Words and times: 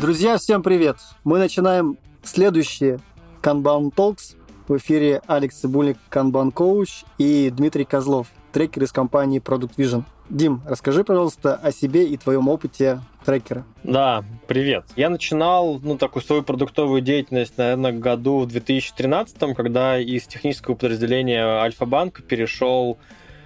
Друзья, 0.00 0.38
всем 0.38 0.62
привет! 0.62 0.98
Мы 1.24 1.40
начинаем 1.40 1.98
следующие 2.22 3.00
Kanban 3.42 3.92
Talks. 3.92 4.36
В 4.68 4.76
эфире 4.76 5.20
Алекс 5.26 5.56
Цибульник, 5.56 5.96
Kanban 6.08 6.52
Coach 6.52 7.04
и 7.18 7.50
Дмитрий 7.50 7.84
Козлов, 7.84 8.28
трекер 8.52 8.84
из 8.84 8.92
компании 8.92 9.42
Product 9.42 9.72
Vision. 9.76 10.04
Дим, 10.30 10.62
расскажи, 10.66 11.02
пожалуйста, 11.02 11.56
о 11.56 11.72
себе 11.72 12.06
и 12.06 12.16
твоем 12.16 12.46
опыте 12.46 13.00
трекера. 13.26 13.64
Да, 13.82 14.24
привет. 14.46 14.84
Я 14.94 15.10
начинал, 15.10 15.80
ну, 15.82 15.98
такую 15.98 16.22
свою 16.22 16.44
продуктовую 16.44 17.00
деятельность, 17.00 17.58
наверное, 17.58 17.90
году 17.90 18.38
в 18.38 18.46
2013, 18.46 19.56
когда 19.56 19.98
из 19.98 20.28
технического 20.28 20.76
подразделения 20.76 21.44
Альфа-банка 21.44 22.22
перешел 22.22 22.98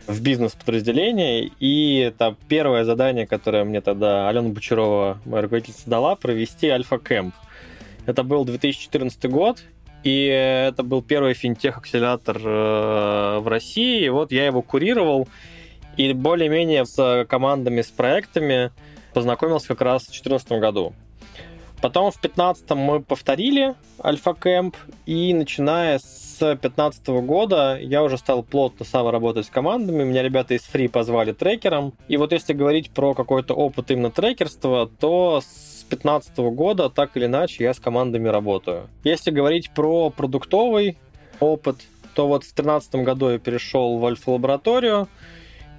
в 0.06 0.20
бизнес-подразделение, 0.20 1.50
и 1.60 2.12
там 2.18 2.36
первое 2.48 2.84
задание, 2.84 3.26
которое 3.26 3.64
мне 3.64 3.80
тогда 3.80 4.28
Алена 4.28 4.48
Бочарова, 4.48 5.18
моя 5.24 5.42
руководительница, 5.42 5.88
дала, 5.88 6.16
провести 6.16 6.68
Альфа-кэмп. 6.68 7.34
Это 8.06 8.22
был 8.24 8.44
2014 8.44 9.30
год, 9.30 9.62
и 10.02 10.26
это 10.26 10.82
был 10.82 11.02
первый 11.02 11.34
финтех-акселератор 11.34 12.36
э, 12.36 13.38
в 13.38 13.46
России. 13.46 14.04
И 14.04 14.08
вот 14.08 14.32
я 14.32 14.46
его 14.46 14.62
курировал, 14.62 15.28
и 15.96 16.12
более-менее 16.12 16.84
с 16.84 17.26
командами, 17.28 17.82
с 17.82 17.90
проектами 17.90 18.72
познакомился 19.14 19.68
как 19.68 19.82
раз 19.82 20.02
в 20.02 20.06
2014 20.06 20.52
году. 20.52 20.94
Потом 21.80 22.10
в 22.10 22.20
2015 22.20 22.70
мы 22.70 23.02
повторили 23.02 23.74
Альфа 24.02 24.34
Кэмп, 24.34 24.76
и 25.06 25.34
начиная 25.34 25.98
с 25.98 26.31
2015 26.46 27.06
года 27.24 27.78
я 27.80 28.02
уже 28.02 28.18
стал 28.18 28.42
плотно 28.42 28.84
сам 28.84 29.08
работать 29.08 29.46
с 29.46 29.50
командами. 29.50 30.04
Меня 30.04 30.22
ребята 30.22 30.54
из 30.54 30.62
Free 30.62 30.88
позвали 30.88 31.32
трекером. 31.32 31.94
И 32.08 32.16
вот 32.16 32.32
если 32.32 32.52
говорить 32.52 32.90
про 32.90 33.14
какой-то 33.14 33.54
опыт 33.54 33.90
именно 33.90 34.10
трекерства, 34.10 34.88
то 34.88 35.40
с 35.40 35.84
2015 35.88 36.38
года 36.54 36.90
так 36.90 37.16
или 37.16 37.26
иначе 37.26 37.64
я 37.64 37.74
с 37.74 37.78
командами 37.78 38.28
работаю. 38.28 38.88
Если 39.04 39.30
говорить 39.30 39.70
про 39.70 40.10
продуктовый 40.10 40.98
опыт, 41.40 41.76
то 42.14 42.28
вот 42.28 42.44
в 42.44 42.54
2013 42.54 42.94
году 42.96 43.30
я 43.30 43.38
перешел 43.38 43.98
в 43.98 44.06
Альфа-лабораторию, 44.06 45.08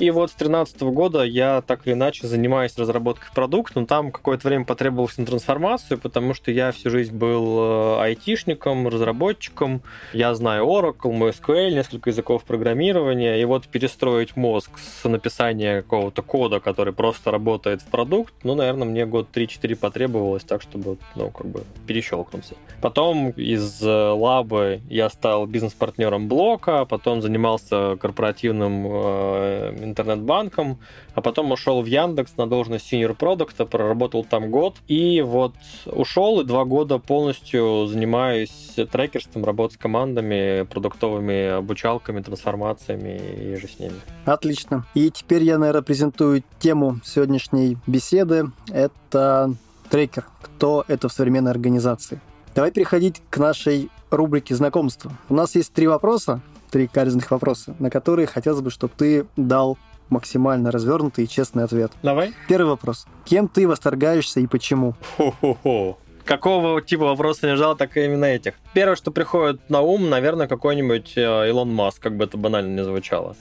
и 0.03 0.11
вот 0.11 0.31
с 0.31 0.33
2013 0.33 0.81
года 0.81 1.23
я 1.23 1.61
так 1.61 1.87
или 1.87 1.93
иначе 1.93 2.27
занимаюсь 2.27 2.77
разработкой 2.77 3.29
продукта, 3.33 3.79
но 3.79 3.85
там 3.85 4.11
какое-то 4.11 4.49
время 4.49 4.65
потребовалось 4.65 5.17
на 5.17 5.25
трансформацию, 5.25 5.97
потому 5.97 6.33
что 6.33 6.51
я 6.51 6.73
всю 6.73 6.89
жизнь 6.89 7.15
был 7.15 7.59
э, 7.59 8.01
айтишником, 8.01 8.89
разработчиком. 8.89 9.81
Я 10.11 10.35
знаю 10.35 10.65
Oracle, 10.65 11.17
MySQL, 11.17 11.71
несколько 11.71 12.09
языков 12.09 12.43
программирования, 12.43 13.39
и 13.39 13.45
вот 13.45 13.67
перестроить 13.67 14.35
мозг 14.35 14.71
с 14.77 15.07
написания 15.07 15.83
какого-то 15.83 16.21
кода, 16.21 16.59
который 16.59 16.91
просто 16.91 17.31
работает 17.31 17.81
в 17.81 17.85
продукт, 17.85 18.33
ну, 18.43 18.55
наверное, 18.55 18.85
мне 18.85 19.05
год 19.05 19.27
3-4 19.33 19.75
потребовалось 19.77 20.43
так, 20.43 20.61
чтобы, 20.61 20.97
ну, 21.15 21.29
как 21.29 21.47
бы 21.47 21.63
перещелкнуться. 21.87 22.55
Потом 22.81 23.29
из 23.29 23.81
э, 23.81 23.87
лабы 23.87 24.81
я 24.89 25.09
стал 25.09 25.45
бизнес-партнером 25.45 26.27
блока, 26.27 26.83
потом 26.83 27.21
занимался 27.21 27.95
корпоративным 27.95 28.85
э, 28.85 29.92
интернет-банком, 29.93 30.79
а 31.13 31.21
потом 31.21 31.51
ушел 31.51 31.81
в 31.81 31.85
Яндекс 31.85 32.35
на 32.37 32.47
должность 32.47 32.91
senior 32.91 33.13
продукта, 33.13 33.65
проработал 33.65 34.23
там 34.23 34.49
год, 34.51 34.77
и 34.87 35.21
вот 35.21 35.53
ушел, 35.85 36.41
и 36.41 36.43
два 36.43 36.65
года 36.65 36.97
полностью 36.97 37.85
занимаюсь 37.87 38.75
трекерством, 38.91 39.45
работой 39.45 39.75
с 39.75 39.77
командами, 39.77 40.63
продуктовыми 40.63 41.57
обучалками, 41.57 42.21
трансформациями 42.21 43.53
и 43.53 43.55
же 43.55 43.67
с 43.67 43.79
ними. 43.79 43.95
Отлично. 44.25 44.85
И 44.95 45.09
теперь 45.11 45.43
я, 45.43 45.57
наверное, 45.57 45.83
презентую 45.83 46.43
тему 46.59 46.99
сегодняшней 47.03 47.77
беседы. 47.87 48.45
Это 48.71 49.53
трекер. 49.89 50.25
Кто 50.41 50.83
это 50.87 51.07
в 51.07 51.13
современной 51.13 51.51
организации? 51.51 52.19
Давай 52.55 52.71
переходить 52.71 53.21
к 53.29 53.37
нашей 53.37 53.89
рубрике 54.11 54.55
знакомства. 54.55 55.11
У 55.29 55.33
нас 55.33 55.55
есть 55.55 55.73
три 55.73 55.87
вопроса, 55.87 56.41
три 56.69 56.87
каверзных 56.87 57.29
вопроса, 57.31 57.75
на 57.79 57.89
которые 57.89 58.27
хотелось 58.27 58.61
бы, 58.61 58.71
чтобы 58.71 58.93
ты 58.97 59.25
дал 59.37 59.77
максимально 60.13 60.71
развернутый 60.71 61.25
и 61.25 61.27
честный 61.27 61.63
ответ. 61.63 61.91
Давай. 62.01 62.33
Первый 62.47 62.69
вопрос. 62.69 63.05
Кем 63.25 63.47
ты 63.47 63.67
восторгаешься 63.67 64.39
и 64.39 64.47
почему? 64.47 64.95
Хо-хо-хо. 65.17 65.97
Какого 66.25 66.81
типа 66.81 67.03
вопроса 67.03 67.47
не 67.47 67.55
ждал, 67.55 67.75
так 67.75 67.97
и 67.97 68.05
именно 68.05 68.25
этих. 68.25 68.53
Первое, 68.73 68.95
что 68.95 69.11
приходит 69.11 69.69
на 69.69 69.81
ум, 69.81 70.09
наверное, 70.09 70.47
какой-нибудь 70.47 71.13
э, 71.17 71.49
Илон 71.49 71.73
Маск, 71.73 72.01
как 72.01 72.15
бы 72.15 72.23
это 72.23 72.37
банально 72.37 72.79
не 72.79 72.83
звучало. 72.85 73.35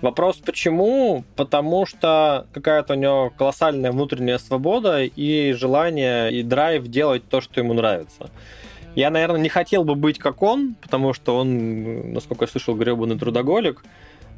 Вопрос 0.00 0.36
почему? 0.36 1.24
Потому 1.36 1.86
что 1.86 2.46
какая-то 2.52 2.94
у 2.94 2.96
него 2.96 3.32
колоссальная 3.36 3.92
внутренняя 3.92 4.38
свобода 4.38 5.02
и 5.02 5.52
желание, 5.52 6.32
и 6.32 6.42
драйв 6.42 6.86
делать 6.88 7.28
то, 7.28 7.40
что 7.40 7.60
ему 7.60 7.74
нравится. 7.74 8.30
Я, 8.94 9.10
наверное, 9.10 9.40
не 9.40 9.48
хотел 9.48 9.84
бы 9.84 9.94
быть 9.94 10.18
как 10.18 10.42
он, 10.42 10.76
потому 10.80 11.14
что 11.14 11.36
он, 11.36 12.12
насколько 12.12 12.44
я 12.44 12.48
слышал, 12.48 12.74
гребаный 12.74 13.18
трудоголик. 13.18 13.82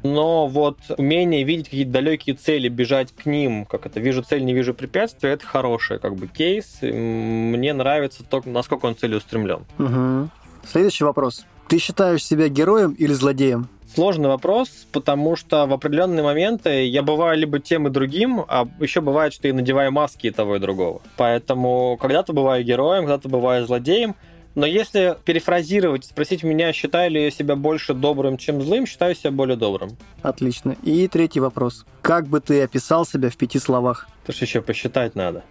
Но 0.03 0.47
вот 0.47 0.77
умение 0.97 1.43
видеть 1.43 1.65
какие-то 1.65 1.91
далекие 1.91 2.35
цели, 2.35 2.69
бежать 2.69 3.11
к 3.11 3.25
ним, 3.25 3.65
как 3.65 3.85
это, 3.85 3.99
вижу 3.99 4.23
цель, 4.23 4.45
не 4.45 4.53
вижу 4.53 4.73
препятствия, 4.73 5.31
это 5.31 5.45
хороший 5.45 5.99
как 5.99 6.15
бы 6.15 6.27
кейс. 6.27 6.79
Мне 6.81 7.73
нравится 7.73 8.23
то, 8.23 8.41
насколько 8.45 8.85
он 8.85 8.95
целеустремлен. 8.95 9.65
Угу. 9.79 10.29
Следующий 10.65 11.03
вопрос. 11.03 11.45
Ты 11.67 11.79
считаешь 11.79 12.23
себя 12.23 12.47
героем 12.47 12.93
или 12.93 13.11
злодеем? 13.13 13.67
Сложный 13.93 14.27
вопрос, 14.27 14.69
потому 14.91 15.35
что 15.35 15.65
в 15.65 15.73
определенные 15.73 16.23
моменты 16.23 16.85
я 16.85 17.03
бываю 17.03 17.37
либо 17.37 17.59
тем 17.59 17.87
и 17.87 17.89
другим, 17.89 18.43
а 18.47 18.67
еще 18.79 19.01
бывает, 19.01 19.33
что 19.33 19.47
я 19.47 19.53
надеваю 19.53 19.91
маски 19.91 20.27
и 20.27 20.31
того 20.31 20.57
и 20.57 20.59
другого. 20.59 21.01
Поэтому 21.15 21.97
когда-то 21.99 22.33
бываю 22.33 22.63
героем, 22.63 23.05
когда-то 23.05 23.29
бываю 23.29 23.65
злодеем. 23.65 24.15
Но 24.57 24.65
если 24.65 25.15
перефразировать, 25.23 26.05
спросить 26.05 26.41
меня, 26.41 26.73
считаю 26.73 27.11
ли 27.11 27.25
я 27.25 27.29
себя 27.29 27.55
больше 27.55 27.93
добрым, 27.93 28.37
чем 28.37 28.59
злым, 28.59 28.87
считаю 28.87 29.13
себя 29.13 29.29
более 29.29 29.55
добрым. 29.55 29.91
Отлично. 30.23 30.75
И 30.81 31.07
третий 31.07 31.39
вопрос. 31.39 31.85
Как 32.01 32.25
бы 32.25 32.39
ты 32.39 32.63
описал 32.63 33.05
себя 33.05 33.29
в 33.29 33.37
пяти 33.37 33.59
словах? 33.59 34.07
Это 34.23 34.35
же 34.35 34.45
еще 34.45 34.63
посчитать 34.63 35.13
надо. 35.13 35.43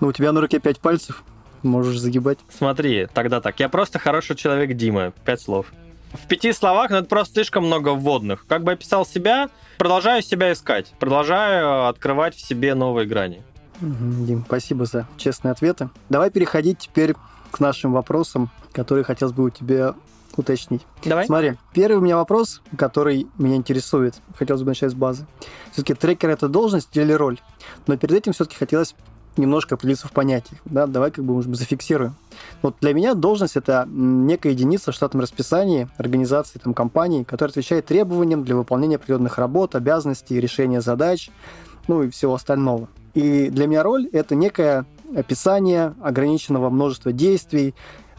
Ну, 0.00 0.08
у 0.08 0.12
тебя 0.12 0.32
на 0.32 0.42
руке 0.42 0.60
пять 0.60 0.80
пальцев. 0.80 1.24
Можешь 1.62 1.98
загибать. 1.98 2.38
Смотри, 2.50 3.08
тогда 3.14 3.40
так. 3.40 3.58
Я 3.58 3.70
просто 3.70 3.98
хороший 3.98 4.36
человек 4.36 4.76
Дима. 4.76 5.14
Пять 5.24 5.40
слов. 5.40 5.72
В 6.12 6.26
пяти 6.26 6.52
словах, 6.52 6.90
но 6.90 6.98
это 6.98 7.08
просто 7.08 7.36
слишком 7.36 7.64
много 7.64 7.94
вводных. 7.94 8.44
Как 8.46 8.64
бы 8.64 8.72
описал 8.72 9.06
себя, 9.06 9.48
продолжаю 9.78 10.20
себя 10.20 10.52
искать. 10.52 10.92
Продолжаю 10.98 11.88
открывать 11.88 12.34
в 12.34 12.46
себе 12.46 12.74
новые 12.74 13.06
грани. 13.06 13.42
Дим, 13.80 14.44
спасибо 14.46 14.84
за 14.84 15.08
честные 15.16 15.52
ответы. 15.52 15.88
Давай 16.10 16.30
переходить 16.30 16.80
теперь 16.80 17.14
к 17.50 17.60
нашим 17.60 17.92
вопросам, 17.92 18.50
которые 18.72 19.04
хотелось 19.04 19.34
бы 19.34 19.44
у 19.44 19.50
тебя 19.50 19.94
уточнить. 20.36 20.82
Давай. 21.04 21.26
Смотри, 21.26 21.56
первый 21.72 21.98
у 21.98 22.00
меня 22.00 22.16
вопрос, 22.16 22.62
который 22.76 23.26
меня 23.38 23.56
интересует. 23.56 24.14
Хотелось 24.36 24.62
бы 24.62 24.68
начать 24.68 24.92
с 24.92 24.94
базы. 24.94 25.26
Все-таки 25.72 25.94
трекер 25.94 26.30
это 26.30 26.48
должность 26.48 26.96
или 26.96 27.12
роль? 27.12 27.40
Но 27.86 27.96
перед 27.96 28.16
этим 28.16 28.32
все-таки 28.32 28.56
хотелось 28.56 28.94
немножко 29.36 29.74
определиться 29.74 30.08
в 30.08 30.12
понятиях. 30.12 30.60
Да? 30.64 30.86
Давай 30.86 31.10
как 31.10 31.24
бы, 31.24 31.34
может 31.34 31.50
быть, 31.50 31.58
зафиксируем. 31.58 32.14
Вот 32.62 32.76
для 32.80 32.94
меня 32.94 33.14
должность 33.14 33.56
это 33.56 33.86
некая 33.88 34.50
единица 34.52 34.92
в 34.92 34.94
штатном 34.94 35.22
расписании 35.22 35.88
организации, 35.98 36.58
там, 36.58 36.74
компании, 36.74 37.22
которая 37.22 37.50
отвечает 37.50 37.86
требованиям 37.86 38.44
для 38.44 38.56
выполнения 38.56 38.96
определенных 38.96 39.38
работ, 39.38 39.74
обязанностей, 39.74 40.40
решения 40.40 40.80
задач, 40.80 41.30
ну 41.88 42.02
и 42.02 42.10
всего 42.10 42.34
остального. 42.34 42.88
И 43.14 43.50
для 43.50 43.66
меня 43.66 43.82
роль 43.82 44.08
это 44.12 44.34
некая 44.34 44.86
описание 45.14 45.94
ограниченного 46.02 46.70
множества 46.70 47.12
действий, 47.12 47.74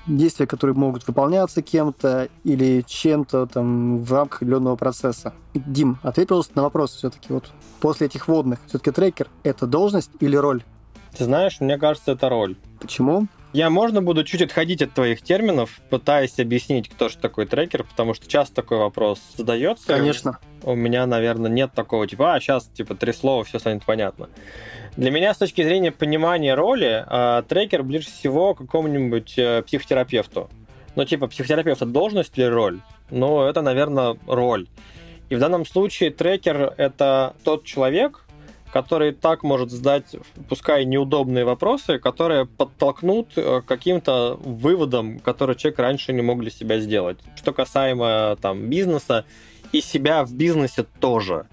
действия, 0.07 0.47
которые 0.47 0.75
могут 0.75 1.07
выполняться 1.07 1.61
кем-то 1.61 2.29
или 2.43 2.83
чем-то 2.85 3.45
там 3.47 3.99
в 3.99 4.11
рамках 4.11 4.41
определенного 4.41 4.75
процесса. 4.75 5.33
Дим, 5.53 5.97
ответь, 6.03 6.29
пожалуйста, 6.29 6.53
на 6.55 6.63
вопрос 6.63 6.95
все-таки 6.95 7.31
вот 7.33 7.51
после 7.79 8.07
этих 8.07 8.27
вводных. 8.27 8.59
Все-таки 8.67 8.91
трекер— 8.91 9.27
это 9.43 9.67
должность 9.67 10.11
или 10.19 10.35
роль? 10.35 10.63
Ты 11.17 11.25
знаешь, 11.25 11.59
мне 11.59 11.77
кажется, 11.77 12.13
это 12.13 12.29
роль. 12.29 12.55
Почему? 12.79 13.27
Я, 13.53 13.69
можно, 13.69 14.01
буду 14.01 14.23
чуть 14.23 14.41
отходить 14.41 14.81
от 14.81 14.93
твоих 14.93 15.21
терминов, 15.21 15.81
пытаясь 15.89 16.39
объяснить, 16.39 16.87
кто 16.87 17.09
же 17.09 17.17
такой 17.17 17.45
трекер, 17.45 17.83
потому 17.83 18.13
что 18.13 18.27
часто 18.27 18.55
такой 18.55 18.77
вопрос 18.77 19.19
задается. 19.35 19.87
Конечно. 19.87 20.39
У 20.63 20.73
меня, 20.73 21.05
наверное, 21.05 21.51
нет 21.51 21.71
такого 21.73 22.07
типа, 22.07 22.35
а, 22.35 22.39
сейчас, 22.39 22.67
типа, 22.67 22.95
три 22.95 23.11
слова, 23.11 23.43
все 23.43 23.59
станет 23.59 23.83
понятно. 23.83 24.29
Для 24.95 25.11
меня, 25.11 25.33
с 25.33 25.37
точки 25.37 25.63
зрения 25.63 25.91
понимания 25.91 26.53
роли, 26.53 27.05
э, 27.07 27.43
трекер 27.47 27.83
ближе 27.83 28.07
всего 28.07 28.53
к 28.53 28.59
какому-нибудь 28.59 29.33
э, 29.37 29.63
психотерапевту. 29.63 30.49
Ну, 30.95 31.05
типа, 31.05 31.27
психотерапевт— 31.27 31.81
это 31.81 31.91
должность 31.91 32.37
или 32.37 32.45
роль? 32.45 32.79
Ну, 33.09 33.41
это, 33.41 33.61
наверное, 33.61 34.17
роль. 34.27 34.67
И 35.29 35.35
в 35.35 35.39
данном 35.39 35.65
случае 35.65 36.11
трекер— 36.11 36.73
это 36.77 37.33
тот 37.43 37.63
человек, 37.63 38.25
который 38.71 39.11
так 39.11 39.43
может 39.43 39.69
задать, 39.69 40.15
пускай 40.49 40.85
неудобные 40.85 41.45
вопросы, 41.45 41.99
которые 41.99 42.45
подтолкнут 42.45 43.29
э, 43.35 43.61
к 43.61 43.65
каким-то 43.65 44.39
выводам, 44.41 45.19
которые 45.19 45.55
человек 45.55 45.79
раньше 45.79 46.13
не 46.13 46.21
мог 46.21 46.39
для 46.39 46.51
себя 46.51 46.79
сделать. 46.79 47.17
Что 47.35 47.53
касаемо 47.53 48.37
там, 48.41 48.69
бизнеса 48.69 49.25
и 49.71 49.81
себя 49.81 50.23
в 50.23 50.33
бизнесе 50.33 50.85
тоже. 50.99 51.45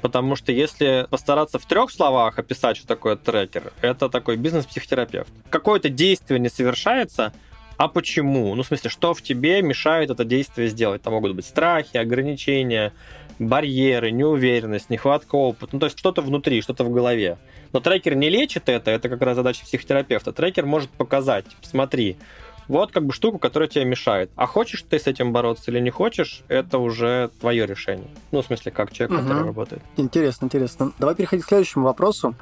Потому 0.00 0.34
что 0.36 0.52
если 0.52 1.06
постараться 1.10 1.58
в 1.58 1.66
трех 1.66 1.90
словах 1.90 2.38
описать, 2.38 2.76
что 2.76 2.86
такое 2.86 3.16
трекер, 3.16 3.72
это 3.82 4.08
такой 4.08 4.36
бизнес-психотерапевт. 4.36 5.30
Какое-то 5.50 5.90
действие 5.90 6.40
не 6.40 6.48
совершается, 6.48 7.34
а 7.76 7.88
почему? 7.88 8.54
Ну, 8.54 8.62
в 8.62 8.66
смысле, 8.66 8.90
что 8.90 9.14
в 9.14 9.22
тебе 9.22 9.62
мешает 9.62 10.10
это 10.10 10.24
действие 10.24 10.68
сделать? 10.68 11.02
Там 11.02 11.14
могут 11.14 11.34
быть 11.34 11.46
страхи, 11.46 11.96
ограничения, 11.96 12.92
барьеры, 13.40 14.10
неуверенность, 14.10 14.90
нехватка 14.90 15.34
опыта. 15.34 15.70
Ну, 15.72 15.80
то 15.80 15.86
есть 15.86 15.98
что-то 15.98 16.22
внутри, 16.22 16.60
что-то 16.60 16.84
в 16.84 16.92
голове. 16.92 17.38
Но 17.72 17.80
трекер 17.80 18.14
не 18.14 18.28
лечит 18.28 18.68
это, 18.68 18.90
это 18.90 19.08
как 19.08 19.22
раз 19.22 19.36
задача 19.36 19.64
психотерапевта. 19.64 20.32
Трекер 20.32 20.66
может 20.66 20.90
показать, 20.90 21.46
смотри, 21.62 22.18
вот 22.70 22.92
как 22.92 23.04
бы 23.04 23.12
штуку, 23.12 23.38
которая 23.38 23.68
тебе 23.68 23.84
мешает. 23.84 24.30
А 24.36 24.46
хочешь 24.46 24.84
ты 24.88 24.98
с 24.98 25.06
этим 25.06 25.32
бороться 25.32 25.70
или 25.70 25.80
не 25.80 25.90
хочешь, 25.90 26.42
это 26.48 26.78
уже 26.78 27.30
твое 27.40 27.66
решение. 27.66 28.06
Ну, 28.30 28.42
в 28.42 28.46
смысле, 28.46 28.70
как 28.70 28.92
человек, 28.92 29.18
угу. 29.18 29.26
который 29.26 29.44
работает. 29.44 29.82
Интересно, 29.96 30.46
интересно. 30.46 30.92
Давай 30.98 31.14
переходить 31.14 31.44
к 31.44 31.48
следующему 31.48 31.84
вопросу. 31.84 32.34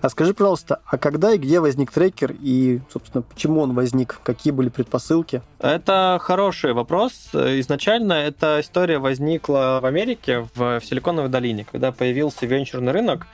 А 0.00 0.08
скажи, 0.08 0.34
пожалуйста, 0.34 0.80
а 0.84 0.98
когда 0.98 1.32
и 1.32 1.38
где 1.38 1.60
возник 1.60 1.92
трекер 1.92 2.34
и, 2.40 2.80
собственно, 2.92 3.22
почему 3.22 3.60
он 3.60 3.74
возник? 3.74 4.18
Какие 4.24 4.52
были 4.52 4.70
предпосылки? 4.70 5.42
Это 5.60 6.18
хороший 6.20 6.72
вопрос. 6.72 7.30
Изначально 7.32 8.14
эта 8.14 8.60
история 8.60 8.98
возникла 8.98 9.78
в 9.80 9.86
Америке, 9.86 10.48
в, 10.54 10.80
в 10.80 10.84
Силиконовой 10.84 11.30
долине, 11.30 11.64
когда 11.70 11.92
появился 11.92 12.46
венчурный 12.46 12.92
рынок, 12.92 13.26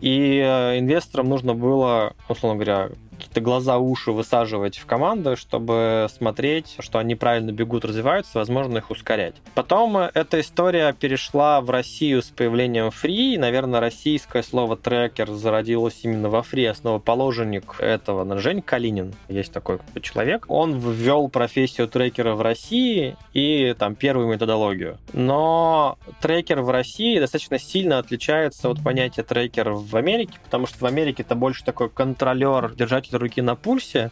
и 0.00 0.38
э, 0.38 0.78
инвесторам 0.78 1.28
нужно 1.28 1.54
было, 1.54 2.14
условно 2.28 2.56
говоря, 2.56 2.90
какие-то 3.18 3.40
глаза, 3.40 3.78
уши 3.78 4.12
высаживать 4.12 4.78
в 4.78 4.86
команды, 4.86 5.36
чтобы 5.36 6.06
смотреть, 6.16 6.76
что 6.78 6.98
они 6.98 7.14
правильно 7.14 7.50
бегут, 7.50 7.84
развиваются, 7.84 8.38
возможно, 8.38 8.78
их 8.78 8.90
ускорять. 8.90 9.34
Потом 9.54 9.96
эта 9.96 10.40
история 10.40 10.92
перешла 10.92 11.60
в 11.60 11.70
Россию 11.70 12.22
с 12.22 12.26
появлением 12.26 12.86
Free. 12.86 13.38
Наверное, 13.38 13.80
российское 13.80 14.42
слово 14.42 14.76
трекер 14.76 15.32
зародилось 15.32 16.00
именно 16.02 16.28
во 16.28 16.40
Free. 16.40 16.68
Основоположник 16.68 17.80
этого 17.80 18.38
Жень 18.38 18.62
Калинин. 18.62 19.14
Есть 19.28 19.52
такой 19.52 19.80
человек. 20.00 20.44
Он 20.48 20.78
ввел 20.78 21.28
профессию 21.28 21.88
трекера 21.88 22.34
в 22.34 22.40
России 22.40 23.16
и 23.34 23.74
там 23.78 23.94
первую 23.96 24.28
методологию. 24.28 24.98
Но 25.12 25.98
трекер 26.20 26.60
в 26.60 26.70
России 26.70 27.18
достаточно 27.18 27.58
сильно 27.58 27.98
отличается 27.98 28.70
от 28.70 28.82
понятия 28.82 29.22
трекер 29.22 29.70
в 29.70 29.96
Америке, 29.96 30.38
потому 30.44 30.66
что 30.66 30.78
в 30.78 30.84
Америке 30.86 31.22
это 31.22 31.34
больше 31.34 31.64
такой 31.64 31.88
контролер, 31.90 32.72
держатель 32.74 33.07
держатель 33.08 33.16
руки 33.16 33.42
на 33.42 33.56
пульсе, 33.56 34.10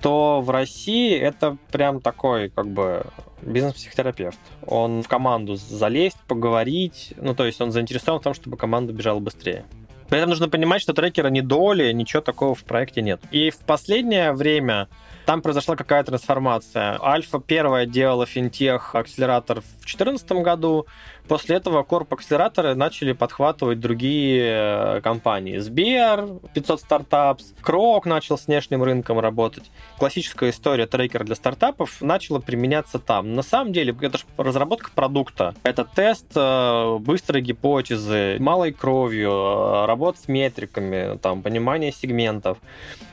то 0.00 0.40
в 0.40 0.50
России 0.50 1.16
это 1.16 1.56
прям 1.72 2.00
такой, 2.00 2.50
как 2.50 2.66
бы, 2.66 3.06
бизнес-психотерапевт. 3.42 4.38
Он 4.66 5.02
в 5.02 5.08
команду 5.08 5.56
залезть, 5.56 6.18
поговорить, 6.28 7.14
ну, 7.16 7.34
то 7.34 7.44
есть 7.46 7.60
он 7.60 7.70
заинтересован 7.70 8.20
в 8.20 8.24
том, 8.24 8.34
чтобы 8.34 8.56
команда 8.56 8.92
бежала 8.92 9.20
быстрее. 9.20 9.64
При 10.08 10.18
этом 10.18 10.30
нужно 10.30 10.48
понимать, 10.48 10.82
что 10.82 10.92
трекера 10.92 11.28
не 11.28 11.42
доли, 11.42 11.90
ничего 11.92 12.22
такого 12.22 12.54
в 12.54 12.62
проекте 12.64 13.02
нет. 13.02 13.20
И 13.32 13.50
в 13.50 13.58
последнее 13.58 14.32
время 14.32 14.88
там 15.26 15.42
произошла 15.42 15.76
какая-то 15.76 16.12
трансформация. 16.12 16.98
Альфа 17.02 17.40
первая 17.40 17.84
делала 17.84 18.24
финтех 18.26 18.94
акселератор 18.94 19.60
в 19.60 19.80
2014 19.80 20.32
году, 20.32 20.86
После 21.28 21.56
этого 21.56 21.82
корп-акселераторы 21.82 22.74
начали 22.74 23.12
подхватывать 23.12 23.80
другие 23.80 24.98
э, 24.98 25.00
компании. 25.00 25.58
Сбер, 25.58 26.28
500 26.54 26.80
стартапс, 26.80 27.52
Крок 27.60 28.06
начал 28.06 28.38
с 28.38 28.46
внешним 28.46 28.82
рынком 28.82 29.18
работать. 29.18 29.70
Классическая 29.98 30.50
история 30.50 30.86
трекера 30.86 31.24
для 31.24 31.34
стартапов 31.34 32.00
начала 32.00 32.38
применяться 32.38 32.98
там. 32.98 33.34
На 33.34 33.42
самом 33.42 33.72
деле, 33.72 33.94
это 34.00 34.18
же 34.18 34.24
разработка 34.36 34.90
продукта. 34.94 35.54
Это 35.64 35.84
тест 35.84 36.26
э, 36.36 36.98
быстрой 37.00 37.42
гипотезы, 37.42 38.36
малой 38.38 38.72
кровью, 38.72 39.30
э, 39.30 39.86
работа 39.86 40.20
с 40.20 40.28
метриками, 40.28 41.18
там, 41.18 41.42
понимание 41.42 41.90
сегментов 41.90 42.58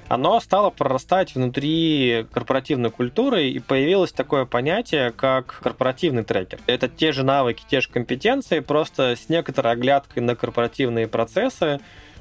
оно 0.08 0.40
стало 0.40 0.70
прорастать 0.70 1.36
внутри 1.36 2.26
корпоративной 2.32 2.92
культуры, 2.92 3.50
и 3.50 3.60
появилось 3.60 4.12
такое 4.12 4.46
понятие, 4.46 5.12
как 5.12 5.60
корпоративный 5.62 6.24
трекер. 6.24 6.60
Это 6.68 6.88
те 6.88 7.12
же 7.12 7.24
навыки, 7.24 7.64
те 7.70 7.82
же 7.82 7.90
компетенции, 7.90 8.60
просто 8.60 9.16
с 9.16 9.30
некоторой 9.30 9.74
оглядкой 9.74 10.24
на 10.24 10.36
корпоративные 10.36 11.08
процессы, 11.08 11.80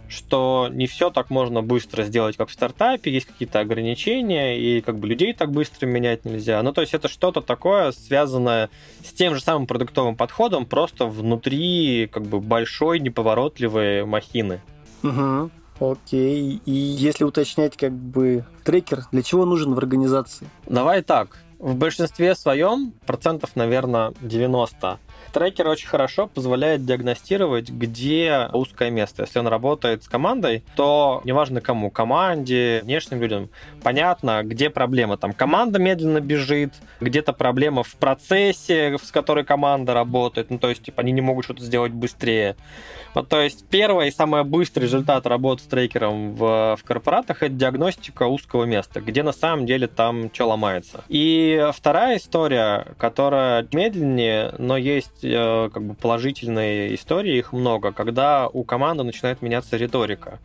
что 0.08 0.68
не 0.70 0.86
все 0.86 1.10
так 1.10 1.30
можно 1.30 1.62
быстро 1.62 2.02
сделать, 2.04 2.36
как 2.36 2.48
в 2.48 2.52
стартапе, 2.52 3.10
есть 3.10 3.26
какие-то 3.26 3.60
ограничения, 3.60 4.58
и 4.58 4.80
как 4.80 4.98
бы 4.98 5.08
людей 5.08 5.32
так 5.32 5.50
быстро 5.50 5.86
менять 5.86 6.24
нельзя. 6.24 6.62
Ну, 6.62 6.72
то 6.72 6.82
есть 6.82 6.94
это 6.94 7.08
что-то 7.08 7.40
такое, 7.40 7.92
связанное 7.92 8.68
с 9.04 9.12
тем 9.12 9.34
же 9.34 9.40
самым 9.40 9.66
продуктовым 9.66 10.16
подходом, 10.16 10.66
просто 10.66 11.06
внутри 11.06 12.08
как 12.12 12.24
бы 12.24 12.40
большой 12.40 13.00
неповоротливой 13.00 14.04
махины. 14.04 14.60
Угу. 15.02 15.50
Окей. 15.80 16.60
И 16.64 16.70
если 16.70 17.24
уточнять, 17.24 17.76
как 17.76 17.92
бы 17.92 18.44
трекер, 18.64 19.04
для 19.10 19.22
чего 19.22 19.44
нужен 19.44 19.74
в 19.74 19.78
организации? 19.78 20.48
Давай 20.66 21.02
так. 21.02 21.38
В 21.58 21.76
большинстве 21.76 22.34
своем, 22.34 22.92
процентов, 23.06 23.54
наверное, 23.54 24.12
90, 24.20 24.98
трекер 25.32 25.68
очень 25.68 25.88
хорошо 25.88 26.26
позволяет 26.26 26.84
диагностировать, 26.84 27.70
где 27.70 28.48
узкое 28.52 28.90
место. 28.90 29.22
Если 29.22 29.38
он 29.38 29.46
работает 29.48 30.04
с 30.04 30.08
командой, 30.08 30.62
то 30.76 31.20
неважно 31.24 31.60
кому, 31.60 31.90
команде, 31.90 32.80
внешним 32.84 33.20
людям, 33.20 33.50
понятно, 33.82 34.42
где 34.44 34.70
проблема. 34.70 35.16
Там 35.16 35.32
команда 35.32 35.78
медленно 35.78 36.20
бежит, 36.20 36.74
где-то 37.00 37.32
проблема 37.32 37.82
в 37.82 37.96
процессе, 37.96 38.96
с 39.02 39.10
которой 39.10 39.44
команда 39.44 39.94
работает. 39.94 40.50
Ну, 40.50 40.58
то 40.58 40.68
есть, 40.68 40.82
типа, 40.82 41.02
они 41.02 41.12
не 41.12 41.20
могут 41.20 41.44
что-то 41.44 41.62
сделать 41.62 41.92
быстрее. 41.92 42.56
Вот, 43.14 43.28
то 43.28 43.40
есть, 43.40 43.66
первый 43.68 44.08
и 44.08 44.10
самый 44.10 44.44
быстрый 44.44 44.84
результат 44.84 45.26
работы 45.26 45.62
с 45.62 45.66
трекером 45.66 46.34
в, 46.34 46.76
в 46.78 46.84
корпоратах 46.84 47.42
это 47.42 47.54
диагностика 47.54 48.24
узкого 48.24 48.64
места, 48.64 49.00
где 49.00 49.22
на 49.22 49.32
самом 49.32 49.66
деле 49.66 49.86
там 49.86 50.32
что 50.32 50.48
ломается. 50.48 51.04
И 51.08 51.68
вторая 51.74 52.18
история, 52.18 52.86
которая 52.98 53.66
медленнее, 53.72 54.54
но 54.58 54.76
есть 54.76 55.21
как 55.22 55.82
бы 55.82 55.94
положительные 55.94 56.94
истории, 56.94 57.38
их 57.38 57.52
много, 57.52 57.92
когда 57.92 58.48
у 58.48 58.64
команды 58.64 59.04
начинает 59.04 59.42
меняться 59.42 59.76
риторика. 59.76 60.38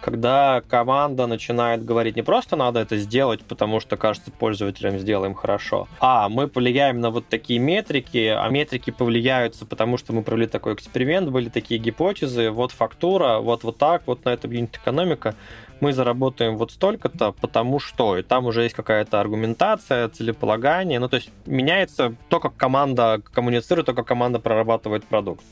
Когда 0.00 0.62
команда 0.68 1.26
начинает 1.26 1.84
говорить 1.84 2.14
не 2.14 2.22
просто 2.22 2.54
надо 2.54 2.78
это 2.78 2.96
сделать, 2.96 3.40
потому 3.42 3.80
что 3.80 3.96
кажется 3.96 4.30
пользователям 4.30 4.96
сделаем 4.96 5.34
хорошо, 5.34 5.88
а 5.98 6.28
мы 6.28 6.46
повлияем 6.46 7.00
на 7.00 7.10
вот 7.10 7.26
такие 7.26 7.58
метрики, 7.58 8.28
а 8.28 8.48
метрики 8.48 8.92
повлияются, 8.92 9.66
потому 9.66 9.98
что 9.98 10.12
мы 10.12 10.22
провели 10.22 10.46
такой 10.46 10.74
эксперимент, 10.74 11.30
были 11.30 11.48
такие 11.48 11.80
гипотезы, 11.80 12.50
вот 12.52 12.70
фактура, 12.70 13.38
вот 13.40 13.64
вот 13.64 13.76
так, 13.76 14.02
вот 14.06 14.24
на 14.24 14.30
этом 14.30 14.52
юнит 14.52 14.76
экономика, 14.76 15.34
мы 15.80 15.92
заработаем 15.92 16.56
вот 16.56 16.72
столько-то, 16.72 17.32
потому 17.32 17.78
что, 17.78 18.16
и 18.16 18.22
там 18.22 18.46
уже 18.46 18.62
есть 18.62 18.74
какая-то 18.74 19.20
аргументация, 19.20 20.08
целеполагание, 20.08 20.98
ну, 20.98 21.08
то 21.08 21.16
есть 21.16 21.30
меняется 21.46 22.14
то, 22.28 22.40
как 22.40 22.56
команда 22.56 23.20
коммуницирует, 23.32 23.86
то, 23.86 23.94
как 23.94 24.06
команда 24.06 24.38
прорабатывает 24.38 25.04
продукт. 25.04 25.44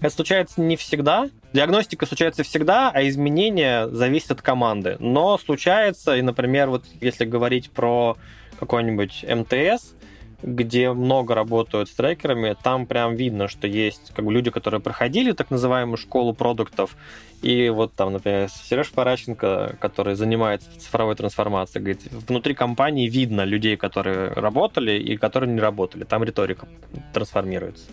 Это 0.00 0.14
случается 0.14 0.60
не 0.60 0.76
всегда. 0.76 1.30
Диагностика 1.52 2.06
случается 2.06 2.42
всегда, 2.42 2.90
а 2.92 3.06
изменения 3.08 3.86
зависят 3.86 4.32
от 4.32 4.42
команды. 4.42 4.96
Но 4.98 5.38
случается, 5.38 6.16
и, 6.16 6.22
например, 6.22 6.70
вот 6.70 6.84
если 7.00 7.24
говорить 7.24 7.70
про 7.70 8.16
какой-нибудь 8.58 9.24
МТС, 9.28 9.94
где 10.42 10.92
много 10.92 11.34
работают 11.34 11.88
с 11.88 11.92
трекерами, 11.92 12.56
там 12.62 12.86
прям 12.86 13.14
видно, 13.14 13.48
что 13.48 13.66
есть 13.66 14.12
как 14.14 14.24
бы 14.24 14.32
люди, 14.32 14.50
которые 14.50 14.80
проходили 14.80 15.32
так 15.32 15.50
называемую 15.50 15.96
школу 15.96 16.34
продуктов, 16.34 16.96
и 17.42 17.70
вот 17.70 17.92
там, 17.94 18.12
например, 18.12 18.48
Сереж 18.48 18.90
Паращенко, 18.92 19.76
который 19.80 20.14
занимается 20.14 20.68
цифровой 20.78 21.16
трансформацией, 21.16 21.82
говорит, 21.82 22.12
внутри 22.12 22.54
компании 22.54 23.08
видно 23.08 23.44
людей, 23.44 23.76
которые 23.76 24.28
работали 24.28 24.92
и 24.92 25.16
которые 25.16 25.52
не 25.52 25.60
работали. 25.60 26.04
Там 26.04 26.22
риторика 26.22 26.68
трансформируется. 27.12 27.86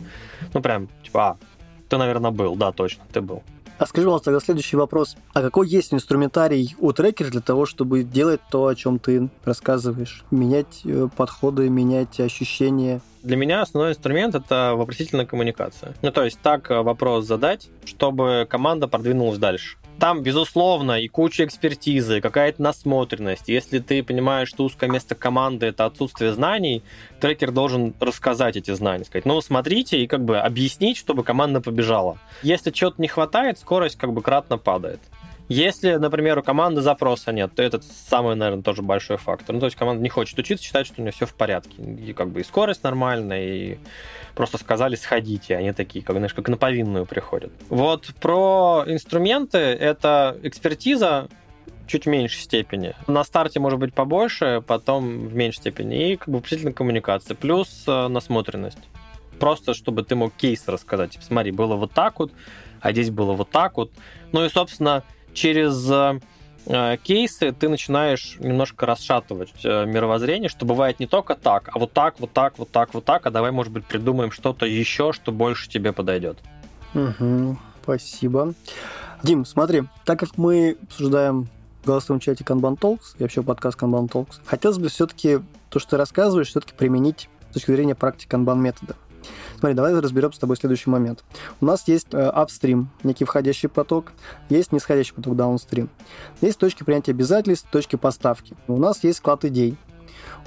Ну, 0.53 0.61
прям, 0.61 0.87
типа, 1.03 1.29
а, 1.29 1.37
ты, 1.89 1.97
наверное, 1.97 2.31
был, 2.31 2.55
да, 2.55 2.71
точно, 2.71 3.03
ты 3.11 3.21
был. 3.21 3.43
А 3.79 3.85
скажи, 3.85 4.05
пожалуйста, 4.05 4.25
тогда 4.25 4.39
следующий 4.41 4.75
вопрос. 4.75 5.15
А 5.33 5.41
какой 5.41 5.69
есть 5.69 5.93
инструментарий 5.93 6.75
у 6.79 6.91
трекера 6.91 7.29
для 7.29 7.39
того, 7.39 7.65
чтобы 7.65 8.03
делать 8.03 8.41
то, 8.51 8.67
о 8.67 8.75
чем 8.75 8.99
ты 8.99 9.29
рассказываешь? 9.45 10.25
Менять 10.31 10.81
э, 10.83 11.07
подходы, 11.15 11.69
менять 11.69 12.19
ощущения? 12.19 12.99
Для 13.23 13.37
меня 13.37 13.61
основной 13.61 13.91
инструмент— 13.91 14.35
это 14.35 14.73
вопросительная 14.75 15.25
коммуникация. 15.25 15.93
Ну, 16.01 16.11
то 16.11 16.25
есть 16.25 16.39
так 16.41 16.69
э, 16.69 16.81
вопрос 16.81 17.25
задать, 17.25 17.69
чтобы 17.85 18.45
команда 18.49 18.89
продвинулась 18.89 19.39
дальше. 19.39 19.77
Там, 19.99 20.23
безусловно, 20.23 20.93
и 20.93 21.09
куча 21.09 21.43
экспертизы, 21.43 22.21
какая-то 22.21 22.61
насмотренность. 22.61 23.49
Если 23.49 23.79
ты 23.79 24.01
понимаешь, 24.01 24.47
что 24.47 24.63
узкое 24.63 24.89
место 24.89 25.13
команды— 25.13 25.65
это 25.67 25.85
отсутствие 25.85 26.31
знаний, 26.31 26.83
трекер 27.19 27.51
должен 27.51 27.93
рассказать 27.99 28.55
эти 28.55 28.71
знания. 28.73 29.03
Сказать, 29.03 29.25
ну, 29.25 29.41
смотрите, 29.41 30.01
и 30.01 30.07
как 30.07 30.23
бы 30.23 30.39
объяснить, 30.39 30.95
чтобы 30.95 31.23
команда 31.23 31.59
побежала. 31.59 32.17
Если 32.43 32.71
чего-то 32.71 33.01
не 33.01 33.09
хватает, 33.09 33.59
скорость 33.59 33.97
как 33.97 34.13
бы 34.13 34.21
кратно 34.21 34.57
падает. 34.57 35.01
Если, 35.49 35.95
например, 35.95 36.37
у 36.37 36.43
команды 36.43 36.81
запроса 36.81 37.31
нет, 37.31 37.53
то 37.55 37.63
это 37.63 37.81
самый, 38.07 38.35
наверное, 38.35 38.61
тоже 38.61 38.83
большой 38.83 39.17
фактор. 39.17 39.55
Ну, 39.55 39.59
то 39.59 39.65
есть 39.65 39.75
команда 39.75 40.03
не 40.03 40.09
хочет 40.09 40.37
учиться, 40.37 40.63
считает, 40.63 40.85
что 40.85 41.01
у 41.01 41.01
нее 41.01 41.11
все 41.11 41.25
в 41.25 41.33
порядке. 41.33 41.81
И 41.81 42.13
как 42.13 42.29
бы 42.29 42.41
и 42.41 42.43
скорость 42.43 42.83
нормальная, 42.83 43.43
и 43.43 43.77
просто 44.35 44.59
сказали 44.59 44.95
сходите. 44.95 45.57
Они 45.57 45.71
такие, 45.73 46.05
как, 46.05 46.15
знаешь, 46.17 46.35
как 46.35 46.49
на 46.49 46.57
повинную 46.57 47.07
приходят. 47.07 47.51
Вот 47.69 48.13
про 48.21 48.83
инструменты, 48.85 49.57
это 49.57 50.37
экспертиза, 50.43 51.29
чуть 51.87 52.05
меньшей 52.05 52.41
степени. 52.41 52.93
На 53.07 53.23
старте 53.23 53.59
может 53.59 53.79
быть 53.79 53.95
побольше, 53.95 54.63
потом 54.65 55.27
в 55.27 55.33
меньшей 55.33 55.61
степени. 55.61 56.11
И 56.11 56.15
как 56.15 56.27
бы 56.27 56.35
вопросительная 56.35 56.73
коммуникация. 56.73 57.33
Плюс 57.33 57.85
э, 57.87 58.07
насмотренность. 58.07 58.77
Просто, 59.39 59.73
чтобы 59.73 60.03
ты 60.03 60.15
мог 60.15 60.31
кейс 60.35 60.67
рассказать. 60.67 61.11
Типа, 61.11 61.25
смотри, 61.25 61.51
было 61.51 61.75
вот 61.75 61.91
так 61.91 62.19
вот, 62.19 62.31
а 62.81 62.91
здесь 62.91 63.09
было 63.09 63.33
вот 63.33 63.49
так 63.49 63.77
вот. 63.77 63.91
Ну 64.31 64.45
и, 64.45 64.49
собственно, 64.49 65.03
через 65.39 65.89
э, 65.89 66.19
э, 66.65 66.97
кейсы 67.01 67.53
ты 67.53 67.69
начинаешь 67.69 68.35
немножко 68.39 68.85
расшатывать 68.85 69.53
э, 69.63 69.85
мировоззрение, 69.85 70.49
что 70.49 70.65
бывает 70.65 70.99
не 70.99 71.07
только 71.07 71.35
так, 71.35 71.69
а 71.73 71.79
вот 71.79 71.93
так, 71.93 72.19
вот 72.19 72.33
так, 72.33 72.59
вот 72.59 72.69
так, 72.71 72.93
вот 72.93 73.05
так, 73.05 73.25
а 73.25 73.31
давай, 73.31 73.51
может 73.51 73.71
быть, 73.71 73.85
придумаем 73.85 74.31
что-то 74.31 74.65
еще, 74.65 75.13
что 75.13 75.31
больше 75.31 75.69
тебе 75.69 75.93
подойдет. 75.93 76.37
Угу, 76.93 77.57
спасибо. 77.83 78.53
Дим, 79.23 79.45
смотри, 79.45 79.83
так 80.05 80.19
как 80.19 80.37
мы 80.37 80.77
обсуждаем 80.83 81.47
в 81.83 81.87
голосовом 81.87 82.19
чате 82.19 82.43
Kanban 82.43 82.77
Talks 82.77 83.15
и 83.17 83.23
вообще 83.23 83.41
подкаст 83.41 83.79
Kanban 83.79 84.09
Talks, 84.09 84.41
хотелось 84.45 84.77
бы 84.77 84.89
все-таки 84.89 85.39
то, 85.69 85.79
что 85.79 85.91
ты 85.91 85.97
рассказываешь, 85.97 86.49
все-таки 86.49 86.73
применить 86.73 87.29
с 87.51 87.53
точки 87.53 87.71
зрения 87.71 87.95
практики 87.95 88.29
Kanban 88.29 88.57
метода. 88.57 88.95
Смотри, 89.59 89.75
давай 89.75 89.93
разберем 89.93 90.31
с 90.31 90.39
тобой 90.39 90.55
следующий 90.55 90.89
момент. 90.89 91.25
У 91.59 91.65
нас 91.65 91.85
есть 91.89 92.07
э, 92.13 92.31
upstream, 92.33 92.85
некий 93.03 93.25
входящий 93.25 93.67
поток, 93.67 94.13
есть 94.47 94.71
нисходящий 94.71 95.13
поток 95.13 95.33
downstream. 95.33 95.89
Есть 96.39 96.59
точки 96.59 96.83
принятия 96.83 97.11
обязательств, 97.11 97.67
точки 97.69 97.97
поставки. 97.97 98.55
У 98.69 98.77
нас 98.77 99.03
есть 99.03 99.17
склад 99.17 99.43
идей. 99.43 99.75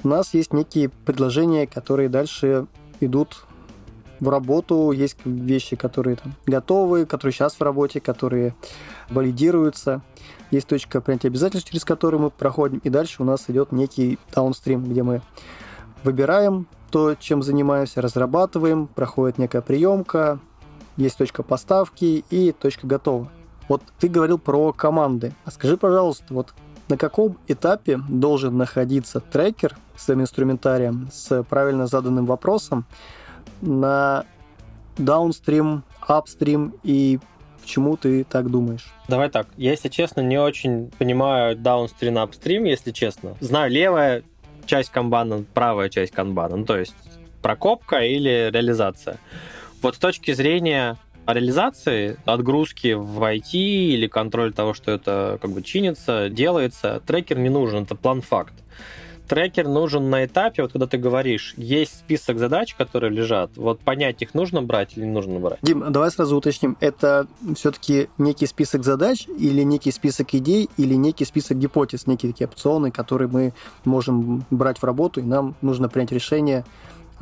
У 0.02 0.08
нас 0.08 0.32
есть 0.32 0.54
некие 0.54 0.88
предложения, 0.88 1.66
которые 1.66 2.08
дальше 2.08 2.66
идут 3.00 3.44
в 4.18 4.30
работу, 4.30 4.92
есть 4.92 5.18
вещи, 5.26 5.76
которые 5.76 6.16
там 6.16 6.32
готовы, 6.46 7.04
которые 7.04 7.34
сейчас 7.34 7.56
в 7.56 7.60
работе, 7.60 8.00
которые 8.00 8.54
валидируются. 9.10 10.00
Есть 10.50 10.68
точка 10.68 11.02
принятия 11.02 11.28
обязательств, 11.28 11.68
через 11.68 11.84
которую 11.84 12.22
мы 12.22 12.30
проходим, 12.30 12.78
и 12.78 12.88
дальше 12.88 13.22
у 13.22 13.26
нас 13.26 13.44
идет 13.48 13.72
некий 13.72 14.18
даунстрим, 14.34 14.84
где 14.84 15.02
мы 15.02 15.20
выбираем 16.02 16.66
то, 16.92 17.14
чем 17.14 17.42
занимаемся, 17.42 18.02
разрабатываем, 18.02 18.86
проходит 18.86 19.38
некая 19.38 19.62
приемка, 19.62 20.38
есть 20.98 21.16
точка 21.16 21.42
поставки 21.42 22.22
и 22.28 22.52
точка 22.52 22.86
готова. 22.86 23.28
Вот 23.68 23.82
ты 23.98 24.08
говорил 24.08 24.38
про 24.38 24.72
команды. 24.74 25.32
А 25.46 25.50
скажи, 25.50 25.78
пожалуйста, 25.78 26.34
вот 26.34 26.52
на 26.88 26.98
каком 26.98 27.38
этапе 27.48 27.98
должен 28.08 28.58
находиться 28.58 29.20
трекер 29.20 29.78
с 29.96 30.10
инструментарием, 30.10 31.08
с 31.10 31.42
правильно 31.44 31.86
заданным 31.86 32.26
вопросом 32.26 32.84
на 33.62 34.26
даунстрим, 34.98 35.84
апстрим 36.06 36.74
и 36.82 37.18
Почему 37.62 37.96
ты 37.96 38.24
так 38.24 38.50
думаешь? 38.50 38.92
Давай 39.06 39.30
так. 39.30 39.46
Я, 39.56 39.70
если 39.70 39.88
честно, 39.88 40.20
не 40.20 40.36
очень 40.36 40.90
понимаю 40.98 41.56
даунстрим, 41.56 42.18
апстрим, 42.18 42.64
если 42.64 42.90
честно. 42.90 43.36
Знаю 43.38 43.70
левое, 43.70 44.24
часть 44.66 44.90
канбана, 44.90 45.44
правая 45.54 45.88
часть 45.88 46.12
канбана, 46.12 46.56
ну, 46.56 46.64
то 46.64 46.78
есть 46.78 46.94
прокопка 47.42 48.00
или 48.00 48.50
реализация. 48.52 49.18
Вот 49.82 49.96
с 49.96 49.98
точки 49.98 50.32
зрения 50.32 50.96
реализации, 51.26 52.16
отгрузки 52.24 52.92
в 52.92 53.20
IT 53.22 53.52
или 53.52 54.06
контроль 54.06 54.52
того, 54.52 54.74
что 54.74 54.92
это 54.92 55.38
как 55.40 55.50
бы 55.50 55.62
чинится, 55.62 56.28
делается, 56.28 57.02
трекер 57.06 57.38
не 57.38 57.48
нужен, 57.48 57.84
это 57.84 57.94
план-факт 57.94 58.54
трекер 59.28 59.68
нужен 59.68 60.10
на 60.10 60.24
этапе, 60.24 60.62
вот 60.62 60.72
когда 60.72 60.86
ты 60.86 60.98
говоришь, 60.98 61.54
есть 61.56 61.98
список 61.98 62.38
задач, 62.38 62.74
которые 62.74 63.10
лежат, 63.10 63.50
вот 63.56 63.80
понять, 63.80 64.22
их 64.22 64.34
нужно 64.34 64.62
брать 64.62 64.96
или 64.96 65.04
не 65.04 65.10
нужно 65.10 65.38
брать. 65.38 65.58
Дим, 65.62 65.92
давай 65.92 66.10
сразу 66.10 66.36
уточним, 66.36 66.76
это 66.80 67.26
все-таки 67.56 68.08
некий 68.18 68.46
список 68.46 68.84
задач 68.84 69.26
или 69.26 69.62
некий 69.62 69.92
список 69.92 70.34
идей 70.34 70.68
или 70.76 70.94
некий 70.94 71.24
список 71.24 71.58
гипотез, 71.58 72.06
некие 72.06 72.32
такие 72.32 72.48
опционы, 72.48 72.90
которые 72.90 73.28
мы 73.28 73.52
можем 73.84 74.44
брать 74.50 74.78
в 74.78 74.84
работу, 74.84 75.20
и 75.20 75.24
нам 75.24 75.54
нужно 75.62 75.88
принять 75.88 76.12
решение, 76.12 76.64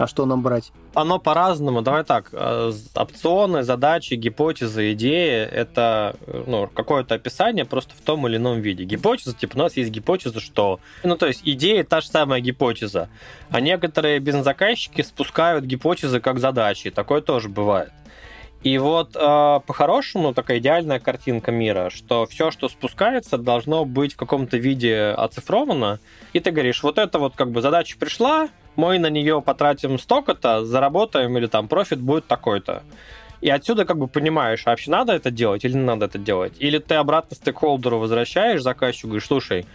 а 0.00 0.07
что 0.07 0.25
нам 0.25 0.40
брать? 0.40 0.73
Оно 0.95 1.19
по-разному. 1.19 1.83
Давай 1.83 2.04
так. 2.04 2.30
Э, 2.33 2.73
опционы, 2.95 3.62
задачи, 3.62 4.14
гипотезы, 4.14 4.95
идеи— 4.95 5.42
это 5.52 6.16
ну, 6.47 6.71
какое-то 6.73 7.16
описание 7.16 7.66
просто 7.66 7.95
в 7.95 8.00
том 8.00 8.26
или 8.26 8.38
ином 8.38 8.62
виде. 8.62 8.85
Гипотеза, 8.85 9.37
типа, 9.37 9.57
у 9.57 9.59
нас 9.59 9.76
есть 9.76 9.90
гипотеза, 9.90 10.40
что... 10.40 10.80
Ну, 11.04 11.19
то 11.19 11.26
есть 11.26 11.42
идея— 11.45 11.85
та 11.85 12.00
же 12.00 12.07
самая 12.07 12.40
гипотеза. 12.40 13.11
А 13.50 13.61
некоторые 13.61 14.21
бизнес-заказчики 14.21 15.02
спускают 15.02 15.66
гипотезы 15.66 16.19
как 16.21 16.38
задачи. 16.38 16.90
Такое 16.90 17.21
тоже 17.21 17.50
бывает. 17.50 17.92
И 18.62 18.78
вот 18.78 19.16
э, 19.16 19.61
по-хорошему 19.66 20.33
такая 20.33 20.59
идеальная 20.59 20.99
картинка 20.99 21.50
мира, 21.50 21.90
что 21.90 22.25
все, 22.25 22.50
что 22.50 22.71
спускается, 22.71 23.37
должно 23.37 23.85
быть 23.85 24.14
в 24.14 24.16
каком-то 24.16 24.57
виде 24.57 25.14
оцифровано. 25.16 25.99
И 26.33 26.40
ты 26.40 26.50
говоришь, 26.50 26.83
вот 26.83 26.97
это 26.97 27.19
вот 27.19 27.37
как 27.37 27.50
бы 27.50 27.61
задача 27.61 27.99
пришла, 27.99 28.49
мы 28.76 28.98
на 28.98 29.10
нее 29.10 29.42
потратим 29.42 29.98
столько-то, 29.98 30.64
заработаем, 30.64 31.36
или 31.36 31.46
там 31.46 31.68
профит 31.68 32.00
будет 32.00 32.26
такой-то. 32.26 32.82
И 33.40 33.48
отсюда 33.48 33.84
как 33.84 33.98
бы 33.98 34.06
понимаешь, 34.06 34.62
а 34.66 34.70
вообще 34.70 34.90
надо 34.90 35.14
это 35.14 35.30
делать 35.30 35.64
или 35.64 35.72
не 35.72 35.84
надо 35.84 36.06
это 36.06 36.18
делать? 36.18 36.54
Или 36.58 36.78
ты 36.78 36.96
обратно 36.96 37.36
стейкхолдеру 37.36 37.98
возвращаешь 37.98 38.62
заказчику, 38.62 39.08
говоришь, 39.08 39.26
слушай, 39.26 39.66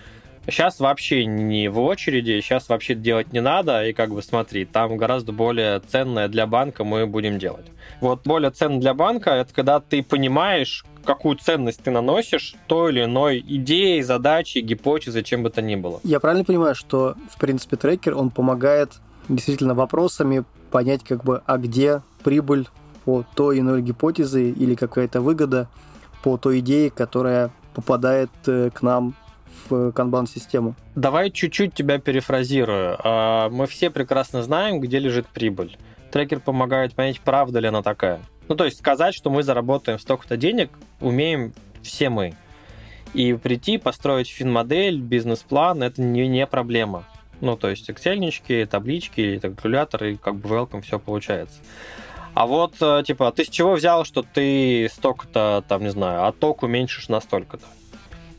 сейчас 0.47 0.79
вообще 0.79 1.25
не 1.25 1.67
в 1.67 1.79
очереди, 1.79 2.39
сейчас 2.41 2.69
вообще 2.69 2.95
делать 2.95 3.33
не 3.33 3.41
надо, 3.41 3.85
и 3.85 3.93
как 3.93 4.11
бы 4.11 4.21
смотри, 4.21 4.65
там 4.65 4.97
гораздо 4.97 5.31
более 5.31 5.79
ценное 5.79 6.27
для 6.27 6.47
банка 6.47 6.83
мы 6.83 7.05
будем 7.05 7.39
делать. 7.39 7.65
Вот 8.01 8.23
более 8.25 8.51
ценно 8.51 8.79
для 8.79 8.93
банка, 8.93 9.31
это 9.31 9.53
когда 9.53 9.79
ты 9.79 10.03
понимаешь, 10.03 10.85
какую 11.03 11.37
ценность 11.37 11.81
ты 11.83 11.91
наносишь 11.91 12.55
той 12.67 12.91
или 12.91 13.03
иной 13.05 13.39
идеей, 13.39 14.01
задачей, 14.01 14.61
гипотезой, 14.61 15.23
чем 15.23 15.43
бы 15.43 15.49
то 15.49 15.61
ни 15.61 15.75
было. 15.75 15.99
Я 16.03 16.19
правильно 16.19 16.43
понимаю, 16.43 16.75
что, 16.75 17.15
в 17.29 17.39
принципе, 17.39 17.77
трекер, 17.77 18.15
он 18.15 18.29
помогает 18.29 18.93
действительно 19.29 19.73
вопросами 19.73 20.43
понять, 20.71 21.03
как 21.03 21.23
бы, 21.23 21.41
а 21.45 21.57
где 21.57 22.01
прибыль 22.23 22.67
по 23.05 23.23
той 23.35 23.59
иной 23.59 23.81
гипотезе 23.81 24.49
или 24.49 24.75
какая-то 24.75 25.21
выгода 25.21 25.69
по 26.23 26.37
той 26.37 26.59
идее, 26.59 26.89
которая 26.89 27.51
попадает 27.73 28.31
э, 28.47 28.71
к 28.73 28.81
нам 28.81 29.15
в 29.69 29.91
канбан-систему. 29.91 30.75
Давай 30.95 31.31
чуть-чуть 31.31 31.73
тебя 31.73 31.99
перефразирую. 31.99 32.97
А, 33.03 33.49
мы 33.49 33.67
все 33.67 33.89
прекрасно 33.89 34.43
знаем, 34.43 34.79
где 34.79 34.99
лежит 34.99 35.27
прибыль. 35.27 35.77
Трекер 36.11 36.39
помогает 36.39 36.93
понять, 36.93 37.19
правда 37.21 37.59
ли 37.59 37.67
она 37.67 37.81
такая. 37.81 38.21
Ну, 38.47 38.55
то 38.55 38.65
есть 38.65 38.77
сказать, 38.77 39.15
что 39.15 39.29
мы 39.29 39.43
заработаем 39.43 39.99
столько-то 39.99 40.37
денег, 40.37 40.69
умеем 41.01 41.53
все 41.81 42.09
мы. 42.09 42.35
И 43.13 43.33
прийти, 43.33 43.77
построить 43.77 44.29
фин-модель, 44.29 44.99
бизнес-план, 44.99 45.83
это 45.83 46.01
не, 46.01 46.27
не 46.27 46.45
проблема. 46.45 47.05
Ну, 47.41 47.57
то 47.57 47.69
есть 47.69 47.89
эксельнички, 47.89 48.65
таблички, 48.65 49.39
калькуляторы, 49.39 50.13
и 50.13 50.17
как 50.17 50.35
бы 50.35 50.49
welcome, 50.49 50.81
все 50.81 50.99
получается. 50.99 51.59
А 52.33 52.47
вот, 52.47 52.75
э, 52.81 53.03
типа, 53.05 53.31
ты 53.31 53.45
с 53.45 53.49
чего 53.49 53.73
взял, 53.73 54.03
что 54.03 54.21
ты 54.21 54.89
столько-то, 54.91 55.63
там, 55.67 55.83
не 55.83 55.89
знаю, 55.89 56.25
отток 56.25 56.63
уменьшишь 56.63 57.07
на 57.07 57.21
столько-то? 57.21 57.65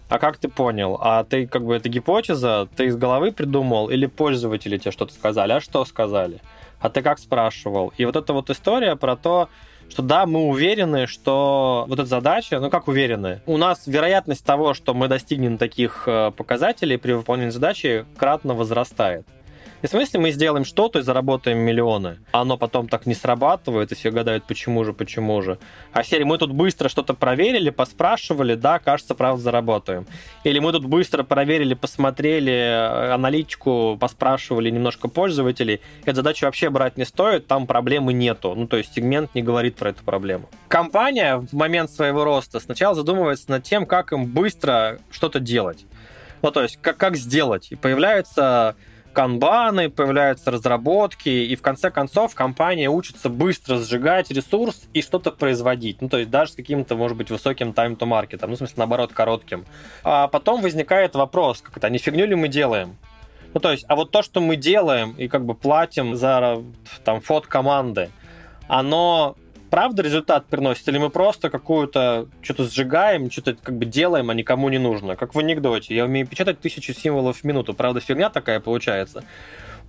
А 0.08 0.18
как 0.18 0.38
ты 0.38 0.48
понял? 0.48 0.98
А 1.00 1.24
ты, 1.24 1.46
как 1.46 1.64
бы, 1.64 1.74
это 1.74 1.88
гипотеза, 1.88 2.68
ты 2.76 2.86
из 2.86 2.96
головы 2.96 3.32
придумал, 3.32 3.90
или 3.90 4.06
пользователи 4.06 4.78
тебе 4.78 4.92
что-то 4.92 5.12
сказали? 5.12 5.52
А 5.52 5.60
что 5.60 5.84
сказали? 5.84 6.40
А 6.80 6.90
ты 6.90 7.02
как 7.02 7.18
спрашивал? 7.18 7.92
И 7.96 8.04
вот 8.04 8.14
эта 8.14 8.32
вот 8.32 8.48
история 8.50 8.94
про 8.94 9.16
то, 9.16 9.48
что 9.88 10.02
да, 10.02 10.26
мы 10.26 10.46
уверены, 10.46 11.06
что 11.06 11.86
вот 11.88 11.98
эта 11.98 12.08
задача, 12.08 12.60
ну 12.60 12.70
как 12.70 12.88
уверены, 12.88 13.40
у 13.46 13.56
нас 13.56 13.86
вероятность 13.86 14.44
того, 14.44 14.74
что 14.74 14.94
мы 14.94 15.08
достигнем 15.08 15.58
таких 15.58 16.04
э, 16.06 16.30
показателей 16.36 16.96
при 16.98 17.12
выполнении 17.12 17.50
задачи, 17.50 18.04
кратно 18.16 18.54
возрастает. 18.54 19.26
Не 19.86 19.88
в 19.88 19.92
смысле 19.92 20.18
мы 20.18 20.32
сделаем 20.32 20.64
что-то 20.64 20.98
и 20.98 21.02
заработаем 21.02 21.58
миллионы, 21.58 22.18
а 22.32 22.40
оно 22.40 22.58
потом 22.58 22.88
так 22.88 23.06
не 23.06 23.14
срабатывает, 23.14 23.92
и 23.92 23.94
все 23.94 24.10
гадают, 24.10 24.42
почему 24.42 24.82
же, 24.82 24.92
почему 24.92 25.40
же. 25.42 25.60
А 25.92 26.02
серии 26.02 26.24
мы 26.24 26.38
тут 26.38 26.50
быстро 26.50 26.88
что-то 26.88 27.14
проверили, 27.14 27.70
поспрашивали, 27.70 28.56
да, 28.56 28.80
кажется, 28.80 29.14
правда, 29.14 29.40
заработаем. 29.40 30.08
Или 30.42 30.58
мы 30.58 30.72
тут 30.72 30.86
быстро 30.86 31.22
проверили, 31.22 31.74
посмотрели 31.74 32.52
э, 32.52 33.12
аналитику, 33.12 33.96
поспрашивали 34.00 34.70
немножко 34.70 35.06
пользователей. 35.06 35.80
Эту 36.04 36.16
задачу 36.16 36.46
вообще 36.46 36.68
брать 36.68 36.96
не 36.96 37.04
стоит, 37.04 37.46
там 37.46 37.68
проблемы 37.68 38.12
нету. 38.12 38.54
Ну, 38.56 38.66
то 38.66 38.78
есть 38.78 38.92
сегмент 38.92 39.36
не 39.36 39.42
говорит 39.44 39.76
про 39.76 39.90
эту 39.90 40.02
проблему. 40.02 40.50
Компания 40.66 41.36
в 41.36 41.52
момент 41.52 41.92
своего 41.92 42.24
роста 42.24 42.58
сначала 42.58 42.96
задумывается 42.96 43.52
над 43.52 43.62
тем, 43.62 43.86
как 43.86 44.12
им 44.12 44.26
быстро 44.26 44.98
что-то 45.12 45.38
делать. 45.38 45.86
Ну, 46.42 46.50
то 46.50 46.64
есть, 46.64 46.76
как, 46.82 46.96
как 46.96 47.16
сделать. 47.16 47.68
И 47.70 47.76
появляется 47.76 48.74
канбаны, 49.16 49.88
появляются 49.88 50.50
разработки, 50.50 51.30
и 51.30 51.56
в 51.56 51.62
конце 51.62 51.90
концов 51.90 52.34
компания 52.34 52.90
учится 52.90 53.30
быстро 53.30 53.78
сжигать 53.78 54.30
ресурс 54.30 54.82
и 54.92 55.00
что-то 55.00 55.30
производить. 55.30 56.02
Ну, 56.02 56.10
то 56.10 56.18
есть 56.18 56.28
даже 56.28 56.52
с 56.52 56.54
каким-то, 56.54 56.96
может 56.96 57.16
быть, 57.16 57.30
высоким 57.30 57.70
market, 57.70 58.46
ну, 58.46 58.52
в 58.52 58.58
смысле, 58.58 58.74
наоборот, 58.76 59.14
коротким. 59.14 59.64
А 60.04 60.28
потом 60.28 60.60
возникает 60.60 61.14
вопрос, 61.14 61.62
как 61.62 61.78
это, 61.78 61.86
а 61.86 61.90
не 61.90 61.96
фигню 61.96 62.26
ли 62.26 62.34
мы 62.34 62.48
делаем? 62.48 62.98
Ну, 63.54 63.60
то 63.60 63.72
есть, 63.72 63.86
а 63.88 63.96
вот 63.96 64.10
то, 64.10 64.22
что 64.22 64.42
мы 64.42 64.56
делаем 64.56 65.12
и 65.12 65.28
как 65.28 65.46
бы 65.46 65.54
платим 65.54 66.14
за 66.14 66.62
там 67.02 67.22
фот 67.22 67.46
команды, 67.46 68.10
оно 68.68 69.34
правда 69.70 70.02
результат 70.02 70.46
приносит, 70.46 70.86
или 70.88 70.98
мы 70.98 71.10
просто 71.10 71.50
какую-то 71.50 72.28
что-то 72.42 72.64
сжигаем, 72.64 73.30
что-то 73.30 73.54
как 73.54 73.76
бы 73.76 73.84
делаем, 73.84 74.30
а 74.30 74.34
никому 74.34 74.68
не 74.68 74.78
нужно. 74.78 75.16
Как 75.16 75.34
в 75.34 75.38
анекдоте. 75.38 75.94
Я 75.94 76.04
умею 76.04 76.26
печатать 76.26 76.60
тысячу 76.60 76.94
символов 76.94 77.38
в 77.38 77.44
минуту. 77.44 77.74
Правда, 77.74 78.00
фигня 78.00 78.30
такая 78.30 78.60
получается. 78.60 79.24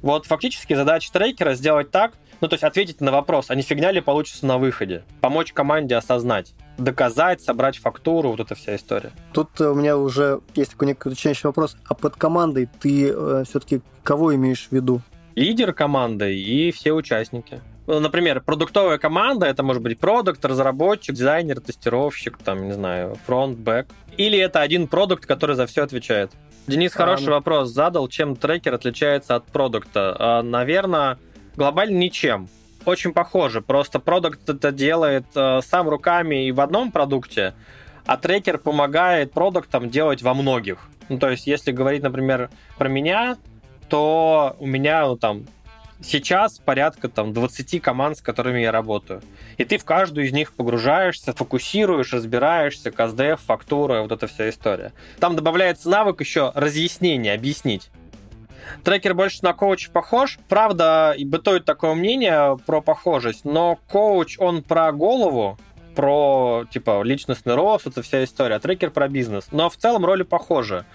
Вот 0.01 0.25
фактически 0.25 0.73
задача 0.73 1.11
трекера 1.11 1.55
сделать 1.55 1.89
так, 1.91 2.13
ну, 2.39 2.47
то 2.47 2.53
есть 2.53 2.63
ответить 2.63 3.01
на 3.01 3.11
вопрос, 3.11 3.49
а 3.49 3.55
не 3.55 3.63
фигня 3.63 3.91
ли 3.91 3.99
получится 3.99 4.45
на 4.45 4.59
выходе? 4.59 5.03
Помочь 5.21 5.53
команде 5.53 5.95
осознать, 5.95 6.53
доказать, 6.77 7.41
собрать 7.41 7.77
фактуру, 7.77 8.29
вот 8.29 8.39
эта 8.39 8.53
вся 8.53 8.75
история. 8.75 9.11
Тут 9.33 9.59
у 9.59 9.73
меня 9.73 9.97
уже 9.97 10.41
есть 10.53 10.71
такой 10.71 10.89
некий 10.89 11.09
уточняющий 11.09 11.47
вопрос. 11.47 11.77
А 11.87 11.95
под 11.95 12.15
командой 12.15 12.69
ты 12.79 13.09
э, 13.09 13.43
все-таки 13.47 13.81
кого 14.03 14.35
имеешь 14.35 14.67
в 14.67 14.71
виду? 14.71 15.01
Лидер 15.35 15.73
команды 15.73 16.39
и 16.39 16.71
все 16.71 16.93
участники. 16.93 17.61
Ну, 17.87 18.01
например, 18.01 18.41
продуктовая 18.41 18.97
команда, 18.97 19.45
это 19.45 19.63
может 19.63 19.81
быть 19.81 19.97
продукт, 19.97 20.43
разработчик, 20.43 21.15
дизайнер, 21.15 21.61
тестировщик, 21.61 22.37
там, 22.37 22.67
не 22.67 22.73
знаю, 22.73 23.17
фронт, 23.25 23.57
бэк. 23.57 23.87
Или 24.17 24.37
это 24.37 24.59
один 24.59 24.87
продукт, 24.87 25.25
который 25.25 25.55
за 25.55 25.65
все 25.67 25.83
отвечает. 25.83 26.31
Денис 26.67 26.91
хороший 26.91 27.29
а, 27.29 27.35
вопрос 27.35 27.69
задал, 27.69 28.09
чем 28.09 28.35
трекер 28.35 28.73
отличается 28.73 29.35
от 29.35 29.45
продукта. 29.45 30.15
А, 30.19 30.43
наверное, 30.43 31.17
глобально 31.55 31.97
ничем. 31.97 32.49
Очень 32.83 33.13
похоже, 33.13 33.61
просто 33.61 33.99
продукт 33.99 34.49
это 34.49 34.73
делает 34.73 35.25
а, 35.35 35.61
сам 35.61 35.87
руками 35.87 36.45
и 36.45 36.51
в 36.51 36.59
одном 36.59 36.91
продукте, 36.91 37.53
а 38.05 38.17
трекер 38.17 38.57
помогает 38.57 39.31
продуктам 39.31 39.89
делать 39.89 40.21
во 40.21 40.33
многих. 40.33 40.89
Ну, 41.07 41.19
то 41.19 41.29
есть, 41.29 41.47
если 41.47 41.71
говорить, 41.71 42.03
например, 42.03 42.49
про 42.77 42.89
меня, 42.89 43.37
то 43.87 44.57
у 44.59 44.67
меня 44.67 45.07
ну, 45.07 45.15
там 45.15 45.45
сейчас 46.01 46.59
порядка 46.59 47.09
там 47.09 47.33
20 47.33 47.81
команд, 47.81 48.17
с 48.17 48.21
которыми 48.21 48.59
я 48.59 48.71
работаю. 48.71 49.21
И 49.57 49.65
ты 49.65 49.77
в 49.77 49.85
каждую 49.85 50.27
из 50.27 50.33
них 50.33 50.53
погружаешься, 50.53 51.33
фокусируешь, 51.33 52.13
разбираешься, 52.13 52.91
КСДФ, 52.91 53.41
фактура, 53.45 54.01
вот 54.01 54.11
эта 54.11 54.27
вся 54.27 54.49
история. 54.49 54.93
Там 55.19 55.35
добавляется 55.35 55.89
навык 55.89 56.21
еще 56.21 56.51
разъяснения, 56.55 57.33
объяснить. 57.33 57.89
Трекер 58.83 59.13
больше 59.13 59.39
на 59.43 59.53
коуч 59.53 59.89
похож. 59.89 60.39
Правда, 60.49 61.13
и 61.17 61.25
бытует 61.25 61.65
такое 61.65 61.93
мнение 61.93 62.57
про 62.65 62.81
похожесть, 62.81 63.45
но 63.45 63.79
коуч, 63.87 64.37
он 64.39 64.61
про 64.61 64.91
голову, 64.91 65.57
про, 65.95 66.65
типа, 66.69 67.01
личностный 67.03 67.55
рост, 67.55 67.87
это 67.87 68.01
вся 68.01 68.23
история, 68.23 68.55
а 68.55 68.59
трекер 68.59 68.91
про 68.91 69.07
бизнес. 69.07 69.47
Но 69.51 69.69
в 69.69 69.77
целом 69.77 70.05
роли 70.05 70.23
похожи. 70.23 70.85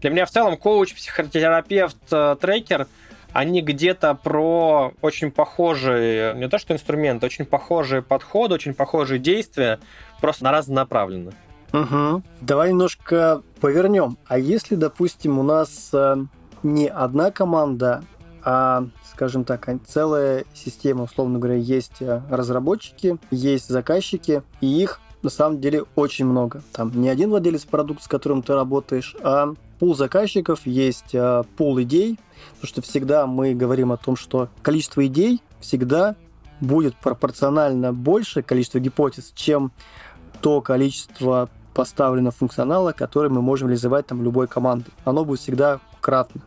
Для 0.00 0.10
меня 0.10 0.26
в 0.26 0.30
целом 0.30 0.56
коуч, 0.56 0.94
психотерапевт, 0.94 1.96
э, 2.10 2.36
трекер— 2.40 2.86
они 3.32 3.62
где-то 3.62 4.14
про 4.14 4.92
очень 5.00 5.30
похожие, 5.30 6.34
не 6.34 6.48
то 6.48 6.58
что 6.58 6.74
инструменты, 6.74 7.26
очень 7.26 7.44
похожие 7.44 8.02
подходы, 8.02 8.54
очень 8.54 8.74
похожие 8.74 9.18
действия, 9.18 9.80
просто 10.20 10.44
на 10.44 10.52
разнонаправленно. 10.52 11.32
Угу. 11.72 12.22
Давай 12.40 12.70
немножко 12.70 13.42
повернем. 13.60 14.16
А 14.26 14.38
если, 14.38 14.74
допустим, 14.74 15.38
у 15.38 15.42
нас 15.42 15.90
э, 15.92 16.16
не 16.62 16.88
одна 16.88 17.30
команда, 17.30 18.02
а, 18.42 18.86
скажем 19.10 19.44
так, 19.44 19.68
целая 19.86 20.44
система, 20.54 21.04
условно 21.04 21.38
говоря, 21.38 21.56
есть 21.56 22.00
э, 22.00 22.22
разработчики, 22.30 23.18
есть 23.30 23.68
заказчики, 23.68 24.42
и 24.60 24.66
их 24.66 25.00
на 25.22 25.30
самом 25.30 25.60
деле 25.60 25.84
очень 25.94 26.24
много. 26.24 26.62
Там 26.72 26.92
не 26.98 27.08
один 27.08 27.30
владелец 27.30 27.64
продукта, 27.64 28.04
с 28.04 28.08
которым 28.08 28.42
ты 28.42 28.54
работаешь, 28.54 29.14
а 29.22 29.54
пул 29.78 29.94
заказчиков, 29.94 30.66
есть 30.66 31.14
э, 31.14 31.44
пул 31.56 31.80
идей, 31.82 32.18
потому 32.54 32.68
что 32.68 32.82
всегда 32.82 33.26
мы 33.26 33.54
говорим 33.54 33.92
о 33.92 33.96
том, 33.96 34.16
что 34.16 34.48
количество 34.62 35.06
идей 35.06 35.42
всегда 35.60 36.16
будет 36.60 36.96
пропорционально 36.96 37.92
больше 37.92 38.42
количество 38.42 38.80
гипотез, 38.80 39.32
чем 39.34 39.72
то 40.40 40.60
количество 40.60 41.48
поставленного 41.74 42.32
функционала, 42.32 42.92
который 42.92 43.30
мы 43.30 43.40
можем 43.40 43.68
реализовать 43.68 44.06
там 44.06 44.22
любой 44.22 44.48
командой. 44.48 44.92
Оно 45.04 45.24
будет 45.24 45.40
всегда 45.40 45.80
кратно. 46.00 46.40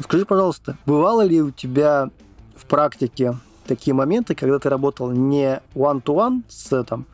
Скажи, 0.00 0.24
пожалуйста, 0.24 0.76
бывало 0.86 1.22
ли 1.22 1.40
у 1.40 1.50
тебя 1.50 2.10
в 2.54 2.66
практике 2.66 3.36
такие 3.66 3.94
моменты, 3.94 4.34
когда 4.34 4.58
ты 4.58 4.68
работал 4.68 5.10
не 5.10 5.60
one-to-one 5.74 6.42
с 6.48 6.84
там, 6.84 7.06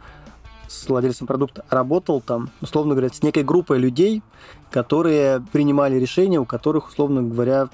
с 0.74 0.88
владельцем 0.88 1.26
продукта, 1.26 1.64
работал 1.70 2.20
там, 2.20 2.50
условно 2.60 2.94
говоря, 2.94 3.08
с 3.08 3.22
некой 3.22 3.42
группой 3.42 3.78
людей, 3.78 4.22
которые 4.70 5.44
принимали 5.52 5.96
решения, 5.96 6.38
у 6.38 6.44
которых, 6.44 6.88
условно 6.88 7.22
говоря, 7.22 7.68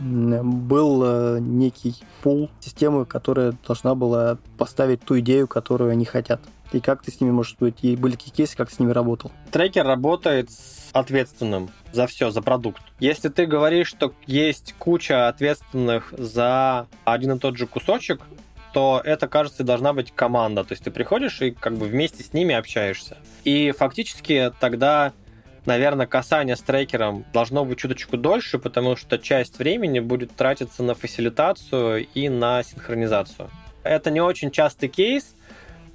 был 0.00 1.02
э, 1.04 1.38
некий 1.40 1.94
пул 2.22 2.50
системы, 2.60 3.04
которая 3.04 3.54
должна 3.66 3.94
была 3.94 4.38
поставить 4.56 5.02
ту 5.02 5.18
идею, 5.18 5.48
которую 5.48 5.90
они 5.90 6.04
хотят. 6.04 6.40
И 6.72 6.80
как 6.80 7.02
ты 7.02 7.10
с 7.10 7.20
ними, 7.20 7.30
может 7.30 7.58
быть, 7.58 7.76
и 7.82 7.96
были 7.96 8.12
какие 8.12 8.32
кейсы, 8.32 8.56
как 8.56 8.68
ты 8.68 8.76
с 8.76 8.78
ними 8.78 8.92
работал? 8.92 9.32
Трекер 9.50 9.86
работает 9.86 10.50
с 10.50 10.90
ответственным 10.92 11.70
за 11.92 12.06
все, 12.06 12.30
за 12.30 12.42
продукт. 12.42 12.82
Если 13.00 13.28
ты 13.28 13.46
говоришь, 13.46 13.88
что 13.88 14.12
есть 14.26 14.74
куча 14.78 15.28
ответственных 15.28 16.12
за 16.16 16.86
один 17.04 17.32
и 17.32 17.38
тот 17.38 17.56
же 17.56 17.66
кусочек, 17.66 18.20
то 18.72 19.00
это, 19.04 19.28
кажется, 19.28 19.64
должна 19.64 19.92
быть 19.92 20.12
команда. 20.14 20.64
То 20.64 20.72
есть 20.72 20.84
ты 20.84 20.90
приходишь 20.90 21.40
и 21.40 21.50
как 21.50 21.76
бы 21.76 21.86
вместе 21.86 22.22
с 22.22 22.32
ними 22.32 22.54
общаешься. 22.54 23.16
И 23.44 23.72
фактически 23.72 24.52
тогда 24.60 25.12
наверное, 25.66 26.06
касание 26.06 26.56
с 26.56 26.62
трекером 26.62 27.26
должно 27.32 27.64
быть 27.64 27.78
чуточку 27.78 28.16
дольше, 28.16 28.58
потому 28.58 28.96
что 28.96 29.18
часть 29.18 29.58
времени 29.58 30.00
будет 30.00 30.34
тратиться 30.34 30.82
на 30.82 30.94
фасилитацию 30.94 32.06
и 32.14 32.28
на 32.30 32.62
синхронизацию. 32.62 33.50
Это 33.84 34.10
не 34.10 34.20
очень 34.20 34.50
частый 34.50 34.88
кейс, 34.88 35.34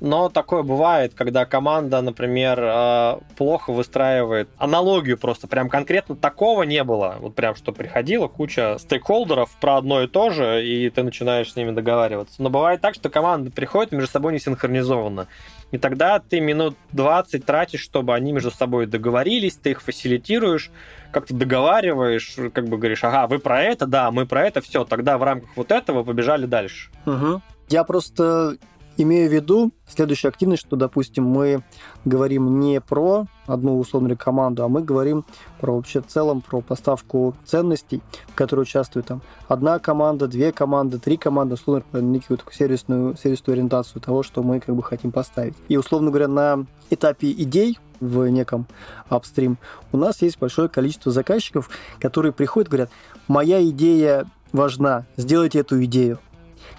но 0.03 0.27
такое 0.27 0.63
бывает, 0.63 1.13
когда 1.13 1.45
команда, 1.45 2.01
например, 2.01 2.59
э, 2.61 3.19
плохо 3.37 3.71
выстраивает 3.71 4.49
аналогию 4.57 5.17
просто, 5.17 5.47
прям 5.47 5.69
конкретно 5.69 6.17
такого 6.17 6.63
не 6.63 6.83
было. 6.83 7.15
Вот 7.21 7.35
прям, 7.35 7.55
что 7.55 7.71
приходила 7.71 8.27
куча 8.27 8.77
стейкхолдеров 8.79 9.49
про 9.61 9.77
одно 9.77 10.01
и 10.01 10.07
то 10.07 10.29
же, 10.29 10.67
и 10.67 10.89
ты 10.89 11.03
начинаешь 11.03 11.53
с 11.53 11.55
ними 11.55 11.71
договариваться. 11.71 12.43
Но 12.43 12.49
бывает 12.49 12.81
так, 12.81 12.95
что 12.95 13.09
команда 13.09 13.49
приходит 13.49 13.93
между 13.93 14.11
собой 14.11 14.33
не 14.33 14.39
синхронизованно. 14.39 15.27
И 15.71 15.77
тогда 15.77 16.19
ты 16.19 16.41
минут 16.41 16.75
20 16.91 17.45
тратишь, 17.45 17.79
чтобы 17.79 18.13
они 18.13 18.33
между 18.33 18.51
собой 18.51 18.87
договорились, 18.87 19.55
ты 19.55 19.71
их 19.71 19.81
фасилитируешь, 19.81 20.69
как-то 21.11 21.33
договариваешь, 21.33 22.35
как 22.53 22.67
бы 22.67 22.77
говоришь, 22.77 23.05
ага, 23.05 23.25
вы 23.27 23.39
про 23.39 23.61
это, 23.61 23.87
да, 23.87 24.11
мы 24.11 24.25
про 24.25 24.45
это, 24.45 24.59
все, 24.59 24.83
тогда 24.83 25.17
в 25.17 25.23
рамках 25.23 25.55
вот 25.55 25.71
этого 25.71 26.03
побежали 26.03 26.45
дальше. 26.45 26.89
Угу. 27.05 27.41
Я 27.69 27.85
просто 27.85 28.57
Имею 28.95 29.27
в 29.27 29.33
виду 29.33 29.71
следующую 29.87 30.29
активность, 30.29 30.61
что, 30.61 30.75
допустим, 30.75 31.25
мы 31.25 31.63
говорим 32.05 32.59
не 32.59 32.79
про 32.79 33.25
одну 33.47 33.79
условную 33.79 34.17
команду, 34.17 34.63
а 34.63 34.67
мы 34.67 34.83
говорим 34.83 35.25
про 35.59 35.75
вообще 35.75 36.01
в 36.01 36.07
целом 36.07 36.41
про 36.41 36.61
поставку 36.61 37.35
ценностей, 37.43 38.01
в 38.27 38.35
которой 38.35 38.61
участвует 38.61 39.07
там 39.07 39.21
одна 39.47 39.79
команда, 39.79 40.27
две 40.27 40.51
команды, 40.51 40.99
три 40.99 41.17
команды, 41.17 41.55
условно 41.55 41.83
говоря, 41.91 42.07
некую 42.07 42.37
такую 42.37 42.53
сервисную, 42.53 43.17
сервисную 43.17 43.55
ориентацию 43.55 43.99
того, 43.99 44.21
что 44.21 44.43
мы 44.43 44.59
как 44.59 44.75
бы 44.75 44.83
хотим 44.83 45.11
поставить. 45.11 45.55
И, 45.69 45.77
условно 45.77 46.09
говоря, 46.09 46.27
на 46.27 46.65
этапе 46.91 47.31
идей 47.31 47.79
в 47.99 48.27
неком 48.27 48.67
апстрим, 49.09 49.57
у 49.91 49.97
нас 49.97 50.21
есть 50.21 50.37
большое 50.37 50.69
количество 50.69 51.11
заказчиков, 51.11 51.69
которые 51.99 52.31
приходят 52.31 52.69
говорят, 52.69 52.91
моя 53.27 53.63
идея 53.69 54.25
важна, 54.51 55.05
сделайте 55.17 55.59
эту 55.59 55.83
идею. 55.83 56.19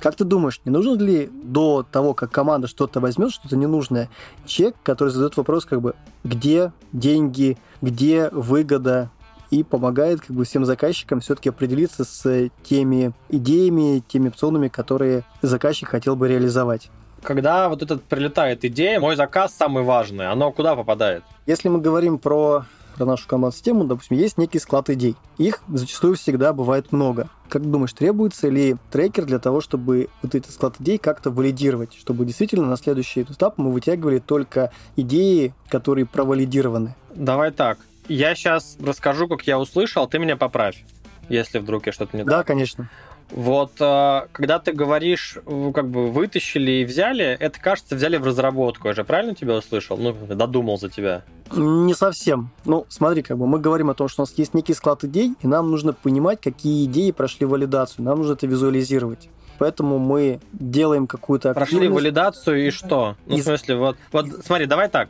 Как 0.04 0.16
ты 0.16 0.24
думаешь, 0.24 0.60
не 0.66 0.70
нужно 0.70 1.02
ли 1.02 1.30
до 1.32 1.82
того, 1.82 2.12
как 2.12 2.30
команда 2.30 2.68
что-то 2.68 3.00
возьмет, 3.00 3.32
что-то 3.32 3.56
ненужное, 3.56 4.10
чек, 4.44 4.76
который 4.82 5.08
задает 5.08 5.38
вопрос, 5.38 5.64
как 5.64 5.80
бы, 5.80 5.94
где 6.24 6.72
деньги, 6.92 7.56
где 7.80 8.28
выгода, 8.28 9.08
и 9.48 9.62
помогает 9.62 10.20
как 10.20 10.36
бы 10.36 10.44
всем 10.44 10.66
заказчикам 10.66 11.20
все-таки 11.20 11.48
определиться 11.48 12.04
с 12.04 12.50
теми 12.64 13.14
идеями, 13.30 14.04
теми 14.06 14.28
опционами, 14.28 14.68
которые 14.68 15.24
заказчик 15.40 15.88
хотел 15.88 16.16
бы 16.16 16.28
реализовать. 16.28 16.90
Когда 17.22 17.70
вот 17.70 17.80
этот 17.82 18.02
прилетает 18.02 18.62
идея, 18.66 19.00
мой 19.00 19.16
заказ 19.16 19.54
самый 19.54 19.84
важный, 19.84 20.30
оно 20.30 20.52
куда 20.52 20.76
попадает? 20.76 21.24
Если 21.46 21.70
мы 21.70 21.80
говорим 21.80 22.18
про 22.18 22.66
про 22.94 23.04
нашу 23.04 23.26
команд-систему, 23.28 23.84
допустим, 23.84 24.16
есть 24.16 24.38
некий 24.38 24.58
склад 24.58 24.90
идей. 24.90 25.16
Их 25.38 25.62
зачастую 25.68 26.16
всегда 26.16 26.52
бывает 26.52 26.92
много. 26.92 27.28
Как 27.48 27.68
думаешь, 27.68 27.92
требуется 27.92 28.48
ли 28.48 28.76
трекер 28.90 29.24
для 29.24 29.38
того, 29.38 29.60
чтобы 29.60 30.08
вот 30.22 30.34
этот 30.34 30.50
склад 30.50 30.76
идей 30.80 30.98
как-то 30.98 31.30
валидировать, 31.30 31.94
чтобы 31.94 32.24
действительно 32.24 32.66
на 32.66 32.76
следующий 32.76 33.22
этап 33.22 33.58
мы 33.58 33.72
вытягивали 33.72 34.18
только 34.18 34.72
идеи, 34.96 35.54
которые 35.68 36.06
провалидированы? 36.06 36.94
Давай 37.14 37.50
так. 37.50 37.78
Я 38.08 38.34
сейчас 38.34 38.76
расскажу, 38.84 39.28
как 39.28 39.42
я 39.46 39.58
услышал, 39.58 40.06
ты 40.06 40.18
меня 40.18 40.36
поправь. 40.36 40.84
если 41.28 41.58
вдруг 41.58 41.86
я 41.86 41.92
что-то 41.92 42.16
не 42.16 42.24
Да, 42.24 42.42
конечно. 42.42 42.90
Вот, 43.30 43.72
а, 43.80 44.28
когда 44.32 44.58
ты 44.58 44.72
говоришь, 44.72 45.38
как 45.74 45.88
бы 45.88 46.10
вытащили 46.10 46.70
и 46.70 46.84
взяли, 46.84 47.24
это, 47.24 47.58
кажется, 47.58 47.96
взяли 47.96 48.16
в 48.16 48.26
разработку. 48.26 48.88
Я 48.88 48.94
же 48.94 49.04
правильно 49.04 49.34
тебя 49.34 49.54
услышал? 49.54 49.96
Ну, 49.96 50.12
додумал 50.12 50.78
за 50.78 50.90
тебя. 50.90 51.24
Не 51.52 51.94
совсем. 51.94 52.50
Ну, 52.64 52.86
смотри, 52.88 53.22
как 53.22 53.38
бы 53.38 53.46
мы 53.46 53.58
говорим 53.58 53.90
о 53.90 53.94
том, 53.94 54.08
что 54.08 54.22
у 54.22 54.24
нас 54.24 54.34
есть 54.36 54.54
некий 54.54 54.74
склад 54.74 55.04
идей, 55.04 55.34
и 55.40 55.46
нам 55.46 55.70
нужно 55.70 55.92
понимать, 55.92 56.40
какие 56.40 56.86
идеи 56.86 57.10
прошли 57.10 57.46
валидацию. 57.46 58.04
Нам 58.04 58.18
нужно 58.18 58.32
это 58.32 58.46
визуализировать. 58.46 59.28
Поэтому 59.58 59.98
мы 59.98 60.40
делаем 60.52 61.06
какую-то 61.06 61.50
активность. 61.50 61.70
Прошли 61.70 61.88
валидацию 61.88 62.66
и 62.66 62.70
что? 62.70 63.16
Ну, 63.26 63.36
Из... 63.36 63.42
в 63.42 63.44
смысле, 63.44 63.76
вот, 63.76 63.96
вот 64.10 64.26
смотри, 64.44 64.66
давай 64.66 64.88
так. 64.88 65.08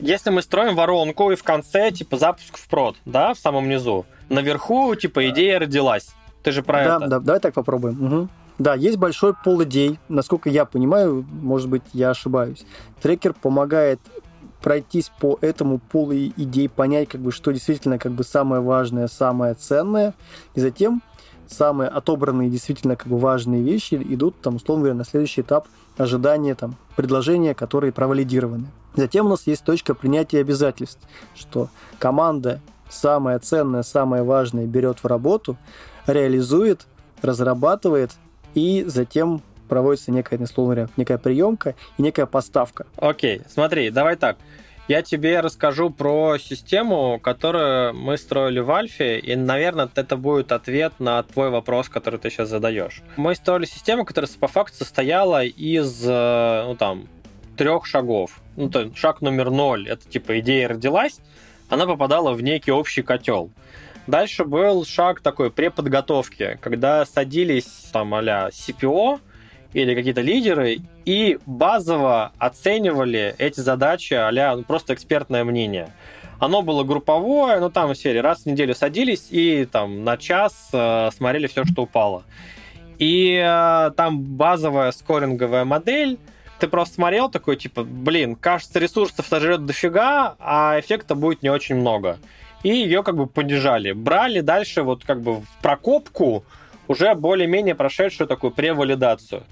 Если 0.00 0.30
мы 0.30 0.42
строим 0.42 0.74
воронку, 0.74 1.30
и 1.30 1.36
в 1.36 1.42
конце, 1.42 1.90
типа, 1.90 2.18
запуск 2.18 2.58
в 2.58 2.68
прод, 2.68 2.96
да, 3.04 3.32
в 3.32 3.38
самом 3.38 3.68
низу, 3.68 4.04
наверху, 4.28 4.94
типа, 4.94 5.28
идея 5.30 5.58
родилась. 5.58 6.08
Ты 6.42 6.52
же 6.52 6.62
про 6.62 6.84
да, 6.84 6.96
это. 6.96 7.06
Да, 7.06 7.20
давай 7.20 7.40
так 7.40 7.54
попробуем. 7.54 8.04
Угу. 8.04 8.28
Да, 8.58 8.74
есть 8.74 8.96
большой 8.96 9.34
пол 9.34 9.62
идей. 9.64 9.98
Насколько 10.08 10.48
я 10.48 10.64
понимаю, 10.64 11.26
может 11.30 11.68
быть, 11.68 11.82
я 11.92 12.10
ошибаюсь. 12.10 12.64
Трекер 13.02 13.34
помогает 13.34 14.00
пройтись 14.66 15.12
по 15.20 15.38
этому 15.42 15.78
полу 15.78 16.12
идей, 16.12 16.68
понять, 16.68 17.08
как 17.10 17.20
бы, 17.20 17.30
что 17.30 17.52
действительно 17.52 18.00
как 18.00 18.10
бы 18.10 18.24
самое 18.24 18.60
важное, 18.60 19.06
самое 19.06 19.54
ценное, 19.54 20.12
и 20.56 20.60
затем 20.60 21.04
самые 21.46 21.88
отобранные 21.88 22.50
действительно 22.50 22.96
как 22.96 23.06
бы 23.06 23.16
важные 23.16 23.62
вещи 23.62 23.94
идут, 23.94 24.40
там, 24.40 24.56
условно 24.56 24.82
говоря, 24.82 24.98
на 24.98 25.04
следующий 25.04 25.42
этап 25.42 25.68
ожидания 25.96 26.56
там, 26.56 26.74
предложения, 26.96 27.54
которые 27.54 27.92
провалидированы. 27.92 28.66
Затем 28.96 29.26
у 29.26 29.28
нас 29.28 29.46
есть 29.46 29.62
точка 29.62 29.94
принятия 29.94 30.40
обязательств, 30.40 30.98
что 31.36 31.68
команда 32.00 32.60
самое 32.88 33.38
ценное, 33.38 33.84
самое 33.84 34.24
важное 34.24 34.66
берет 34.66 34.98
в 34.98 35.06
работу, 35.06 35.56
реализует, 36.08 36.88
разрабатывает 37.22 38.10
и 38.54 38.82
затем 38.84 39.42
проводится 39.66 40.10
некая, 40.10 40.38
условно 40.38 40.74
говоря, 40.74 40.88
некая 40.96 41.18
приемка 41.18 41.74
и 41.98 42.02
некая 42.02 42.26
поставка. 42.26 42.86
Окей, 42.96 43.42
смотри, 43.48 43.90
давай 43.90 44.16
так. 44.16 44.38
Я 44.88 45.02
тебе 45.02 45.40
расскажу 45.40 45.90
про 45.90 46.38
систему, 46.38 47.18
которую 47.20 47.92
мы 47.94 48.16
строили 48.16 48.60
в 48.60 48.70
Альфе, 48.70 49.18
и, 49.18 49.34
наверное, 49.34 49.90
это 49.92 50.16
будет 50.16 50.52
ответ 50.52 50.92
на 51.00 51.20
твой 51.24 51.50
вопрос, 51.50 51.88
который 51.88 52.20
ты 52.20 52.30
сейчас 52.30 52.50
задаешь. 52.50 53.02
Мы 53.16 53.34
строили 53.34 53.64
систему, 53.64 54.04
которая 54.04 54.30
по 54.38 54.46
факту 54.46 54.78
состояла 54.78 55.44
из, 55.44 56.04
э, 56.06 56.64
ну, 56.66 56.76
там, 56.76 57.08
трех 57.56 57.84
шагов. 57.84 58.38
Ну, 58.54 58.70
то 58.70 58.94
шаг 58.94 59.22
номер 59.22 59.50
ноль, 59.50 59.88
это 59.88 60.08
типа 60.08 60.38
идея 60.38 60.68
родилась, 60.68 61.18
она 61.68 61.86
попадала 61.86 62.32
в 62.32 62.40
некий 62.40 62.70
общий 62.70 63.02
котел. 63.02 63.50
Дальше 64.06 64.44
был 64.44 64.84
шаг 64.84 65.20
такой 65.20 65.50
преподготовки, 65.50 66.58
когда 66.60 67.04
садились 67.04 67.88
там 67.92 68.14
а-ля 68.14 68.50
CPO, 68.50 69.18
или 69.76 69.94
какие-то 69.94 70.22
лидеры 70.22 70.78
и 71.04 71.38
базово 71.44 72.32
оценивали 72.38 73.34
эти 73.36 73.60
задачи 73.60 74.14
а 74.14 74.62
просто 74.66 74.94
экспертное 74.94 75.44
мнение. 75.44 75.92
Оно 76.38 76.62
было 76.62 76.82
групповое, 76.82 77.60
ну 77.60 77.68
там 77.68 77.90
в 77.90 77.94
серии 77.94 78.20
раз 78.20 78.42
в 78.42 78.46
неделю 78.46 78.74
садились 78.74 79.28
и 79.30 79.66
там 79.66 80.02
на 80.02 80.16
час 80.16 80.70
э, 80.72 81.10
смотрели 81.14 81.46
все, 81.46 81.64
что 81.64 81.82
упало. 81.82 82.24
И 82.98 83.36
э, 83.36 83.90
там 83.96 84.22
базовая 84.22 84.92
скоринговая 84.92 85.66
модель, 85.66 86.18
ты 86.58 86.68
просто 86.68 86.94
смотрел 86.94 87.30
такой, 87.30 87.56
типа, 87.56 87.84
блин, 87.84 88.34
кажется, 88.34 88.78
ресурсов 88.78 89.26
сожрет 89.26 89.66
дофига, 89.66 90.36
а 90.38 90.80
эффекта 90.80 91.14
будет 91.14 91.42
не 91.42 91.50
очень 91.50 91.76
много. 91.76 92.18
И 92.62 92.70
ее 92.70 93.02
как 93.02 93.16
бы 93.16 93.26
понижали. 93.26 93.92
Брали 93.92 94.40
дальше 94.40 94.82
вот 94.82 95.04
как 95.04 95.20
бы 95.20 95.40
в 95.40 95.46
прокопку, 95.60 96.44
уже 96.88 97.14
более-менее 97.14 97.74
прошедшую 97.74 98.26
такую 98.28 98.50
превалидацию. 98.50 99.42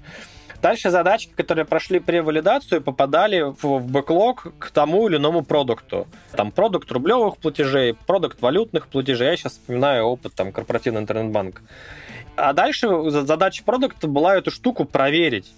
Дальше 0.61 0.89
задачки, 0.89 1.31
которые 1.35 1.65
прошли 1.65 1.99
превалидацию, 1.99 2.81
попадали 2.81 3.41
в, 3.41 3.63
в 3.63 3.91
бэклог 3.91 4.53
к 4.57 4.71
тому 4.71 5.07
или 5.07 5.17
иному 5.17 5.43
продукту. 5.43 6.07
Там 6.31 6.51
продукт 6.51 6.91
рублевых 6.91 7.37
платежей, 7.37 7.93
продукт 7.93 8.41
валютных 8.41 8.87
платежей. 8.87 9.29
Я 9.29 9.37
сейчас 9.37 9.53
вспоминаю 9.53 10.05
опыт 10.05 10.33
там 10.33 10.51
корпоративный 10.51 11.01
интернет-банк. 11.01 11.61
А 12.35 12.53
дальше 12.53 12.87
задача 13.09 13.63
продукта 13.63 14.07
была 14.07 14.35
эту 14.35 14.49
штуку 14.49 14.85
проверить. 14.85 15.53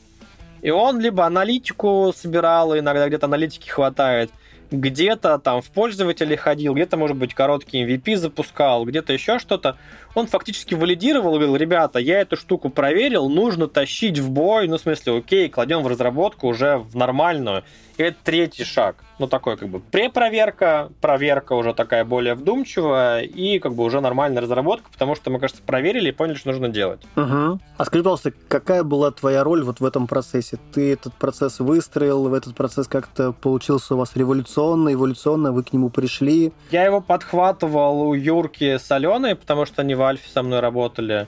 И 0.62 0.72
он 0.72 1.00
либо 1.00 1.26
аналитику 1.26 2.14
собирал, 2.16 2.78
иногда 2.78 3.08
где-то 3.08 3.28
аналитики 3.28 3.70
хватает, 3.70 4.32
где-то 4.72 5.40
там 5.40 5.62
в 5.62 5.70
пользователе 5.70 6.36
ходил, 6.36 6.74
где-то, 6.74 6.98
может 6.98 7.16
быть, 7.16 7.34
короткий 7.34 7.86
MVP 7.86 8.18
запускал, 8.18 8.86
где-то 8.86 9.14
еще 9.14 9.40
что-то 9.40 9.78
он 10.18 10.26
фактически 10.26 10.74
валидировал 10.74 11.36
и 11.36 11.36
говорил, 11.36 11.56
ребята, 11.56 12.00
я 12.00 12.22
эту 12.22 12.38
штуку 12.38 12.70
проверил, 12.70 13.30
нужно 13.30 13.68
тащить 13.68 14.18
в 14.18 14.32
бой, 14.32 14.68
ну, 14.68 14.78
в 14.78 14.82
смысле, 14.82 15.18
окей, 15.18 15.48
кладем 15.48 15.84
в 15.84 15.88
разработку 15.88 16.48
уже 16.48 16.78
в 16.78 16.96
нормальную. 16.96 17.64
И 17.98 18.04
это 18.04 18.18
третий 18.24 18.64
шаг. 18.64 19.04
Ну, 19.20 19.28
такой 19.28 19.58
как 19.58 19.70
бы 19.70 19.80
препроверка, 19.80 20.92
проверка 21.02 21.54
уже 21.54 21.74
такая 21.74 22.06
более 22.06 22.36
вдумчивая 22.36 23.22
и 23.22 23.58
как 23.58 23.74
бы 23.74 23.84
уже 23.84 24.00
нормальная 24.00 24.42
разработка, 24.42 24.90
потому 24.92 25.16
что 25.16 25.32
мы, 25.32 25.40
кажется, 25.40 25.64
проверили 25.64 26.10
и 26.10 26.12
поняли, 26.12 26.36
что 26.36 26.50
нужно 26.50 26.70
делать. 26.70 27.02
Угу. 27.16 27.60
А 27.78 27.86
скажи, 27.86 28.04
пожалуйста, 28.04 28.32
какая 28.48 28.84
была 28.84 29.10
твоя 29.10 29.44
роль 29.44 29.64
вот 29.64 29.80
в 29.80 29.86
этом 29.86 30.06
процессе? 30.06 30.60
Ты 30.72 30.94
этот 30.94 31.16
процесс 31.16 31.60
выстроил, 31.60 32.30
в 32.30 32.34
этот 32.34 32.56
процесс 32.56 32.88
как-то 32.88 33.32
получился 33.32 33.96
у 33.96 33.98
вас 33.98 34.16
революционно, 34.16 34.94
эволюционно, 34.94 35.52
вы 35.52 35.64
к 35.64 35.74
нему 35.74 35.90
пришли? 35.90 36.54
Я 36.70 36.86
его 36.86 37.02
подхватывал 37.02 38.02
у 38.02 38.14
Юрки 38.14 38.78
с 38.78 38.92
Аленой, 38.92 39.36
потому 39.36 39.66
что 39.66 39.82
они 39.82 39.96
в 39.96 40.04
Альфе 40.08 40.30
со 40.30 40.44
мной 40.44 40.60
работали. 40.60 41.28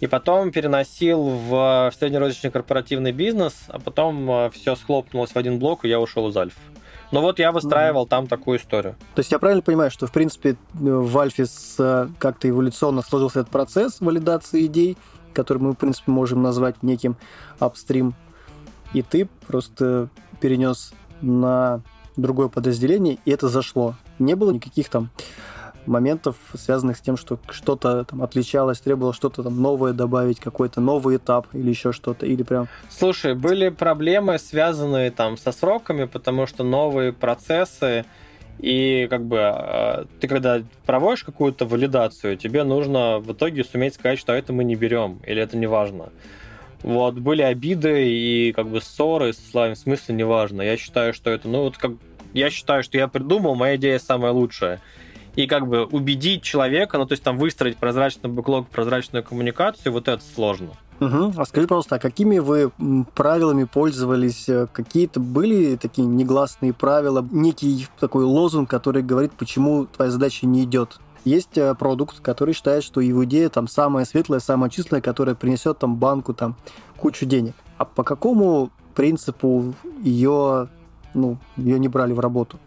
И 0.00 0.06
потом 0.08 0.50
переносил 0.50 1.22
в, 1.22 1.50
в 1.50 1.92
среднерозничный 1.96 2.50
корпоративный 2.50 3.12
бизнес, 3.12 3.54
а 3.68 3.78
потом 3.78 4.28
э, 4.30 4.50
все 4.50 4.74
схлопнулось 4.74 5.30
в 5.30 5.36
один 5.36 5.60
блок, 5.60 5.84
и 5.84 5.88
я 5.88 6.00
ушел 6.00 6.28
из 6.28 6.36
Альфа. 6.36 6.58
Но 7.12 7.20
вот 7.20 7.38
я 7.38 7.52
выстраивал 7.52 8.06
mm-hmm. 8.06 8.08
там 8.08 8.26
такую 8.26 8.58
историю. 8.58 8.96
То 9.14 9.20
есть 9.20 9.30
я 9.30 9.38
правильно 9.38 9.62
понимаю, 9.62 9.90
что, 9.90 10.06
в 10.06 10.12
принципе, 10.12 10.56
в 10.72 11.18
Альфе 11.18 11.44
э, 11.78 12.08
как-то 12.18 12.48
эволюционно 12.48 13.02
сложился 13.02 13.40
этот 13.40 13.52
процесс 13.52 14.00
валидации 14.00 14.66
идей, 14.66 14.96
который 15.34 15.58
мы, 15.58 15.72
в 15.72 15.76
принципе, 15.76 16.10
можем 16.10 16.42
назвать 16.42 16.82
неким 16.82 17.16
апстрим, 17.58 18.14
и 18.92 19.02
ты 19.02 19.28
просто 19.46 20.08
перенес 20.40 20.92
на 21.20 21.82
другое 22.16 22.48
подразделение, 22.48 23.18
и 23.24 23.30
это 23.30 23.48
зашло. 23.48 23.94
Не 24.18 24.34
было 24.34 24.50
никаких 24.50 24.88
там 24.88 25.10
моментов, 25.86 26.36
связанных 26.54 26.96
с 26.96 27.00
тем, 27.00 27.16
что 27.16 27.38
что-то 27.50 28.04
там 28.04 28.22
отличалось, 28.22 28.80
требовало 28.80 29.12
что-то 29.12 29.42
там 29.42 29.60
новое 29.60 29.92
добавить, 29.92 30.40
какой-то 30.40 30.80
новый 30.80 31.16
этап 31.16 31.46
или 31.52 31.70
еще 31.70 31.92
что-то, 31.92 32.26
или 32.26 32.42
прям... 32.42 32.68
Слушай, 32.90 33.34
были 33.34 33.68
проблемы, 33.68 34.38
связанные 34.38 35.10
там 35.10 35.36
со 35.36 35.52
сроками, 35.52 36.04
потому 36.04 36.46
что 36.46 36.64
новые 36.64 37.12
процессы, 37.12 38.04
и 38.58 39.06
как 39.10 39.24
бы 39.24 39.38
э, 39.38 40.04
ты 40.20 40.28
когда 40.28 40.62
проводишь 40.86 41.24
какую-то 41.24 41.66
валидацию, 41.66 42.36
тебе 42.36 42.64
нужно 42.64 43.18
в 43.18 43.32
итоге 43.32 43.64
суметь 43.64 43.94
сказать, 43.94 44.18
что 44.18 44.32
это 44.32 44.52
мы 44.52 44.64
не 44.64 44.76
берем, 44.76 45.20
или 45.26 45.42
это 45.42 45.56
не 45.56 45.66
важно. 45.66 46.10
Вот, 46.82 47.14
были 47.14 47.42
обиды 47.42 48.08
и 48.08 48.52
как 48.52 48.68
бы 48.68 48.80
ссоры 48.80 49.32
в 49.32 49.76
смысле 49.76 50.14
неважно. 50.14 50.62
Я 50.62 50.76
считаю, 50.76 51.14
что 51.14 51.30
это, 51.30 51.48
ну 51.48 51.62
вот 51.62 51.78
как 51.78 51.92
я 52.32 52.50
считаю, 52.50 52.82
что 52.82 52.98
я 52.98 53.08
придумал, 53.08 53.54
моя 53.54 53.76
идея 53.76 53.98
самая 53.98 54.32
лучшая 54.32 54.80
и 55.36 55.46
как 55.46 55.66
бы 55.66 55.84
убедить 55.84 56.42
человека, 56.42 56.98
ну 56.98 57.06
то 57.06 57.12
есть 57.12 57.22
там 57.22 57.38
выстроить 57.38 57.76
прозрачный 57.76 58.30
бэклог, 58.30 58.68
прозрачную 58.68 59.24
коммуникацию, 59.24 59.92
вот 59.92 60.08
это 60.08 60.22
сложно. 60.34 60.70
Угу. 61.00 61.34
А 61.36 61.44
скажи, 61.46 61.66
пожалуйста, 61.66 61.96
а 61.96 61.98
какими 61.98 62.38
вы 62.38 62.70
правилами 63.14 63.64
пользовались? 63.64 64.48
Какие-то 64.72 65.18
были 65.18 65.76
такие 65.76 66.06
негласные 66.06 66.72
правила, 66.72 67.26
некий 67.32 67.88
такой 67.98 68.24
лозунг, 68.24 68.70
который 68.70 69.02
говорит, 69.02 69.32
почему 69.32 69.86
твоя 69.86 70.10
задача 70.10 70.46
не 70.46 70.62
идет? 70.62 71.00
Есть 71.24 71.56
э, 71.56 71.74
продукт, 71.76 72.20
который 72.20 72.52
считает, 72.52 72.82
что 72.82 73.00
его 73.00 73.24
идея 73.24 73.48
там 73.48 73.68
самая 73.68 74.04
светлая, 74.04 74.40
самая 74.40 74.70
чистая, 74.70 75.00
которая 75.00 75.36
принесет 75.36 75.78
там 75.78 75.96
банку 75.96 76.34
там 76.34 76.56
кучу 76.96 77.26
денег. 77.26 77.54
А 77.78 77.84
по 77.84 78.02
какому 78.02 78.70
принципу 78.94 79.74
ее, 80.02 80.68
ну, 81.14 81.38
ее 81.56 81.78
не 81.78 81.88
брали 81.88 82.12
в 82.12 82.20
работу? 82.20 82.58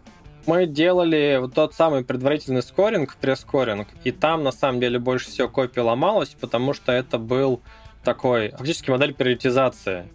Мы 0.46 0.66
делали 0.66 1.38
вот 1.40 1.54
тот 1.54 1.74
самый 1.74 2.04
предварительный 2.04 2.62
скоринг, 2.62 3.16
пресс-скоринг, 3.16 3.88
и 4.04 4.12
там 4.12 4.44
на 4.44 4.52
самом 4.52 4.80
деле 4.80 4.98
больше 4.98 5.28
всего 5.28 5.48
копий 5.48 5.80
ломалось, 5.80 6.36
потому 6.40 6.72
что 6.72 6.92
это 6.92 7.18
был 7.18 7.60
такой 8.04 8.50
фактически 8.50 8.90
модель 8.90 9.14
приоритизации. 9.14 10.08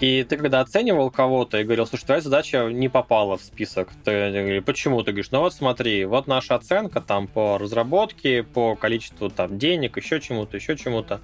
И 0.00 0.26
ты 0.28 0.36
когда 0.36 0.60
оценивал 0.60 1.12
кого-то 1.12 1.60
и 1.60 1.64
говорил, 1.64 1.86
слушай, 1.86 2.06
твоя 2.06 2.20
задача 2.20 2.68
не 2.70 2.88
попала 2.88 3.38
в 3.38 3.42
список, 3.42 3.88
ты 4.04 4.32
говоришь, 4.32 4.64
почему? 4.64 5.00
Ты 5.04 5.12
говоришь, 5.12 5.30
ну 5.30 5.38
вот 5.38 5.54
смотри, 5.54 6.04
вот 6.06 6.26
наша 6.26 6.56
оценка 6.56 7.00
там 7.00 7.28
по 7.28 7.56
разработке, 7.56 8.42
по 8.42 8.74
количеству 8.74 9.30
там 9.30 9.60
денег, 9.60 9.96
еще 9.96 10.20
чему-то, 10.20 10.56
еще 10.56 10.76
чему-то 10.76 11.20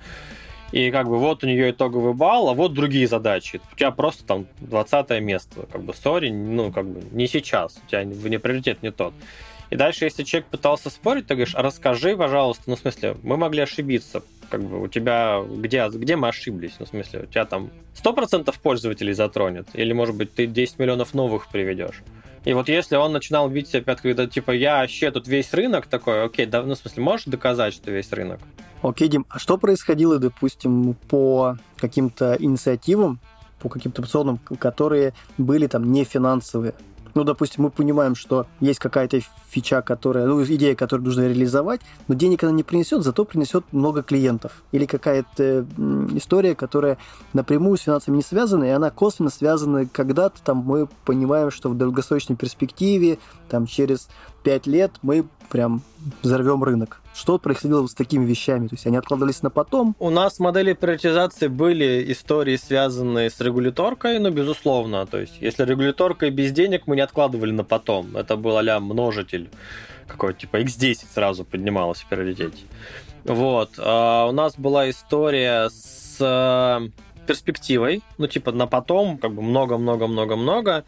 и 0.72 0.90
как 0.90 1.08
бы 1.08 1.18
вот 1.18 1.44
у 1.44 1.46
нее 1.46 1.70
итоговый 1.70 2.14
балл, 2.14 2.48
а 2.48 2.54
вот 2.54 2.74
другие 2.74 3.06
задачи. 3.06 3.60
У 3.72 3.76
тебя 3.76 3.90
просто 3.90 4.24
там 4.24 4.46
20 4.60 5.20
место, 5.20 5.66
как 5.70 5.82
бы, 5.82 5.94
сори, 5.94 6.30
ну, 6.30 6.72
как 6.72 6.86
бы, 6.86 7.02
не 7.12 7.26
сейчас, 7.26 7.80
у 7.84 7.88
тебя 7.88 8.04
не 8.04 8.38
приоритет 8.38 8.82
не 8.82 8.90
тот. 8.90 9.14
И 9.70 9.76
дальше, 9.76 10.04
если 10.04 10.22
человек 10.22 10.48
пытался 10.48 10.88
спорить, 10.88 11.26
ты 11.26 11.34
говоришь, 11.34 11.54
а 11.54 11.62
расскажи, 11.62 12.16
пожалуйста, 12.16 12.64
ну, 12.66 12.76
в 12.76 12.78
смысле, 12.78 13.16
мы 13.22 13.36
могли 13.36 13.62
ошибиться, 13.62 14.22
как 14.48 14.62
бы 14.62 14.82
у 14.82 14.88
тебя, 14.88 15.42
где, 15.46 15.88
где 15.88 16.16
мы 16.16 16.28
ошиблись, 16.28 16.72
ну, 16.78 16.86
в 16.86 16.88
смысле, 16.88 17.20
у 17.20 17.26
тебя 17.26 17.44
там 17.44 17.70
100% 18.02 18.54
пользователей 18.62 19.12
затронет, 19.12 19.68
или, 19.74 19.92
может 19.92 20.16
быть, 20.16 20.32
ты 20.32 20.46
10 20.46 20.78
миллионов 20.78 21.12
новых 21.12 21.48
приведешь. 21.48 22.02
И 22.44 22.52
вот 22.52 22.68
если 22.68 22.96
он 22.96 23.12
начинал 23.12 23.48
бить 23.48 23.68
себя 23.68 23.80
опять, 23.80 24.00
когда 24.00 24.26
типа 24.26 24.52
я 24.52 24.80
вообще 24.80 25.10
тут 25.10 25.28
весь 25.28 25.52
рынок 25.52 25.86
такой, 25.86 26.24
окей, 26.24 26.46
да, 26.46 26.62
ну, 26.62 26.74
в 26.74 26.78
смысле, 26.78 27.02
можешь 27.02 27.26
доказать, 27.26 27.74
что 27.74 27.90
весь 27.90 28.12
рынок? 28.12 28.40
Окей, 28.82 29.08
Дим, 29.08 29.26
а 29.28 29.38
что 29.38 29.58
происходило, 29.58 30.18
допустим, 30.18 30.94
по 31.08 31.56
каким-то 31.76 32.36
инициативам, 32.38 33.18
по 33.60 33.68
каким-то 33.68 34.02
опционам, 34.02 34.38
которые 34.38 35.14
были 35.36 35.66
там 35.66 35.90
не 35.90 36.04
финансовые? 36.04 36.74
Ну, 37.14 37.24
допустим, 37.24 37.64
мы 37.64 37.70
понимаем, 37.70 38.14
что 38.14 38.46
есть 38.60 38.78
какая-то 38.78 39.20
фича, 39.48 39.82
которая, 39.82 40.26
ну, 40.26 40.42
идея, 40.44 40.74
которую 40.74 41.06
нужно 41.06 41.22
реализовать, 41.22 41.80
но 42.06 42.14
денег 42.14 42.44
она 42.44 42.52
не 42.52 42.62
принесет, 42.62 43.02
зато 43.02 43.24
принесет 43.24 43.64
много 43.72 44.02
клиентов. 44.02 44.62
Или 44.72 44.86
какая-то 44.86 45.66
история, 46.14 46.54
которая 46.54 46.98
напрямую 47.32 47.78
с 47.78 47.82
финансами 47.82 48.16
не 48.16 48.22
связана, 48.22 48.64
и 48.64 48.68
она 48.68 48.90
косвенно 48.90 49.30
связана 49.30 49.86
когда-то, 49.86 50.40
там, 50.42 50.58
мы 50.58 50.88
понимаем, 51.04 51.50
что 51.50 51.68
в 51.68 51.76
долгосрочной 51.76 52.36
перспективе, 52.36 53.18
там, 53.48 53.66
через 53.66 54.08
пять 54.42 54.66
лет 54.66 54.92
мы 55.02 55.26
прям 55.48 55.82
взорвем 56.22 56.62
рынок. 56.62 57.00
Что 57.14 57.38
происходило 57.38 57.86
с 57.86 57.94
такими 57.94 58.24
вещами? 58.24 58.68
То 58.68 58.74
есть 58.74 58.86
они 58.86 58.96
откладывались 58.96 59.42
на 59.42 59.50
потом? 59.50 59.96
У 59.98 60.10
нас 60.10 60.38
модели 60.38 60.72
приоритизации 60.72 61.48
были 61.48 62.12
истории, 62.12 62.56
связанные 62.56 63.30
с 63.30 63.40
регуляторкой, 63.40 64.18
ну, 64.18 64.30
безусловно. 64.30 65.06
То 65.06 65.18
есть 65.18 65.34
если 65.40 65.64
регуляторка 65.64 66.30
без 66.30 66.52
денег, 66.52 66.86
мы 66.86 66.96
не 66.96 67.02
откладывали 67.02 67.50
на 67.50 67.64
потом. 67.64 68.16
Это 68.16 68.36
был 68.36 68.56
а 68.58 68.80
множитель 68.80 69.50
какой-то, 70.06 70.40
типа 70.40 70.62
X10 70.62 71.06
сразу 71.12 71.44
поднималось 71.44 72.00
в 72.00 72.06
приоритете. 72.06 72.64
Вот. 73.24 73.70
А 73.78 74.26
у 74.26 74.32
нас 74.32 74.56
была 74.56 74.88
история 74.90 75.68
с 75.70 76.16
э, 76.20 76.88
перспективой, 77.26 78.02
ну, 78.16 78.26
типа 78.26 78.52
на 78.52 78.66
потом, 78.66 79.18
как 79.18 79.34
бы 79.34 79.42
много-много-много-много. 79.42 80.84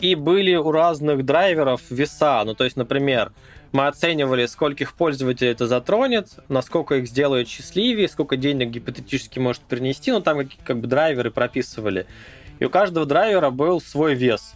И 0.00 0.14
были 0.14 0.54
у 0.56 0.72
разных 0.72 1.24
драйверов 1.24 1.82
веса. 1.90 2.42
Ну, 2.44 2.54
то 2.54 2.64
есть, 2.64 2.76
например, 2.76 3.32
мы 3.74 3.88
оценивали, 3.88 4.46
скольких 4.46 4.94
пользователей 4.94 5.50
это 5.50 5.66
затронет, 5.66 6.28
насколько 6.48 6.94
их 6.94 7.08
сделает 7.08 7.48
счастливее, 7.48 8.08
сколько 8.08 8.36
денег 8.36 8.70
гипотетически 8.70 9.40
может 9.40 9.62
принести, 9.62 10.12
ну 10.12 10.20
там 10.20 10.48
как 10.64 10.78
бы 10.78 10.86
драйверы 10.86 11.32
прописывали. 11.32 12.06
И 12.60 12.64
у 12.64 12.70
каждого 12.70 13.04
драйвера 13.04 13.50
был 13.50 13.80
свой 13.80 14.14
вес. 14.14 14.54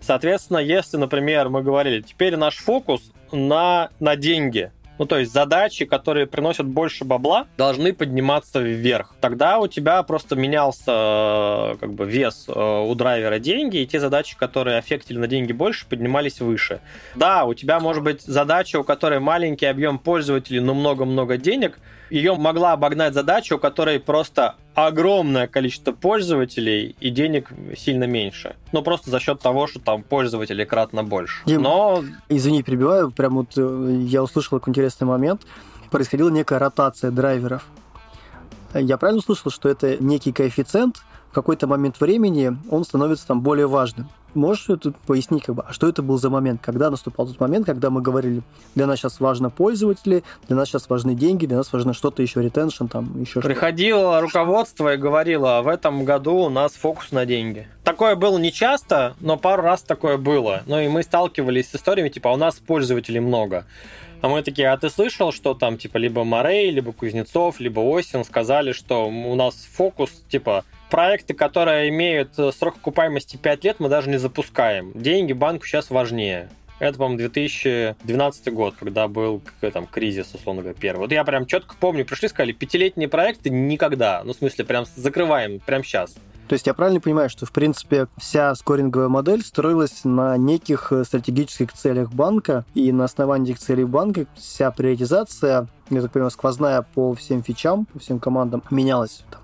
Соответственно, 0.00 0.58
если, 0.58 0.96
например, 0.96 1.48
мы 1.48 1.62
говорили, 1.62 2.02
теперь 2.02 2.36
наш 2.36 2.56
фокус 2.56 3.12
на, 3.30 3.90
на 4.00 4.16
деньги, 4.16 4.72
ну, 4.98 5.06
то 5.06 5.18
есть 5.18 5.32
задачи, 5.32 5.84
которые 5.84 6.26
приносят 6.26 6.66
больше 6.66 7.04
бабла, 7.04 7.46
должны 7.56 7.92
подниматься 7.92 8.60
вверх. 8.60 9.14
Тогда 9.20 9.58
у 9.58 9.66
тебя 9.66 10.02
просто 10.02 10.36
менялся 10.36 11.72
э, 11.72 11.76
как 11.80 11.92
бы 11.92 12.06
вес 12.06 12.46
э, 12.48 12.86
у 12.86 12.94
драйвера 12.94 13.38
деньги, 13.38 13.78
и 13.78 13.86
те 13.86 14.00
задачи, 14.00 14.36
которые 14.36 14.78
аффектили 14.78 15.18
на 15.18 15.26
деньги 15.26 15.52
больше, 15.52 15.86
поднимались 15.86 16.40
выше. 16.40 16.80
Да, 17.14 17.44
у 17.44 17.54
тебя 17.54 17.80
может 17.80 18.02
быть 18.02 18.22
задача, 18.22 18.78
у 18.78 18.84
которой 18.84 19.20
маленький 19.20 19.66
объем 19.66 19.98
пользователей, 19.98 20.60
но 20.60 20.74
много-много 20.74 21.36
денег, 21.36 21.78
ее 22.10 22.36
могла 22.36 22.72
обогнать 22.72 23.14
задача, 23.14 23.54
у 23.54 23.58
которой 23.58 23.98
просто 23.98 24.56
огромное 24.74 25.46
количество 25.46 25.92
пользователей 25.92 26.96
и 27.00 27.10
денег 27.10 27.50
сильно 27.76 28.04
меньше. 28.04 28.56
Ну, 28.72 28.82
просто 28.82 29.10
за 29.10 29.20
счет 29.20 29.40
того, 29.40 29.66
что 29.66 29.80
там 29.80 30.02
пользователей 30.02 30.64
кратно 30.64 31.02
больше. 31.02 31.42
Дим, 31.46 31.62
Но... 31.62 32.04
Извини, 32.28 32.62
перебиваю, 32.62 33.10
прям 33.10 33.36
вот 33.36 33.52
э, 33.56 33.98
я 34.02 34.22
услышал 34.22 34.58
такой 34.58 34.72
интересный 34.72 35.06
момент. 35.06 35.42
Происходила 35.90 36.28
некая 36.28 36.58
ротация 36.58 37.10
драйверов. 37.10 37.66
Я 38.74 38.98
правильно 38.98 39.20
услышал, 39.20 39.50
что 39.50 39.68
это 39.68 39.96
некий 40.02 40.32
коэффициент, 40.32 41.02
какой-то 41.36 41.66
момент 41.66 42.00
времени 42.00 42.56
он 42.70 42.82
становится 42.84 43.26
там 43.26 43.42
более 43.42 43.66
важным. 43.66 44.08
Можешь 44.32 44.64
тут 44.64 44.96
пояснить, 45.06 45.44
как 45.44 45.54
бы, 45.54 45.64
а 45.66 45.72
что 45.72 45.86
это 45.86 46.02
был 46.02 46.18
за 46.18 46.30
момент? 46.30 46.60
Когда 46.62 46.90
наступал 46.90 47.26
тот 47.26 47.38
момент, 47.40 47.66
когда 47.66 47.90
мы 47.90 48.00
говорили, 48.00 48.42
для 48.74 48.86
нас 48.86 48.98
сейчас 48.98 49.20
важно 49.20 49.50
пользователи, 49.50 50.24
для 50.46 50.56
нас 50.56 50.68
сейчас 50.68 50.88
важны 50.88 51.14
деньги, 51.14 51.44
для 51.46 51.58
нас 51.58 51.72
важно 51.72 51.92
что-то 51.92 52.22
еще, 52.22 52.42
ретеншн, 52.42 52.86
там 52.86 53.20
еще. 53.20 53.42
Приходило 53.42 54.20
руководство 54.20 54.94
и 54.94 54.96
говорило, 54.96 55.58
а 55.58 55.62
в 55.62 55.68
этом 55.68 56.04
году 56.04 56.36
у 56.36 56.48
нас 56.48 56.72
фокус 56.72 57.12
на 57.12 57.26
деньги. 57.26 57.68
Такое 57.84 58.16
было 58.16 58.38
не 58.38 58.50
часто, 58.50 59.14
но 59.20 59.36
пару 59.36 59.62
раз 59.62 59.82
такое 59.82 60.16
было. 60.16 60.62
Ну 60.66 60.80
и 60.80 60.88
мы 60.88 61.02
сталкивались 61.02 61.70
с 61.70 61.74
историями, 61.74 62.08
типа, 62.08 62.30
«А 62.30 62.32
у 62.34 62.36
нас 62.36 62.56
пользователей 62.56 63.20
много. 63.20 63.66
А 64.22 64.28
мы 64.28 64.42
такие, 64.42 64.70
а 64.70 64.76
ты 64.78 64.88
слышал, 64.88 65.32
что 65.32 65.54
там, 65.54 65.76
типа, 65.76 65.98
либо 65.98 66.24
Морей, 66.24 66.70
либо 66.70 66.92
Кузнецов, 66.92 67.60
либо 67.60 67.80
Осин 67.80 68.24
сказали, 68.24 68.72
что 68.72 69.06
у 69.06 69.34
нас 69.34 69.54
фокус, 69.72 70.10
типа, 70.30 70.64
проекты, 70.90 71.34
которые 71.34 71.88
имеют 71.88 72.38
э, 72.38 72.52
срок 72.52 72.76
окупаемости 72.76 73.36
5 73.36 73.64
лет, 73.64 73.76
мы 73.80 73.88
даже 73.88 74.10
не 74.10 74.18
запускаем. 74.18 74.92
Деньги 74.94 75.32
банку 75.32 75.66
сейчас 75.66 75.90
важнее. 75.90 76.48
Это, 76.78 76.98
по-моему, 76.98 77.18
2012 77.18 78.52
год, 78.52 78.74
когда 78.78 79.08
был 79.08 79.40
там, 79.72 79.86
кризис, 79.86 80.34
условно 80.34 80.62
говоря, 80.62 80.76
первый. 80.78 81.00
Вот 81.00 81.12
я 81.12 81.24
прям 81.24 81.46
четко 81.46 81.74
помню, 81.78 82.04
пришли, 82.04 82.28
сказали, 82.28 82.52
пятилетние 82.52 83.08
проекты 83.08 83.48
никогда. 83.48 84.22
Ну, 84.24 84.34
в 84.34 84.36
смысле, 84.36 84.64
прям 84.66 84.84
закрываем, 84.94 85.60
прям 85.60 85.82
сейчас. 85.82 86.16
То 86.48 86.52
есть 86.52 86.66
я 86.66 86.74
правильно 86.74 87.00
понимаю, 87.00 87.28
что, 87.28 87.44
в 87.44 87.50
принципе, 87.50 88.06
вся 88.18 88.54
скоринговая 88.54 89.08
модель 89.08 89.42
строилась 89.42 90.04
на 90.04 90.36
неких 90.36 90.92
э, 90.92 91.04
стратегических 91.04 91.72
целях 91.72 92.12
банка, 92.12 92.64
и 92.74 92.92
на 92.92 93.04
основании 93.04 93.52
этих 93.52 93.60
целей 93.60 93.84
банка 93.84 94.26
вся 94.36 94.70
приоритизация, 94.70 95.66
я 95.90 96.02
так 96.02 96.12
понимаю, 96.12 96.30
сквозная 96.30 96.82
по 96.82 97.14
всем 97.14 97.42
фичам, 97.42 97.86
по 97.86 97.98
всем 97.98 98.20
командам, 98.20 98.62
менялась 98.70 99.24
там, 99.30 99.40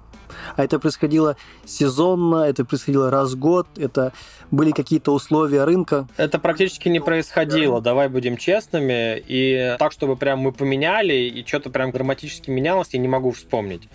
а 0.57 0.64
это 0.64 0.79
происходило 0.79 1.37
сезонно, 1.64 2.45
это 2.45 2.64
происходило 2.64 3.11
раз 3.11 3.33
в 3.33 3.38
год, 3.38 3.66
это 3.77 4.12
были 4.51 4.71
какие-то 4.71 5.12
условия 5.12 5.64
рынка. 5.64 6.07
Это 6.16 6.38
практически 6.38 6.88
не 6.88 7.01
происходило, 7.01 7.81
давай 7.81 8.09
будем 8.09 8.37
честными. 8.37 9.23
И 9.27 9.77
так, 9.79 9.92
чтобы 9.92 10.16
прям 10.16 10.40
мы 10.40 10.53
поменяли, 10.53 11.14
и 11.14 11.47
что-то 11.47 11.71
прям 11.71 11.90
драматически 11.92 12.51
менялось, 12.51 12.88
я 12.92 12.99
не 12.99 13.09
могу 13.09 13.33
вспомнить. 13.33 13.88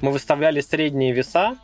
Мы 0.00 0.10
выставляли 0.10 0.60
средние 0.60 1.12
веса, 1.12 1.56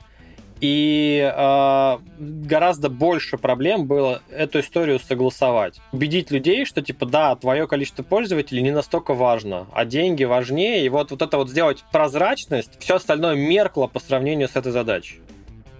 и 0.61 1.33
э, 1.35 1.99
гораздо 2.19 2.91
больше 2.91 3.39
проблем 3.39 3.87
было 3.87 4.23
эту 4.31 4.61
историю 4.61 4.99
согласовать. 5.01 5.81
Убедить 5.93 6.31
людей, 6.31 6.65
что 6.65 6.83
типа 6.83 7.07
да, 7.07 7.35
твое 7.37 7.67
количество 7.67 8.03
пользователей 8.03 8.63
не 8.63 8.71
настолько 8.71 9.15
важно, 9.15 9.67
а 9.73 9.85
деньги 9.85 10.25
важнее. 10.25 10.85
И 10.85 10.89
вот, 10.89 11.11
вот 11.11 11.23
это 11.23 11.37
вот 11.39 11.49
сделать 11.49 11.85
прозрачность, 11.93 12.73
все 12.79 12.97
остальное 12.97 13.37
меркло 13.37 13.87
по 13.87 14.01
сравнению 14.01 14.49
с 14.49 14.57
этой 14.57 14.73
задачей. 14.73 15.21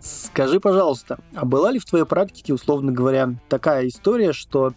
Скажи, 0.01 0.61
пожалуйста, 0.61 1.19
а 1.35 1.45
была 1.45 1.71
ли 1.71 1.79
в 1.79 1.85
твоей 1.85 2.07
практике, 2.07 2.55
условно 2.55 2.91
говоря, 2.91 3.35
такая 3.51 3.87
история, 3.87 4.33
что 4.33 4.73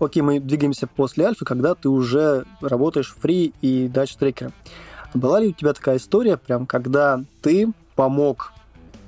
окей, 0.00 0.20
мы 0.22 0.40
двигаемся 0.40 0.88
после 0.88 1.26
альфа, 1.26 1.44
когда 1.44 1.76
ты 1.76 1.88
уже 1.88 2.44
работаешь 2.60 3.14
фри 3.20 3.52
и 3.60 3.86
дальше 3.86 4.18
трекера. 4.18 4.50
Была 5.14 5.40
ли 5.40 5.48
у 5.48 5.52
тебя 5.52 5.72
такая 5.72 5.98
история, 5.98 6.36
прям 6.36 6.66
когда 6.66 7.20
ты 7.40 7.72
помог 7.94 8.52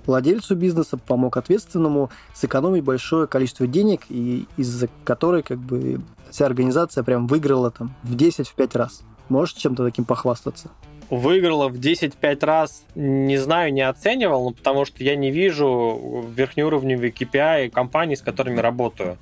владельцу 0.07 0.57
бизнеса, 0.57 0.97
помог 0.97 1.37
ответственному 1.37 2.11
сэкономить 2.35 2.85
большое 2.85 3.27
количество 3.27 3.67
денег, 3.67 4.03
и 4.09 4.47
из-за 4.57 4.89
которой 5.05 5.43
как 5.43 5.59
бы 5.59 6.01
вся 6.31 6.47
организация 6.47 7.05
прям 7.05 7.27
выиграла 7.27 7.71
там 7.71 7.95
в 8.03 8.17
10-5 8.17 8.79
раз. 8.79 9.03
Можешь 9.29 9.55
чем-то 9.55 9.85
таким 9.85 10.05
похвастаться? 10.05 10.71
выиграла 11.11 11.69
в 11.69 11.75
10-5 11.75 12.47
раз, 12.47 12.85
не 12.95 13.37
знаю, 13.37 13.73
не 13.73 13.83
оценивал, 13.83 14.53
потому 14.53 14.85
что 14.85 15.03
я 15.03 15.17
не 15.17 15.31
вижу 15.31 16.25
верхнеуровневые 16.35 17.13
KPI 17.13 17.71
компаний, 17.71 18.17
с 18.17 18.23
которыми 18.23 18.61
работаю. 18.61 19.19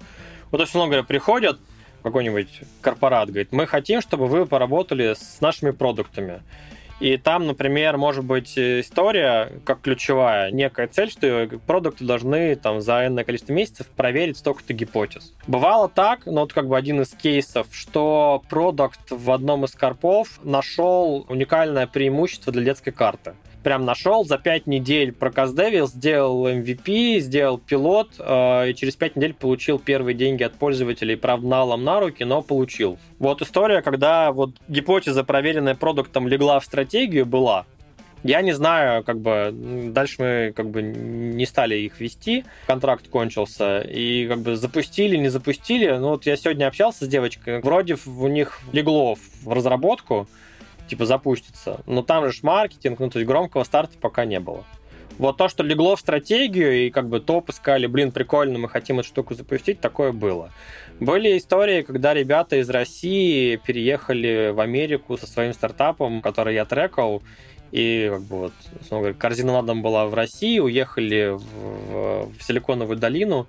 Вот 0.51 0.61
очень 0.61 0.79
много 0.79 1.03
приходят 1.03 1.59
какой-нибудь 2.03 2.63
корпорат, 2.81 3.29
говорит, 3.29 3.53
мы 3.53 3.67
хотим, 3.67 4.01
чтобы 4.01 4.27
вы 4.27 4.47
поработали 4.47 5.15
с 5.15 5.41
нашими 5.41 5.71
продуктами. 5.71 6.43
И 7.01 7.17
там, 7.17 7.47
например, 7.47 7.97
может 7.97 8.25
быть 8.25 8.59
история 8.59 9.53
как 9.65 9.83
ключевая, 9.83 10.51
некая 10.51 10.89
цель, 10.89 11.11
что 11.11 11.49
продукты 11.67 12.05
должны 12.05 12.57
там 12.57 12.81
за 12.81 13.07
энное 13.07 13.25
количество 13.25 13.53
месяцев 13.53 13.87
проверить 13.89 14.39
столько-то 14.39 14.73
гипотез. 14.73 15.33
Бывало 15.47 15.89
так, 15.89 16.27
но 16.27 16.41
вот 16.41 16.53
как 16.53 16.67
бы 16.67 16.77
один 16.77 17.01
из 17.01 17.11
кейсов, 17.11 17.69
что 17.71 18.43
продукт 18.49 19.11
в 19.11 19.31
одном 19.31 19.65
из 19.65 19.73
корпов 19.73 20.41
нашел 20.43 21.25
уникальное 21.29 21.87
преимущество 21.87 22.53
для 22.53 22.65
детской 22.65 22.91
карты 22.91 23.35
прям 23.63 23.85
нашел, 23.85 24.25
за 24.25 24.39
5 24.39 24.67
недель 24.67 25.13
проказдевил, 25.13 25.87
сделал 25.87 26.49
MVP, 26.49 27.21
сделал 27.21 27.59
пилот, 27.59 28.13
э, 28.19 28.71
и 28.71 28.75
через 28.75 28.97
5 28.97 29.17
недель 29.17 29.35
получил 29.35 29.79
первые 29.79 30.15
деньги 30.15 30.43
от 30.43 30.55
пользователей, 30.55 31.17
правда, 31.17 31.47
налом 31.47 31.85
на 31.85 32.01
руки, 32.01 32.25
но 32.25 32.43
получил. 32.43 32.99
Вот 33.19 33.43
история, 33.43 33.83
когда 33.83 34.33
вот 34.33 34.51
гипотеза, 34.69 35.25
проверенная 35.25 35.75
продуктом, 35.75 36.29
легла 36.29 36.61
в 36.61 36.65
стратегию, 36.65 37.27
была. 37.27 37.67
Я 38.25 38.43
не 38.43 38.53
знаю, 38.53 39.05
как 39.05 39.21
бы 39.21 39.51
дальше 39.53 40.17
мы 40.19 40.53
как 40.55 40.71
бы 40.71 40.83
не 40.83 41.47
стали 41.47 41.77
их 41.77 42.01
вести, 42.01 42.45
контракт 42.67 43.09
кончился, 43.09 43.81
и 43.81 44.27
как 44.27 44.41
бы 44.41 44.57
запустили, 44.57 45.17
не 45.17 45.29
запустили. 45.29 45.89
Ну 45.93 46.11
вот 46.11 46.27
я 46.27 46.37
сегодня 46.37 46.67
общался 46.67 47.05
с 47.05 47.09
девочкой, 47.09 47.61
вроде 47.61 47.97
у 48.07 48.27
них 48.27 48.61
легло 48.73 49.15
в 49.15 49.53
разработку, 49.53 50.27
типа 50.89 51.07
запустится, 51.07 51.81
но 51.87 52.03
там 52.03 52.31
же 52.31 52.39
маркетинг, 52.43 52.99
ну 52.99 53.11
то 53.11 53.19
есть 53.19 53.29
громкого 53.29 53.65
старта 53.65 53.97
пока 54.01 54.25
не 54.25 54.41
было. 54.41 54.65
Вот 55.19 55.37
то, 55.37 55.49
что 55.49 55.65
легло 55.65 55.97
в 55.97 56.01
стратегию, 56.01 56.87
и 56.87 56.91
как 56.91 57.09
бы 57.09 57.19
топ 57.19 57.51
искали, 57.51 57.87
блин, 57.87 58.13
прикольно, 58.13 58.59
мы 58.59 58.69
хотим 58.69 59.01
эту 59.01 59.09
штуку 59.09 59.35
запустить, 59.35 59.81
такое 59.81 60.13
было. 60.13 60.53
Были 61.01 61.37
истории, 61.37 61.83
когда 61.83 62.15
ребята 62.15 62.57
из 62.57 62.71
России 62.71 63.57
переехали 63.57 64.53
в 64.55 64.61
Америку 64.61 65.17
со 65.19 65.27
своим 65.27 65.53
стартапом, 65.53 66.23
который 66.23 66.55
я 66.55 66.65
трекал, 66.65 67.23
и 67.73 68.09
как 68.13 68.23
бы 68.23 68.37
вот, 68.37 68.53
говоря, 68.91 69.15
корзина 69.15 69.53
ладом 69.53 69.83
была 69.83 70.07
в 70.07 70.15
России, 70.15 70.59
уехали 70.59 71.35
в, 71.35 72.31
в 72.31 72.43
Силиконовую 72.43 72.97
долину, 72.97 73.49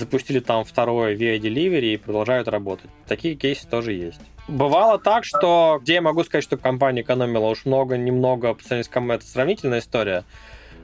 запустили 0.00 0.40
там 0.40 0.64
второй 0.64 1.14
VIA 1.14 1.38
Delivery 1.38 1.94
и 1.94 1.96
продолжают 1.96 2.48
работать. 2.48 2.90
Такие 3.06 3.36
кейсы 3.36 3.66
тоже 3.68 3.92
есть. 3.92 4.20
Бывало 4.48 4.98
так, 4.98 5.24
что 5.24 5.78
где 5.80 5.94
я 5.94 6.02
могу 6.02 6.24
сказать, 6.24 6.42
что 6.42 6.56
компания 6.56 7.02
экономила 7.02 7.46
уж 7.46 7.64
много, 7.64 7.96
немного, 7.96 8.54
по 8.54 8.62
сравнению 8.64 8.84
с 8.84 9.20
это 9.22 9.26
сравнительная 9.26 9.78
история, 9.78 10.24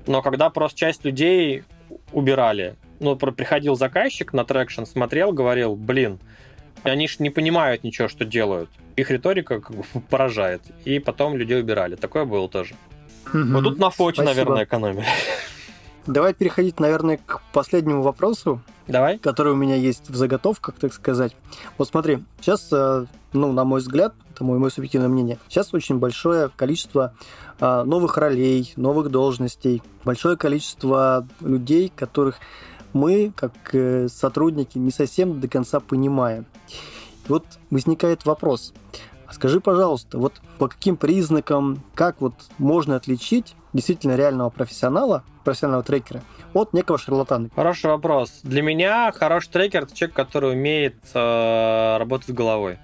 но 0.06 0.22
когда 0.22 0.50
просто 0.50 0.78
часть 0.78 1.04
людей 1.04 1.64
убирали, 2.12 2.76
ну, 3.00 3.16
приходил 3.16 3.76
заказчик 3.76 4.32
на 4.32 4.44
traction, 4.44 4.84
смотрел, 4.84 5.32
говорил, 5.32 5.74
блин, 5.74 6.18
они 6.82 7.08
же 7.08 7.16
не 7.18 7.30
понимают 7.30 7.84
ничего, 7.84 8.08
что 8.08 8.24
делают. 8.24 8.70
Их 8.96 9.10
риторика 9.10 9.60
как 9.60 9.76
бы 9.76 9.84
поражает. 10.10 10.62
И 10.84 10.98
потом 10.98 11.36
людей 11.36 11.60
убирали. 11.60 11.96
Такое 11.96 12.24
было 12.24 12.48
тоже. 12.48 12.74
Угу. 13.26 13.52
Вот 13.52 13.64
тут 13.64 13.78
на 13.78 13.90
фоте, 13.90 14.22
Спасибо. 14.22 14.30
наверное, 14.30 14.64
экономили. 14.64 15.06
Давай 16.06 16.34
переходить, 16.34 16.78
наверное, 16.78 17.18
к 17.18 17.42
последнему 17.52 18.02
вопросу. 18.02 18.60
Давай. 18.88 19.18
Который 19.18 19.52
у 19.52 19.56
меня 19.56 19.74
есть 19.74 20.08
в 20.08 20.16
заготовках, 20.16 20.76
так 20.76 20.92
сказать. 20.92 21.36
Вот 21.76 21.88
смотри, 21.88 22.24
сейчас, 22.40 22.68
э, 22.72 23.06
ну, 23.32 23.52
на 23.52 23.64
мой 23.64 23.80
взгляд, 23.80 24.14
это 24.30 24.44
мое, 24.44 24.58
мое 24.58 24.70
субъективное 24.70 25.08
мнение, 25.08 25.38
сейчас 25.48 25.74
очень 25.74 25.98
большое 25.98 26.50
количество 26.54 27.14
э, 27.58 27.82
новых 27.84 28.16
ролей, 28.16 28.72
новых 28.76 29.10
должностей, 29.10 29.82
большое 30.04 30.36
количество 30.36 31.26
людей, 31.40 31.92
которых 31.94 32.38
мы, 32.92 33.32
как 33.34 33.52
э, 33.72 34.08
сотрудники, 34.08 34.78
не 34.78 34.90
совсем 34.90 35.40
до 35.40 35.48
конца 35.48 35.80
понимаем. 35.80 36.46
И 37.26 37.28
вот 37.28 37.44
возникает 37.70 38.24
вопрос. 38.24 38.72
А 39.26 39.32
скажи, 39.32 39.60
пожалуйста, 39.60 40.18
вот 40.18 40.34
по 40.58 40.68
каким 40.68 40.96
признакам, 40.96 41.82
как 41.94 42.20
вот 42.20 42.34
можно 42.58 42.94
отличить 42.96 43.56
действительно 43.72 44.14
реального 44.14 44.50
профессионала, 44.50 45.24
профессионального 45.46 45.84
трекера, 45.84 46.22
от 46.54 46.72
некого 46.72 46.98
шарлатана? 46.98 47.48
Хороший 47.54 47.86
вопрос. 47.86 48.40
Для 48.42 48.62
меня 48.62 49.12
хороший 49.12 49.50
трекер– 49.50 49.82
это 49.84 49.94
человек, 49.94 50.16
который 50.16 50.52
умеет 50.52 50.96
э, 51.14 51.96
работать 51.98 52.34
головой. 52.34 52.78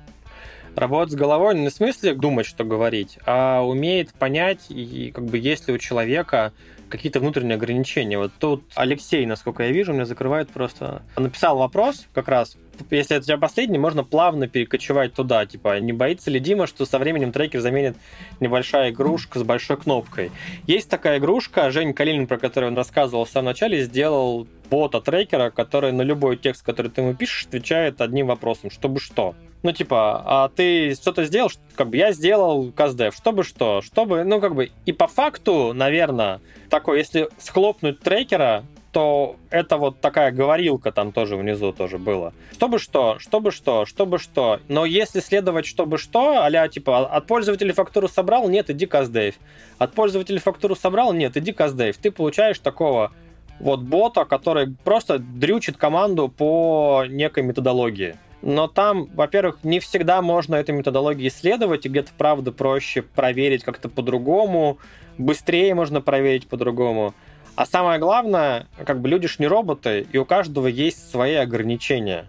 Работать 0.76 1.12
с 1.12 1.16
головой 1.16 1.58
не 1.58 1.68
в 1.68 1.72
смысле 1.72 2.14
думать, 2.14 2.46
что 2.46 2.62
говорить, 2.62 3.18
а 3.26 3.62
умеет 3.62 4.14
понять, 4.14 4.66
и 4.68 5.10
как 5.12 5.24
бы 5.24 5.38
есть 5.38 5.66
ли 5.66 5.74
у 5.74 5.78
человека 5.78 6.52
какие-то 6.88 7.18
внутренние 7.18 7.56
ограничения. 7.56 8.16
Вот 8.16 8.30
тут 8.38 8.62
Алексей, 8.76 9.26
насколько 9.26 9.64
я 9.64 9.72
вижу, 9.72 9.92
мне 9.92 10.06
закрывает 10.06 10.48
просто... 10.50 11.02
Написал 11.16 11.58
вопрос 11.58 12.06
как 12.14 12.28
раз, 12.28 12.56
если 12.90 13.16
это 13.16 13.24
у 13.24 13.26
тебя 13.26 13.38
последний, 13.38 13.78
можно 13.78 14.04
плавно 14.04 14.48
перекочевать 14.48 15.14
туда. 15.14 15.46
Типа, 15.46 15.80
не 15.80 15.92
боится 15.92 16.30
ли 16.30 16.40
Дима, 16.40 16.66
что 16.66 16.86
со 16.86 16.98
временем 16.98 17.32
трекер 17.32 17.60
заменит 17.60 17.96
небольшая 18.40 18.90
игрушка 18.90 19.38
с 19.38 19.42
большой 19.42 19.76
кнопкой? 19.76 20.30
Есть 20.66 20.88
такая 20.88 21.18
игрушка, 21.18 21.70
Жень 21.70 21.94
Калинин, 21.94 22.26
про 22.26 22.38
которую 22.38 22.72
он 22.72 22.76
рассказывал 22.76 23.24
в 23.24 23.30
самом 23.30 23.46
начале, 23.46 23.82
сделал 23.82 24.46
бота 24.70 25.00
трекера, 25.00 25.50
который 25.50 25.92
на 25.92 26.02
любой 26.02 26.36
текст, 26.36 26.64
который 26.64 26.90
ты 26.90 27.02
ему 27.02 27.14
пишешь, 27.14 27.46
отвечает 27.46 28.00
одним 28.00 28.28
вопросом, 28.28 28.70
чтобы 28.70 29.00
что. 29.00 29.34
Ну, 29.62 29.70
типа, 29.72 30.22
а 30.24 30.48
ты 30.48 30.94
что-то 30.94 31.24
сделал, 31.24 31.50
как 31.76 31.88
бы 31.88 31.96
я 31.96 32.12
сделал 32.12 32.72
каздев, 32.72 33.14
чтобы 33.14 33.44
что, 33.44 33.80
чтобы, 33.80 34.24
ну, 34.24 34.40
как 34.40 34.54
бы, 34.54 34.70
и 34.86 34.92
по 34.92 35.06
факту, 35.06 35.72
наверное, 35.72 36.40
такой, 36.68 36.98
если 36.98 37.28
схлопнуть 37.38 38.00
трекера, 38.00 38.64
то 38.92 39.36
это 39.50 39.78
вот 39.78 40.00
такая 40.00 40.30
говорилка 40.30 40.92
там 40.92 41.12
тоже 41.12 41.36
внизу 41.36 41.72
тоже 41.72 41.98
было. 41.98 42.34
Чтобы 42.52 42.78
что, 42.78 43.18
чтобы 43.18 43.50
что, 43.50 43.86
чтобы 43.86 44.18
что. 44.18 44.60
Но 44.68 44.84
если 44.84 45.20
следовать 45.20 45.66
чтобы 45.66 45.98
что, 45.98 46.44
а 46.44 46.68
типа 46.68 47.06
от 47.06 47.26
пользователя 47.26 47.72
фактуру 47.72 48.06
собрал, 48.08 48.48
нет, 48.48 48.68
иди 48.70 48.86
каздев. 48.86 49.36
От 49.78 49.94
пользователя 49.94 50.38
фактуру 50.38 50.76
собрал, 50.76 51.12
нет, 51.14 51.36
иди 51.36 51.52
каздев. 51.52 51.96
Ты 51.96 52.10
получаешь 52.10 52.58
такого 52.58 53.12
вот 53.58 53.80
бота, 53.80 54.26
который 54.26 54.74
просто 54.84 55.18
дрючит 55.18 55.76
команду 55.76 56.28
по 56.28 57.04
некой 57.08 57.42
методологии 57.42 58.16
но 58.42 58.66
там, 58.66 59.08
во-первых, 59.14 59.58
не 59.62 59.78
всегда 59.78 60.20
можно 60.20 60.56
этой 60.56 60.74
методологии 60.74 61.28
исследовать, 61.28 61.86
и 61.86 61.88
где-то, 61.88 62.10
правда, 62.18 62.50
проще 62.50 63.02
проверить 63.02 63.62
как-то 63.62 63.88
по-другому, 63.88 64.78
быстрее 65.16 65.74
можно 65.74 66.00
проверить 66.00 66.48
по-другому. 66.48 67.14
А 67.54 67.66
самое 67.66 67.98
главное, 67.98 68.66
как 68.84 69.00
бы 69.00 69.08
люди 69.08 69.28
ж 69.28 69.38
не 69.38 69.46
роботы, 69.46 70.06
и 70.10 70.18
у 70.18 70.24
каждого 70.24 70.66
есть 70.66 71.10
свои 71.10 71.34
ограничения. 71.34 72.26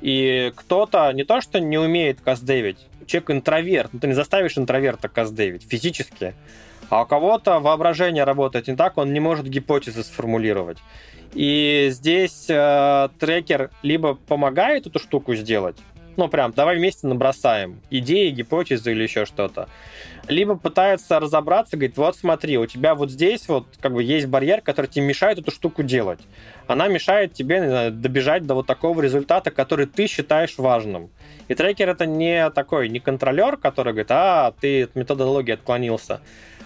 И 0.00 0.52
кто-то 0.56 1.12
не 1.12 1.24
то, 1.24 1.40
что 1.40 1.60
не 1.60 1.78
умеет 1.78 2.20
каздевить, 2.20 2.78
человек 3.06 3.30
интроверт, 3.30 3.92
ну 3.92 4.00
ты 4.00 4.06
не 4.06 4.14
заставишь 4.14 4.56
интроверта 4.56 5.08
каздевить 5.08 5.66
физически, 5.68 6.34
а 6.88 7.02
у 7.02 7.06
кого-то 7.06 7.60
воображение 7.60 8.24
работает 8.24 8.68
не 8.68 8.76
так, 8.76 8.98
он 8.98 9.12
не 9.12 9.20
может 9.20 9.46
гипотезы 9.46 10.02
сформулировать. 10.02 10.78
И 11.34 11.88
здесь 11.90 12.46
э, 12.48 13.08
трекер 13.18 13.70
либо 13.82 14.14
помогает 14.14 14.86
эту 14.86 14.98
штуку 14.98 15.34
сделать, 15.34 15.76
ну 16.16 16.28
прям, 16.28 16.52
давай 16.52 16.76
вместе 16.76 17.06
набросаем 17.06 17.80
идеи, 17.90 18.30
гипотезы 18.30 18.92
или 18.92 19.02
еще 19.02 19.26
что-то. 19.26 19.68
Либо 20.28 20.56
пытается 20.56 21.20
разобраться, 21.20 21.76
говорит, 21.76 21.96
вот 21.96 22.16
смотри, 22.16 22.56
у 22.56 22.66
тебя 22.66 22.94
вот 22.94 23.10
здесь 23.10 23.46
вот 23.48 23.66
как 23.80 23.92
бы 23.92 24.02
есть 24.02 24.26
барьер, 24.26 24.62
который 24.62 24.86
тебе 24.86 25.04
мешает 25.04 25.38
эту 25.38 25.50
штуку 25.50 25.82
делать. 25.82 26.20
Она 26.66 26.88
мешает 26.88 27.34
тебе 27.34 27.58
знаю, 27.66 27.92
добежать 27.92 28.46
до 28.46 28.54
вот 28.54 28.66
такого 28.66 29.00
результата, 29.02 29.50
который 29.50 29.86
ты 29.86 30.06
считаешь 30.06 30.56
важным. 30.56 31.10
И 31.48 31.54
трекер 31.54 31.90
это 31.90 32.06
не 32.06 32.48
такой, 32.50 32.88
не 32.88 33.00
контролер, 33.00 33.58
который 33.58 33.92
говорит, 33.92 34.10
а, 34.10 34.54
ты 34.60 34.84
от 34.84 34.94
методологии 34.94 35.52
отклонился 35.52 36.20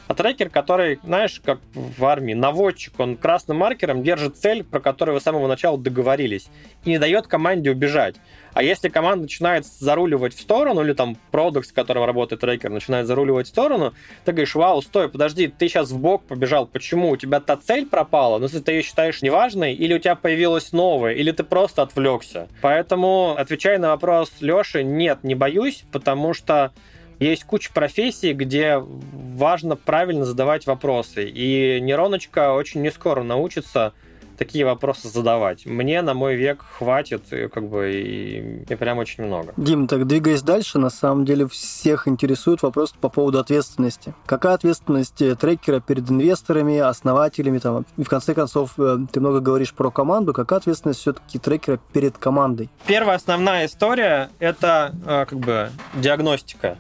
а 0.09 0.15
трекер, 0.15 0.49
который, 0.49 0.99
знаешь, 1.05 1.41
как 1.45 1.61
в 1.75 2.05
армии, 2.05 2.33
наводчик, 2.33 2.99
он 2.99 3.17
красным 3.17 3.59
маркером 3.59 4.03
держит 4.03 4.39
цель, 4.39 4.65
про 4.65 4.81
которую 4.81 5.15
вы 5.15 5.21
с 5.21 5.25
самого 5.25 5.47
начала 5.47 5.79
договорились, 5.79 6.49
и 6.85 6.91
не 6.91 6.99
дает 6.99 7.27
команде 7.27 7.71
убежать. 7.71 8.17
А 8.55 8.63
если 8.63 8.89
команда 8.89 9.23
начинает 9.23 9.67
заруливать 9.67 10.35
в 10.35 10.41
сторону, 10.41 10.83
или 10.83 10.95
там 10.95 11.17
продукт, 11.31 11.69
с 11.69 11.73
которым 11.73 12.05
работает 12.05 12.41
трекер, 12.41 12.71
начинает 12.71 13.07
заруливать 13.07 13.47
в 13.47 13.51
сторону, 13.51 13.93
ты 14.25 14.33
говоришь, 14.33 14.55
вау, 14.55 14.81
стой, 14.81 15.11
подожди, 15.11 15.47
ты 15.47 15.69
сейчас 15.69 15.91
в 15.91 15.99
бок 15.99 16.25
побежал, 16.25 16.67
почему? 16.67 17.11
У 17.11 17.17
тебя 17.17 17.41
та 17.41 17.57
цель 17.57 17.87
пропала, 17.87 18.39
ну, 18.39 18.45
если 18.45 18.61
ты 18.61 18.73
ее 18.73 18.83
считаешь 18.83 19.21
неважной, 19.21 19.75
или 19.75 19.95
у 19.95 19.99
тебя 19.99 20.17
появилась 20.17 20.73
новая, 20.73 21.13
или 21.13 21.31
ты 21.33 21.45
просто 21.45 21.83
отвлекся. 21.83 22.49
Поэтому, 22.63 23.37
отвечая 23.37 23.79
на 23.79 23.91
вопрос 23.91 24.33
Леши, 24.41 24.83
нет, 24.83 25.23
не 25.23 25.35
боюсь, 25.35 25.85
потому 25.93 26.33
что 26.33 26.73
есть 27.19 27.45
куча 27.45 27.71
профессий, 27.73 28.33
где 28.33 28.79
важно 28.79 29.77
правильно 29.77 30.25
задавать 30.25 30.67
вопросы. 30.67 31.29
И 31.29 31.81
нейроночка 31.81 32.53
очень 32.53 32.83
не 32.83 32.91
скоро 32.91 33.23
научится 33.23 33.93
такие 34.39 34.65
вопросы 34.65 35.09
задавать. 35.09 35.67
Мне 35.67 36.01
на 36.01 36.15
мой 36.15 36.37
век 36.37 36.63
хватит, 36.63 37.25
как 37.53 37.69
бы, 37.69 37.93
и, 37.93 38.63
и 38.69 38.75
прям 38.77 38.99
очень 38.99 39.25
много. 39.25 39.53
Дим, 39.57 39.89
так 39.89 40.07
двигаясь 40.07 40.43
дальше, 40.43 40.79
на 40.79 40.91
самом 40.91 41.25
деле 41.25 41.49
всех 41.49 42.09
интересует 42.09 42.63
вопрос 42.63 42.95
по 42.99 43.09
поводу 43.09 43.41
ответственности. 43.41 44.15
Какая 44.25 44.55
ответственность 44.55 45.23
трекера 45.39 45.81
перед 45.81 46.09
инвесторами, 46.09 46.79
основателями, 46.79 47.59
там, 47.59 47.85
и 47.97 48.05
в 48.05 48.09
конце 48.09 48.33
концов, 48.33 48.75
э, 48.79 48.99
ты 49.13 49.21
много 49.21 49.41
говоришь 49.41 49.75
про 49.75 49.91
команду, 49.91 50.33
какая 50.33 50.61
ответственность 50.61 51.01
все-таки 51.01 51.39
трекера 51.39 51.81
перед 51.93 52.17
командой? 52.17 52.71
Первая 52.87 53.17
основная 53.17 53.67
история— 53.67 54.31
это, 54.39 54.95
э, 55.05 55.27
как 55.29 55.39
бы, 55.39 55.71
диагностика. 55.95 56.79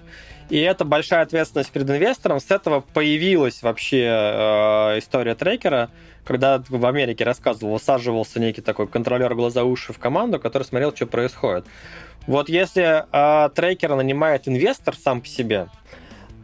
И 0.50 0.58
это 0.58 0.84
большая 0.84 1.22
ответственность 1.22 1.70
перед 1.70 1.88
инвестором. 1.90 2.40
С 2.40 2.50
этого 2.50 2.80
появилась 2.80 3.62
вообще 3.62 4.04
э, 4.04 4.98
история 4.98 5.34
трекера, 5.34 5.90
когда 6.24 6.62
в 6.68 6.86
Америке 6.86 7.24
рассказывал, 7.24 7.74
усаживался 7.74 8.40
некий 8.40 8.62
такой 8.62 8.88
контролер 8.88 9.34
глаза-уши 9.34 9.92
в 9.92 9.98
команду, 9.98 10.40
который 10.40 10.62
смотрел, 10.62 10.94
что 10.94 11.06
происходит. 11.06 11.66
Вот 12.26 12.48
если 12.48 13.04
э, 13.12 13.50
трекера 13.50 13.94
нанимает 13.94 14.48
инвестор 14.48 14.96
сам 14.96 15.20
по 15.20 15.26
себе, 15.26 15.68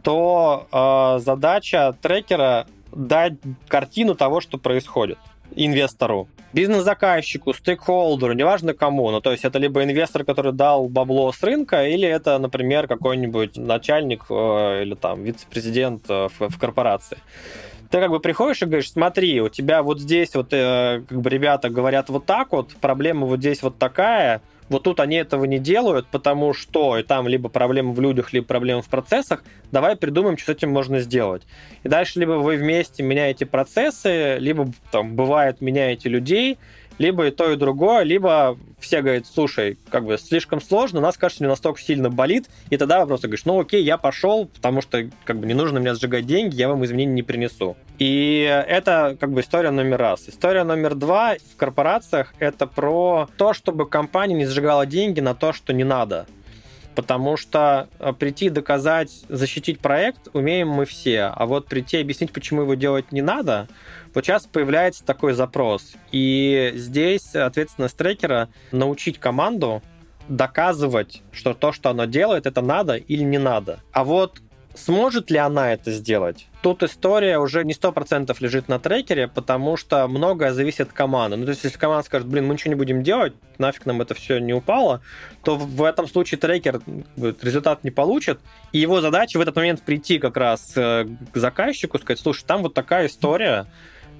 то 0.03 0.67
э, 0.71 1.19
задача 1.23 1.95
трекера 2.01 2.67
дать 2.91 3.33
картину 3.67 4.15
того, 4.15 4.39
что 4.39 4.57
происходит. 4.57 5.17
Инвестору, 5.55 6.27
бизнес-заказчику, 6.53 7.53
стейкхолдеру, 7.53 8.33
неважно 8.33 8.73
кому. 8.73 9.11
Ну, 9.11 9.21
то 9.21 9.31
есть 9.31 9.45
это 9.45 9.59
либо 9.59 9.83
инвестор, 9.83 10.23
который 10.23 10.53
дал 10.53 10.87
бабло 10.87 11.31
с 11.31 11.43
рынка, 11.43 11.85
или 11.85 12.07
это, 12.07 12.37
например, 12.39 12.87
какой-нибудь 12.87 13.57
начальник 13.57 14.25
э, 14.29 14.83
или 14.83 14.95
там 14.95 15.23
вице-президент 15.23 16.05
э, 16.09 16.29
в, 16.39 16.49
в 16.49 16.59
корпорации 16.59 17.17
ты 17.91 17.99
как 17.99 18.09
бы 18.09 18.19
приходишь 18.19 18.61
и 18.61 18.65
говоришь, 18.65 18.91
смотри, 18.91 19.39
у 19.41 19.47
тебя 19.49 19.83
вот 19.83 19.99
здесь 19.99 20.33
вот 20.33 20.47
э, 20.51 21.03
как 21.07 21.21
бы 21.21 21.29
ребята 21.29 21.69
говорят 21.69 22.09
вот 22.09 22.25
так 22.25 22.51
вот, 22.51 22.75
проблема 22.81 23.25
вот 23.27 23.39
здесь 23.39 23.61
вот 23.61 23.77
такая, 23.77 24.41
вот 24.69 24.83
тут 24.83 24.99
они 24.99 25.17
этого 25.17 25.45
не 25.45 25.59
делают, 25.59 26.07
потому 26.07 26.53
что 26.53 26.97
и 26.97 27.03
там 27.03 27.27
либо 27.27 27.49
проблема 27.49 27.91
в 27.93 28.01
людях, 28.01 28.33
либо 28.33 28.45
проблема 28.45 28.81
в 28.81 28.89
процессах. 28.89 29.43
Давай 29.71 29.95
придумаем, 29.95 30.37
что 30.37 30.51
с 30.51 30.55
этим 30.55 30.71
можно 30.71 30.99
сделать. 30.99 31.43
И 31.83 31.89
дальше 31.89 32.19
либо 32.19 32.33
вы 32.33 32.57
вместе 32.57 33.03
меняете 33.03 33.45
процессы, 33.45 34.37
либо 34.39 34.71
там 34.91 35.15
бывает 35.15 35.61
меняете 35.61 36.09
людей, 36.09 36.57
либо 36.97 37.27
и 37.27 37.31
то, 37.31 37.51
и 37.51 37.55
другое, 37.55 38.03
либо 38.03 38.57
все 38.79 39.01
говорят, 39.01 39.25
слушай, 39.25 39.77
как 39.89 40.05
бы 40.05 40.17
слишком 40.17 40.61
сложно, 40.61 41.01
нас, 41.01 41.17
кажется, 41.17 41.43
не 41.43 41.49
настолько 41.49 41.81
сильно 41.81 42.09
болит, 42.09 42.49
и 42.69 42.77
тогда 42.77 43.05
просто 43.05 43.27
говоришь, 43.27 43.45
ну 43.45 43.59
окей, 43.59 43.83
я 43.83 43.97
пошел, 43.97 44.47
потому 44.47 44.81
что 44.81 45.09
как 45.23 45.39
бы 45.39 45.47
не 45.47 45.53
нужно 45.53 45.79
мне 45.79 45.93
сжигать 45.95 46.25
деньги, 46.25 46.55
я 46.55 46.69
вам 46.69 46.85
изменений 46.85 47.13
не 47.13 47.23
принесу. 47.23 47.75
И 47.97 48.41
это 48.67 49.17
как 49.19 49.31
бы 49.31 49.41
история 49.41 49.71
номер 49.71 49.97
раз. 49.97 50.27
История 50.27 50.63
номер 50.63 50.95
два 50.95 51.35
в 51.35 51.55
корпорациях 51.55 52.33
это 52.39 52.67
про 52.67 53.29
то, 53.37 53.53
чтобы 53.53 53.87
компания 53.87 54.35
не 54.35 54.45
сжигала 54.45 54.85
деньги 54.85 55.19
на 55.21 55.33
то, 55.33 55.53
что 55.53 55.73
не 55.73 55.83
надо. 55.83 56.25
Потому 56.95 57.37
что 57.37 57.89
э, 57.99 58.13
прийти 58.13 58.49
доказать, 58.49 59.11
защитить 59.27 59.79
проект 59.79 60.29
умеем 60.33 60.69
мы 60.69 60.85
все, 60.85 61.23
а 61.23 61.45
вот 61.45 61.67
прийти 61.67 61.97
объяснить, 61.97 62.31
почему 62.31 62.61
его 62.61 62.75
делать 62.75 63.11
не 63.11 63.21
надо, 63.21 63.67
вот 64.13 64.25
сейчас 64.25 64.45
появляется 64.45 65.03
такой 65.03 65.33
запрос. 65.33 65.93
И 66.11 66.71
здесь 66.75 67.35
ответственность 67.35 67.97
трекера 67.97 68.49
научить 68.71 69.19
команду 69.19 69.83
доказывать, 70.27 71.21
что 71.31 71.53
то, 71.53 71.71
что 71.71 71.89
она 71.89 72.07
делает, 72.07 72.45
это 72.45 72.61
надо 72.61 72.95
или 72.95 73.23
не 73.23 73.37
надо. 73.37 73.79
А 73.91 74.03
вот 74.03 74.41
Сможет 74.75 75.31
ли 75.31 75.37
она 75.37 75.73
это 75.73 75.91
сделать? 75.91 76.47
Тут 76.61 76.83
история 76.83 77.39
уже 77.39 77.63
не 77.63 77.73
сто 77.73 77.91
процентов 77.91 78.41
лежит 78.41 78.67
на 78.67 78.79
трекере, 78.79 79.27
потому 79.27 79.77
что 79.77 80.07
многое 80.07 80.51
зависит 80.51 80.87
от 80.87 80.93
команды. 80.93 81.37
Ну, 81.37 81.45
то 81.45 81.51
есть, 81.51 81.63
если 81.63 81.77
команда 81.77 82.05
скажет, 82.05 82.27
блин, 82.27 82.47
мы 82.47 82.53
ничего 82.53 82.69
не 82.69 82.75
будем 82.75 83.03
делать, 83.03 83.33
нафиг 83.57 83.85
нам 83.85 84.01
это 84.01 84.13
все 84.15 84.39
не 84.39 84.53
упало, 84.53 85.01
то 85.43 85.55
в 85.55 85.83
этом 85.83 86.07
случае 86.07 86.39
трекер 86.39 86.81
результат 87.15 87.83
не 87.83 87.91
получит, 87.91 88.39
и 88.71 88.79
его 88.79 88.99
задача 88.99 89.37
в 89.37 89.41
этот 89.41 89.55
момент 89.55 89.81
прийти 89.81 90.19
как 90.19 90.35
раз 90.37 90.73
э, 90.75 91.05
к 91.33 91.37
заказчику, 91.37 91.97
сказать, 91.97 92.19
слушай, 92.19 92.43
там 92.45 92.61
вот 92.61 92.73
такая 92.73 93.07
история, 93.07 93.67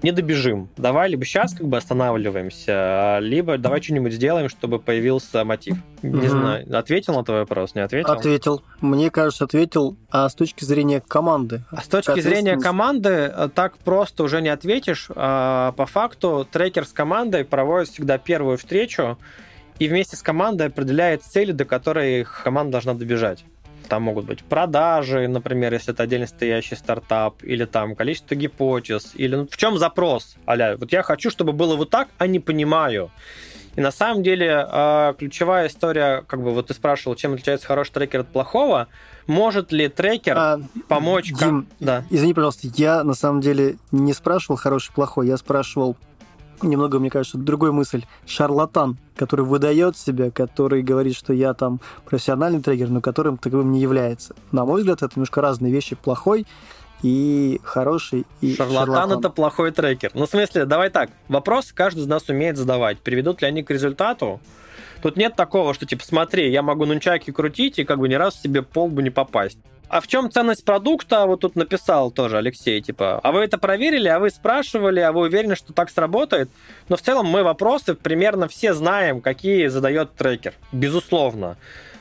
не 0.04 0.12
добежим. 0.12 0.70
Давай 0.78 1.10
либо 1.10 1.26
сейчас 1.26 1.54
как 1.54 1.68
бы 1.68 1.78
останавливаемся, 1.78 3.20
либо 3.22 3.58
давай 3.58 3.82
что-нибудь 3.82 4.14
сделаем, 4.14 4.50
чтобы 4.50 4.80
появился 4.80 5.44
мотив. 5.44 5.78
Не 6.02 6.12
угу. 6.12 6.28
знаю, 6.28 6.78
ответил 6.78 7.16
на 7.16 7.24
твой 7.24 7.40
вопрос, 7.40 7.76
не 7.76 7.82
ответил? 7.82 8.12
Ответил. 8.12 8.64
Мне 8.82 9.10
кажется, 9.10 9.46
ответил. 9.46 9.98
А 10.10 10.30
с 10.30 10.36
точки 10.36 10.64
зрения 10.64 11.02
команды? 11.02 11.64
А 11.72 11.82
с 11.82 11.88
точки 11.88 12.20
зрения 12.20 12.58
команды 12.58 13.10
э, 13.10 13.50
так 13.54 13.78
просто 13.78 14.24
уже 14.24 14.42
не 14.42 14.50
ответишь. 14.50 15.10
А 15.16 15.72
по 15.74 15.86
факту 15.86 16.48
трекер 16.50 16.86
с 16.86 16.94
командой 16.94 17.44
проводит 17.44 17.90
всегда 17.90 18.18
первую 18.18 18.58
встречу, 18.58 19.18
и 19.80 19.88
вместе 19.88 20.16
с 20.16 20.22
командой 20.22 20.68
определяет 20.68 21.24
цели, 21.24 21.52
до 21.52 21.66
которой 21.66 22.26
команда 22.44 22.74
должна 22.74 22.94
добежать. 22.94 23.44
Там 23.88 24.04
могут 24.04 24.26
быть 24.26 24.44
продажи, 24.44 25.28
например, 25.28 25.74
если 25.74 25.94
это 25.94 26.04
отдельно 26.04 26.28
стоящий 26.28 26.76
стартап, 26.76 27.44
или 27.44 27.66
там 27.66 27.96
количество 27.96 28.36
гипотез, 28.36 29.12
или 29.16 29.36
ну, 29.36 29.48
в 29.50 29.58
чем 29.58 29.78
запрос, 29.78 30.36
аля, 30.48 30.78
вот 30.78 30.92
я 30.92 31.04
хочу, 31.04 31.30
чтобы 31.30 31.54
было 31.54 31.76
вот 31.76 31.90
так, 31.90 32.10
а 32.18 32.28
не 32.28 32.40
понимаю. 32.40 33.12
И 33.76 33.82
на 33.82 33.92
самом 33.92 34.24
деле 34.24 34.66
а, 34.68 35.14
ключевая 35.14 35.68
история, 35.68 36.24
как 36.28 36.42
бы 36.42 36.54
вот 36.54 36.68
ты 36.68 36.74
спрашивал, 36.74 37.16
чем 37.16 37.34
отличается 37.34 37.68
хороший 37.68 37.92
трекер 37.92 38.22
от 38.22 38.28
плохого, 38.28 38.88
может 39.28 39.72
ли 39.72 39.90
трекер 39.90 40.38
а, 40.38 40.62
помочь... 40.88 41.34
Дим, 41.34 41.68
да. 41.80 42.06
извини, 42.10 42.34
пожалуйста, 42.34 42.70
я 42.76 43.04
на 43.04 43.14
самом 43.16 43.42
деле 43.42 43.78
не 43.92 44.14
спрашивал 44.14 44.56
хороший 44.56 44.94
плохой, 44.94 45.28
я 45.28 45.36
спрашивал 45.36 45.98
немного, 46.62 47.00
мне 47.00 47.10
кажется, 47.10 47.38
другой 47.38 47.72
мысль. 47.72 48.04
Шарлатан, 48.26 48.98
который 49.16 49.46
выдает 49.46 49.98
себя, 49.98 50.32
который 50.32 50.82
говорит, 50.82 51.16
что 51.16 51.34
я 51.34 51.54
там 51.54 51.80
профессиональный 52.06 52.62
трекер, 52.62 52.90
но 52.90 53.02
которым 53.02 53.38
таковым 53.38 53.72
не 53.72 53.80
является. 53.80 54.36
На 54.52 54.66
мой 54.66 54.82
взгляд, 54.82 55.04
это 55.04 55.14
немножко 55.16 55.42
разные 55.42 55.72
вещи. 55.72 55.96
Плохой 55.96 56.46
и 57.02 57.60
хороший, 57.64 58.26
и 58.42 58.56
шарлатан, 58.56 58.86
шарлатан. 58.86 59.20
это 59.20 59.30
плохой 59.30 59.72
трекер. 59.72 60.12
Ну, 60.14 60.26
в 60.26 60.30
смысле, 60.30 60.66
давай 60.66 60.90
так. 60.90 61.10
Вопрос 61.28 61.72
каждый 61.72 62.04
из 62.04 62.08
нас 62.08 62.28
умеет 62.30 62.58
задавать. 62.58 63.00
Приведут 63.00 63.42
ли 63.42 63.48
они 63.48 63.64
к 63.64 63.70
результату? 63.70 64.40
Тут 65.02 65.18
нет 65.18 65.36
такого, 65.36 65.74
что 65.74 65.86
типа, 65.86 66.04
смотри, 66.04 66.52
я 66.52 66.62
могу 66.62 66.86
нунчаки 66.86 67.32
крутить 67.32 67.78
и 67.80 67.84
как 67.84 68.00
бы 68.00 68.10
ни 68.10 68.16
разу 68.16 68.38
себе 68.40 68.64
пол 68.64 68.88
бы 68.88 69.04
не 69.04 69.12
попасть. 69.12 69.60
А 69.88 70.02
в 70.02 70.08
чем 70.08 70.32
ценность 70.32 70.66
продукта? 70.66 71.26
Вот 71.26 71.42
тут 71.42 71.56
написал 71.56 72.12
тоже 72.12 72.38
Алексей, 72.38 72.82
типа, 72.82 73.20
а 73.24 73.32
вы 73.32 73.42
это 73.42 73.58
проверили, 73.58 74.08
а 74.08 74.20
вы 74.20 74.30
спрашивали, 74.30 75.00
а 75.00 75.12
вы 75.12 75.22
уверены, 75.22 75.56
что 75.56 75.74
так 75.74 75.90
сработает? 75.90 76.50
Но 76.90 76.98
в 76.98 77.02
целом 77.02 77.28
мы 77.28 77.44
вопросы 77.44 77.94
примерно 77.94 78.48
все 78.48 78.74
знаем, 78.74 79.22
какие 79.22 79.68
задает 79.68 80.16
трекер, 80.16 80.54
безусловно. 80.72 81.58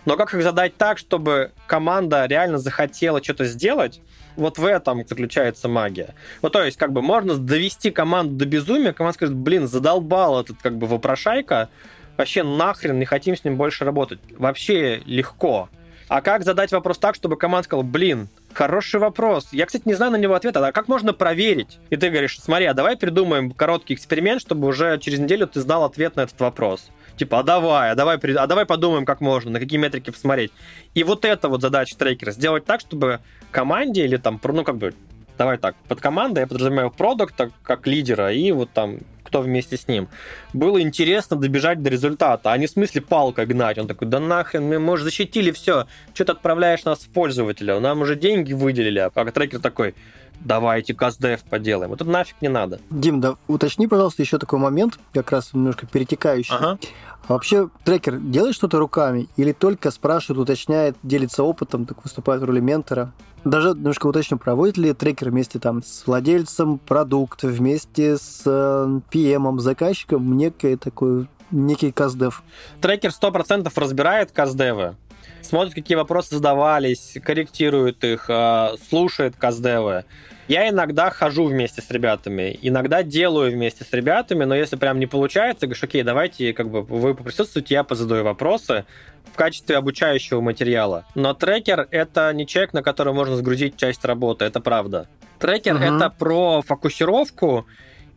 Но 0.06 0.16
как 0.16 0.34
их 0.34 0.42
задать 0.42 0.76
так, 0.76 0.98
чтобы 0.98 1.52
команда 1.66 2.26
реально 2.26 2.58
захотела 2.58 3.22
что-то 3.22 3.44
сделать, 3.44 4.00
вот 4.36 4.58
в 4.58 4.64
этом 4.64 5.06
заключается 5.06 5.68
магия. 5.68 6.14
Вот 6.42 6.52
то 6.52 6.62
есть, 6.62 6.76
как 6.76 6.92
бы 6.92 7.02
можно 7.02 7.36
довести 7.36 7.90
команду 7.90 8.34
до 8.34 8.46
безумия, 8.46 8.92
команда 8.92 9.14
скажет, 9.14 9.34
блин, 9.34 9.68
задолбал 9.68 10.40
этот 10.40 10.56
как 10.60 10.76
бы 10.76 10.86
вопрошайка, 10.86 11.68
вообще 12.16 12.42
нахрен 12.42 12.98
не 12.98 13.04
хотим 13.04 13.36
с 13.36 13.44
ним 13.44 13.56
больше 13.56 13.84
работать. 13.84 14.20
Вообще 14.36 15.02
легко. 15.06 15.68
А 16.14 16.20
как 16.20 16.44
задать 16.44 16.70
вопрос 16.70 16.98
так, 16.98 17.16
чтобы 17.16 17.36
команда 17.36 17.64
сказала, 17.64 17.82
блин, 17.82 18.28
Хороший 18.52 19.00
вопрос. 19.00 19.48
Я, 19.50 19.66
кстати, 19.66 19.82
не 19.84 19.94
знаю 19.94 20.12
на 20.12 20.16
него 20.16 20.34
ответа. 20.34 20.64
А 20.64 20.70
как 20.70 20.86
можно 20.86 21.12
проверить? 21.12 21.80
И 21.90 21.96
ты 21.96 22.08
говоришь, 22.08 22.38
смотри, 22.40 22.66
а 22.66 22.72
давай 22.72 22.96
придумаем 22.96 23.50
короткий 23.50 23.94
эксперимент, 23.94 24.40
чтобы 24.40 24.68
уже 24.68 24.96
через 25.00 25.18
неделю 25.18 25.48
ты 25.48 25.60
знал 25.60 25.82
ответ 25.82 26.14
на 26.14 26.20
этот 26.20 26.38
вопрос. 26.38 26.88
Типа, 27.16 27.40
а 27.40 27.42
давай, 27.42 27.90
а 27.90 27.96
давай, 27.96 28.16
а 28.16 28.46
давай 28.46 28.64
подумаем, 28.64 29.04
как 29.04 29.20
можно, 29.20 29.50
на 29.50 29.58
какие 29.58 29.80
метрики 29.80 30.10
посмотреть. 30.10 30.52
И 30.94 31.02
вот 31.02 31.24
это 31.24 31.48
вот 31.48 31.62
задача 31.62 31.96
трекера. 31.98 32.30
Сделать 32.30 32.64
так, 32.64 32.78
чтобы 32.78 33.18
команде 33.50 34.04
или 34.04 34.16
там, 34.16 34.40
ну, 34.40 34.62
как 34.62 34.76
бы, 34.76 34.94
давай 35.36 35.58
так, 35.58 35.74
под 35.88 36.00
командой 36.00 36.40
я 36.40 36.46
подразумеваю 36.46 36.92
продукта 36.92 37.50
как 37.64 37.88
лидера 37.88 38.32
и 38.32 38.52
вот 38.52 38.70
там 38.70 38.98
кто 39.34 39.40
вместе 39.40 39.76
с 39.76 39.88
ним. 39.88 40.06
Было 40.52 40.80
интересно 40.80 41.36
добежать 41.36 41.82
до 41.82 41.90
результата, 41.90 42.52
а 42.52 42.56
не 42.56 42.68
в 42.68 42.70
смысле 42.70 43.00
палкой 43.00 43.46
гнать. 43.46 43.78
Он 43.78 43.88
такой, 43.88 44.06
да 44.06 44.20
нахрен, 44.20 44.64
мы, 44.64 44.92
уже 44.92 45.02
защитили 45.02 45.50
все, 45.50 45.88
что 46.14 46.24
ты 46.24 46.30
отправляешь 46.30 46.84
нас 46.84 47.00
в 47.00 47.08
пользователя, 47.08 47.80
нам 47.80 48.02
уже 48.02 48.14
деньги 48.14 48.52
выделили. 48.52 49.00
А 49.00 49.10
трекер 49.10 49.58
такой, 49.58 49.96
давайте 50.38 50.94
каздев 50.94 51.42
поделаем. 51.42 51.90
Вот 51.90 52.00
это 52.00 52.08
нафиг 52.08 52.36
не 52.42 52.48
надо. 52.48 52.78
Дим, 52.90 53.20
да 53.20 53.34
уточни, 53.48 53.88
пожалуйста, 53.88 54.22
еще 54.22 54.38
такой 54.38 54.60
момент, 54.60 55.00
как 55.12 55.32
раз 55.32 55.52
немножко 55.52 55.84
перетекающий. 55.84 56.54
Ага. 56.54 56.78
А 57.26 57.32
вообще 57.32 57.70
трекер 57.82 58.18
делает 58.18 58.54
что-то 58.54 58.78
руками 58.78 59.28
или 59.36 59.50
только 59.50 59.90
спрашивает, 59.90 60.38
уточняет, 60.38 60.96
делится 61.02 61.42
опытом, 61.42 61.86
так 61.86 62.04
выступает 62.04 62.40
в 62.40 62.44
роли 62.44 62.60
ментора? 62.60 63.12
Даже 63.44 63.70
немножко 63.70 64.06
уточню, 64.06 64.38
проводит 64.38 64.78
ли 64.78 64.92
трекер 64.94 65.30
вместе 65.30 65.58
там 65.58 65.82
с 65.82 66.06
владельцем 66.06 66.78
продукта, 66.78 67.48
вместе 67.48 68.16
с 68.16 68.42
э, 68.46 69.00
PM, 69.12 69.58
заказчиком 69.58 70.36
некий 70.36 70.76
такой 70.76 71.28
некий 71.50 71.92
каздев? 71.92 72.42
Трекер 72.80 73.10
100% 73.10 73.70
разбирает 73.76 74.32
каздевы, 74.32 74.96
смотрит, 75.42 75.74
какие 75.74 75.96
вопросы 75.96 76.36
задавались, 76.36 77.16
корректирует 77.22 78.02
их, 78.04 78.26
э, 78.28 78.76
слушает 78.88 79.36
каздевы. 79.36 80.04
Я 80.46 80.68
иногда 80.68 81.08
хожу 81.08 81.46
вместе 81.46 81.80
с 81.80 81.90
ребятами, 81.90 82.58
иногда 82.60 83.02
делаю 83.02 83.50
вместе 83.50 83.84
с 83.84 83.92
ребятами, 83.92 84.44
но 84.44 84.54
если 84.54 84.76
прям 84.76 84.98
не 84.98 85.06
получается, 85.06 85.66
говоришь, 85.66 85.82
окей, 85.82 86.02
давайте, 86.02 86.52
как 86.52 86.68
бы 86.68 86.82
вы 86.82 87.14
поприсутствуете, 87.14 87.74
я 87.74 87.84
позадаю 87.84 88.24
вопросы 88.24 88.84
в 89.32 89.36
качестве 89.36 89.76
обучающего 89.76 90.42
материала. 90.42 91.06
Но 91.14 91.32
трекер— 91.32 91.88
это 91.90 92.32
не 92.34 92.46
человек, 92.46 92.74
на 92.74 92.82
который 92.82 93.14
можно 93.14 93.36
сгрузить 93.36 93.76
часть 93.76 94.04
работы, 94.04 94.44
это 94.44 94.60
правда. 94.60 95.08
Трекер 95.38 95.76
uh-huh.— 95.76 95.96
это 95.96 96.10
про 96.10 96.60
фокусировку 96.60 97.66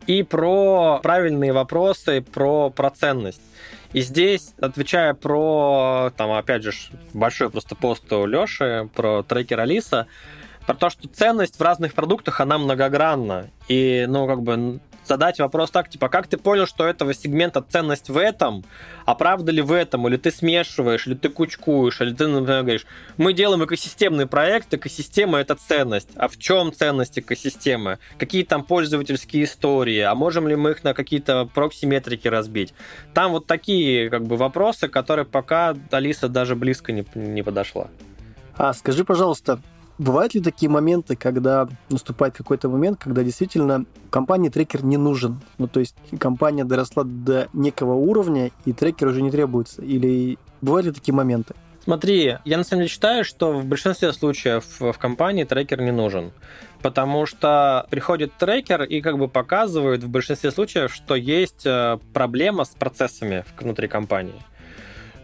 и 0.06 0.22
про 0.22 1.00
правильные 1.02 1.52
вопросы, 1.52 2.20
про, 2.20 2.68
про 2.70 2.90
ценность. 2.90 3.42
И 3.92 4.02
здесь, 4.02 4.54
отвечая 4.60 5.14
про, 5.14 6.12
там, 6.16 6.32
опять 6.32 6.62
же, 6.62 6.72
большой 7.14 7.50
просто 7.50 7.74
пост 7.74 8.12
у 8.12 8.26
Леши 8.26 8.88
про 8.94 9.22
трекер 9.22 9.60
Алиса, 9.60 10.06
про 10.66 10.74
то, 10.74 10.90
что 10.90 11.08
ценность 11.08 11.58
в 11.58 11.62
разных 11.62 11.94
продуктах, 11.94 12.40
она 12.40 12.58
многогранна. 12.58 13.48
И, 13.68 14.04
ну, 14.06 14.26
как 14.26 14.42
бы, 14.42 14.80
задать 15.08 15.38
вопрос 15.38 15.70
так, 15.70 15.88
типа, 15.88 16.08
как 16.08 16.26
ты 16.26 16.36
понял, 16.36 16.66
что 16.66 16.86
этого 16.86 17.14
сегмента 17.14 17.62
ценность 17.62 18.08
в 18.08 18.16
этом, 18.16 18.64
а 19.04 19.14
правда 19.14 19.50
ли 19.50 19.62
в 19.62 19.72
этом, 19.72 20.06
или 20.06 20.16
ты 20.16 20.30
смешиваешь, 20.30 21.06
или 21.06 21.14
ты 21.14 21.28
кучкуешь, 21.28 22.00
или 22.00 22.12
ты, 22.12 22.26
например, 22.26 22.62
говоришь, 22.62 22.86
мы 23.16 23.32
делаем 23.32 23.64
экосистемный 23.64 24.26
проект, 24.26 24.72
экосистема— 24.72 25.38
это 25.40 25.54
ценность. 25.54 26.10
А 26.16 26.28
в 26.28 26.38
чем 26.38 26.72
ценность 26.72 27.18
экосистемы? 27.18 27.98
Какие 28.18 28.44
там 28.44 28.62
пользовательские 28.62 29.44
истории? 29.44 30.00
А 30.00 30.14
можем 30.14 30.46
ли 30.46 30.56
мы 30.56 30.70
их 30.70 30.84
на 30.84 30.94
какие-то 30.94 31.48
прокси-метрики 31.52 32.28
разбить? 32.28 32.74
Там 33.14 33.32
вот 33.32 33.46
такие 33.46 34.10
как 34.10 34.24
бы 34.26 34.36
вопросы, 34.36 34.88
которые 34.88 35.24
пока 35.24 35.74
Алиса 35.90 36.28
даже 36.28 36.54
близко 36.54 36.92
не, 36.92 37.04
не 37.14 37.42
подошла. 37.42 37.88
А 38.56 38.72
скажи, 38.74 39.04
пожалуйста, 39.04 39.60
Бывают 39.98 40.34
ли 40.34 40.40
такие 40.40 40.70
моменты, 40.70 41.16
когда 41.16 41.68
наступает 41.90 42.36
какой-то 42.36 42.68
момент, 42.68 43.00
когда 43.02 43.24
действительно 43.24 43.84
компании 44.10 44.48
трекер 44.48 44.84
не 44.84 44.96
нужен? 44.96 45.40
Ну, 45.58 45.66
то 45.66 45.80
есть 45.80 45.96
компания 46.20 46.64
доросла 46.64 47.02
до 47.04 47.48
некого 47.52 47.94
уровня, 47.94 48.52
и 48.64 48.72
трекер 48.72 49.08
уже 49.08 49.22
не 49.22 49.32
требуется? 49.32 49.82
Или 49.82 50.38
бывают 50.60 50.86
ли 50.86 50.92
такие 50.92 51.14
моменты? 51.14 51.54
Смотри, 51.82 52.36
я 52.44 52.58
на 52.58 52.64
самом 52.64 52.82
деле 52.82 52.90
считаю, 52.90 53.24
что 53.24 53.52
в 53.52 53.64
большинстве 53.64 54.12
случаев 54.12 54.64
в 54.78 54.92
компании 54.92 55.44
трекер 55.44 55.80
не 55.80 55.90
нужен. 55.90 56.32
Потому 56.82 57.26
что 57.26 57.86
приходит 57.90 58.32
трекер 58.38 58.84
и 58.84 59.00
как 59.00 59.18
бы 59.18 59.26
показывает 59.26 60.04
в 60.04 60.08
большинстве 60.08 60.52
случаев, 60.52 60.94
что 60.94 61.16
есть 61.16 61.66
э, 61.66 61.98
проблема 62.12 62.64
с 62.64 62.68
процессами 62.68 63.44
внутри 63.58 63.88
компании 63.88 64.40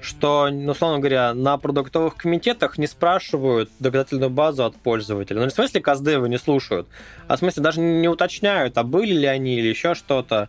что, 0.05 0.49
ну, 0.51 0.73
условно 0.73 0.99
говоря, 0.99 1.35
на 1.35 1.57
продуктовых 1.57 2.17
комитетах 2.17 2.79
не 2.79 2.87
спрашивают 2.87 3.71
доказательную 3.79 4.31
базу 4.31 4.65
от 4.65 4.77
пользователя. 4.77 5.39
Ну, 5.39 5.45
не 5.45 5.51
в 5.51 5.55
смысле 5.55 5.81
каздевы 5.81 6.29
не 6.29 6.39
слушают, 6.39 6.87
а 7.27 7.37
в 7.37 7.39
смысле 7.39 7.63
даже 7.63 7.81
не 7.81 8.09
уточняют, 8.09 8.77
а 8.79 8.83
были 8.83 9.15
ли 9.15 9.27
они 9.27 9.59
или 9.59 9.69
еще 9.69 9.95
что-то 9.95 10.49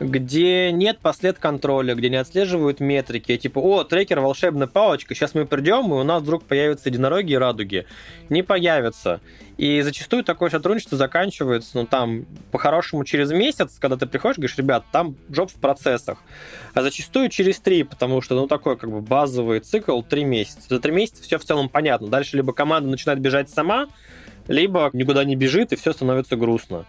где 0.00 0.72
нет 0.72 0.98
послед 0.98 1.38
контроля, 1.38 1.94
где 1.94 2.10
не 2.10 2.16
отслеживают 2.16 2.80
метрики, 2.80 3.36
типа, 3.36 3.58
о, 3.58 3.84
трекер, 3.84 4.20
волшебная 4.20 4.66
палочка, 4.66 5.14
сейчас 5.14 5.34
мы 5.34 5.46
придем, 5.46 5.92
и 5.92 5.96
у 5.96 6.02
нас 6.02 6.22
вдруг 6.22 6.44
появятся 6.44 6.88
единороги 6.88 7.32
и 7.32 7.36
радуги. 7.36 7.86
Не 8.28 8.42
появятся. 8.42 9.20
И 9.56 9.82
зачастую 9.82 10.24
такое 10.24 10.50
сотрудничество 10.50 10.98
заканчивается, 10.98 11.70
ну, 11.74 11.86
там, 11.86 12.26
по-хорошему, 12.50 13.04
через 13.04 13.30
месяц, 13.30 13.76
когда 13.78 13.96
ты 13.96 14.06
приходишь, 14.06 14.36
говоришь, 14.38 14.58
ребят, 14.58 14.84
там 14.90 15.14
джоб 15.30 15.50
в 15.50 15.54
процессах. 15.54 16.18
А 16.74 16.82
зачастую 16.82 17.28
через 17.28 17.60
три, 17.60 17.84
потому 17.84 18.20
что, 18.20 18.34
ну, 18.34 18.48
такой, 18.48 18.76
как 18.76 18.90
бы, 18.90 19.00
базовый 19.00 19.60
цикл 19.60 20.02
три 20.02 20.24
месяца. 20.24 20.62
За 20.68 20.80
три 20.80 20.90
месяца 20.90 21.22
все 21.22 21.38
в 21.38 21.44
целом 21.44 21.68
понятно. 21.68 22.08
Дальше 22.08 22.36
либо 22.36 22.52
команда 22.52 22.90
начинает 22.90 23.20
бежать 23.20 23.48
сама, 23.48 23.86
либо 24.48 24.90
никуда 24.92 25.24
не 25.24 25.36
бежит, 25.36 25.72
и 25.72 25.76
все 25.76 25.92
становится 25.92 26.34
грустно. 26.34 26.84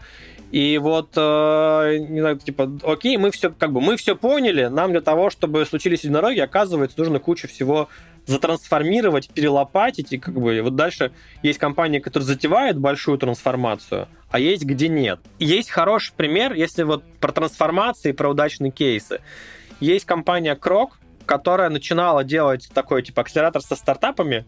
И 0.56 0.78
вот, 0.78 1.10
э, 1.18 1.98
не 1.98 2.22
знаю, 2.22 2.38
типа, 2.38 2.72
окей, 2.84 3.18
мы 3.18 3.32
все, 3.32 3.50
как 3.50 3.74
бы, 3.74 3.82
мы 3.82 3.98
все 3.98 4.16
поняли, 4.16 4.68
нам 4.68 4.92
для 4.92 5.02
того, 5.02 5.30
чтобы 5.30 5.66
случились 5.66 6.06
единороги, 6.06 6.40
оказывается, 6.40 6.98
нужно 6.98 7.20
кучу 7.20 7.50
всего 7.50 7.90
затрансформировать, 8.26 9.30
перелопатить, 9.32 10.14
и 10.14 10.18
как 10.18 10.34
бы 10.34 10.62
вот 10.62 10.78
дальше 10.78 11.12
есть 11.44 11.60
компания, 11.60 12.00
которая 12.00 12.26
затевает 12.26 12.80
большую 12.80 13.18
трансформацию, 13.18 14.08
а 14.30 14.40
есть 14.40 14.64
где 14.64 14.88
нет. 14.88 15.20
Есть 15.40 15.72
хороший 15.72 16.14
пример, 16.16 16.54
если 16.54 16.84
вот 16.84 17.04
про 17.20 17.34
трансформации, 17.34 18.14
про 18.14 18.30
удачные 18.30 18.72
кейсы. 18.72 19.20
Есть 19.82 20.06
компания 20.06 20.56
Крок, 20.56 21.00
которая 21.26 21.70
начинала 21.70 22.24
делать 22.24 22.70
такой 22.74 23.04
типа 23.04 23.24
акселератор 23.24 23.62
со 23.62 23.76
стартапами, 23.76 24.46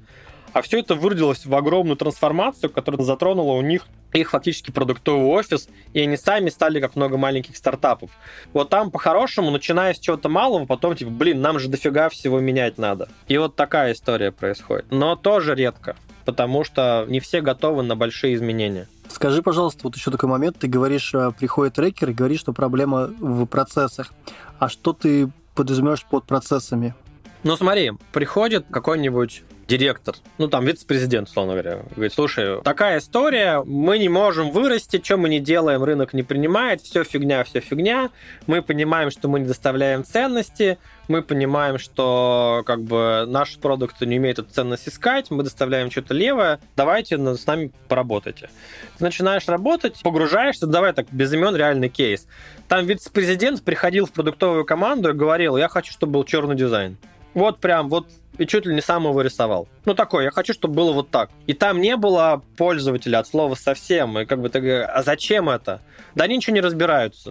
а 0.58 0.64
все 0.64 0.80
это 0.80 0.96
выродилось 0.96 1.46
в 1.46 1.54
огромную 1.54 1.98
трансформацию, 1.98 2.72
которая 2.72 3.04
затронула 3.04 3.52
у 3.52 3.62
них 3.62 3.86
их 4.12 4.32
фактически 4.32 4.72
продуктовый 4.72 5.28
офис, 5.28 5.70
и 5.94 6.00
они 6.00 6.18
сами 6.18 6.50
стали 6.50 6.80
как 6.80 6.96
много 6.96 7.16
маленьких 7.16 7.56
стартапов. 7.56 8.10
Вот 8.54 8.70
там 8.70 8.90
по-хорошему, 8.90 9.52
начиная 9.52 9.94
с 9.94 10.00
чего-то 10.00 10.30
малого, 10.30 10.66
потом 10.66 10.96
типа, 10.96 11.12
блин, 11.12 11.42
нам 11.42 11.60
же 11.60 11.68
дофига 11.68 12.10
всего 12.10 12.40
менять 12.40 12.80
надо. 12.80 13.08
И 13.28 13.38
вот 13.38 13.56
такая 13.56 13.94
история 13.94 14.32
происходит. 14.32 14.88
Но 14.90 15.16
тоже 15.16 15.54
редко, 15.54 15.96
потому 16.26 16.64
что 16.64 17.06
не 17.08 17.20
все 17.20 17.42
готовы 17.42 17.84
на 17.84 17.96
большие 17.96 18.34
изменения. 18.34 18.88
Скажи, 19.10 19.44
пожалуйста, 19.44 19.82
вот 19.84 19.96
еще 19.96 20.10
такой 20.10 20.30
момент. 20.30 20.58
Ты 20.58 20.68
говоришь, 20.68 21.14
э, 21.14 21.32
приходит 21.38 21.76
трекер 21.76 22.10
и 22.10 22.14
говоришь, 22.14 22.40
что 22.40 22.52
проблема 22.52 23.12
в 23.20 23.46
процессах. 23.46 24.12
А 24.58 24.70
что 24.70 24.94
ты 24.94 25.30
подразумеваешь 25.54 26.04
под 26.04 26.24
процессами? 26.26 26.96
Ну 27.44 27.56
смотри, 27.56 27.92
приходит 28.12 28.66
какой-нибудь 28.70 29.44
директор, 29.68 30.16
ну 30.38 30.48
там 30.48 30.66
вице-президент, 30.66 31.28
условно 31.28 31.54
говоря, 31.54 31.84
говорит, 31.94 32.14
слушай, 32.14 32.62
такая 32.62 33.00
история, 33.00 33.62
мы 33.66 34.00
не 34.00 34.08
можем 34.08 34.52
вырасти, 34.52 35.02
что 35.04 35.18
мы 35.18 35.28
не 35.28 35.40
делаем, 35.40 35.84
рынок 35.84 36.14
не 36.14 36.24
принимает, 36.24 36.82
все 36.82 37.04
фигня, 37.04 37.44
все 37.44 37.60
фигня, 37.60 38.10
мы 38.48 38.62
понимаем, 38.62 39.12
что 39.12 39.28
мы 39.28 39.42
не 39.42 39.46
доставляем 39.46 40.06
ценности, 40.06 40.78
мы 41.10 41.22
понимаем, 41.22 41.80
что 41.80 42.64
как 42.66 42.82
бы 42.82 43.26
наш 43.28 43.58
продукт 43.58 44.00
не 44.02 44.18
умеет 44.18 44.40
эту 44.40 44.52
ценность 44.52 44.88
искать, 44.88 45.30
мы 45.32 45.44
доставляем 45.44 45.92
что-то 45.92 46.14
левое, 46.14 46.60
давайте 46.78 47.18
с 47.18 47.46
нами 47.46 47.72
поработайте. 47.90 48.50
Ты 48.98 49.04
начинаешь 49.04 49.48
работать, 49.48 50.00
погружаешься, 50.02 50.66
давай 50.66 50.94
так, 50.94 51.08
без 51.12 51.34
имен 51.34 51.56
реальный 51.56 51.90
кейс. 51.90 52.26
Там 52.70 52.86
вице-президент 52.86 53.62
приходил 53.64 54.06
в 54.06 54.14
продуктовую 54.14 54.64
команду 54.66 55.10
и 55.10 55.14
говорил, 55.14 55.58
я 55.58 55.68
хочу, 55.68 55.92
чтобы 55.92 56.14
был 56.14 56.24
черный 56.24 56.56
дизайн. 56.56 56.98
Вот 57.38 57.60
прям, 57.60 57.88
вот 57.90 58.08
и 58.40 58.48
чуть 58.48 58.66
ли 58.66 58.74
не 58.74 58.82
сам 58.82 59.04
его 59.04 59.22
рисовал. 59.22 59.68
Ну, 59.86 59.94
такой, 59.94 60.24
я 60.24 60.32
хочу, 60.32 60.54
чтобы 60.54 60.74
было 60.74 60.92
вот 60.92 61.12
так. 61.12 61.30
И 61.46 61.54
там 61.54 61.80
не 61.80 61.96
было 61.96 62.42
пользователя 62.58 63.20
от 63.20 63.28
слова 63.28 63.54
совсем. 63.54 64.18
И 64.18 64.26
как 64.26 64.42
бы 64.42 64.50
ты 64.50 64.82
а 64.82 65.04
зачем 65.04 65.48
это? 65.48 65.82
Да 66.16 66.24
они 66.24 66.38
ничего 66.38 66.56
не 66.56 66.62
разбираются. 66.62 67.30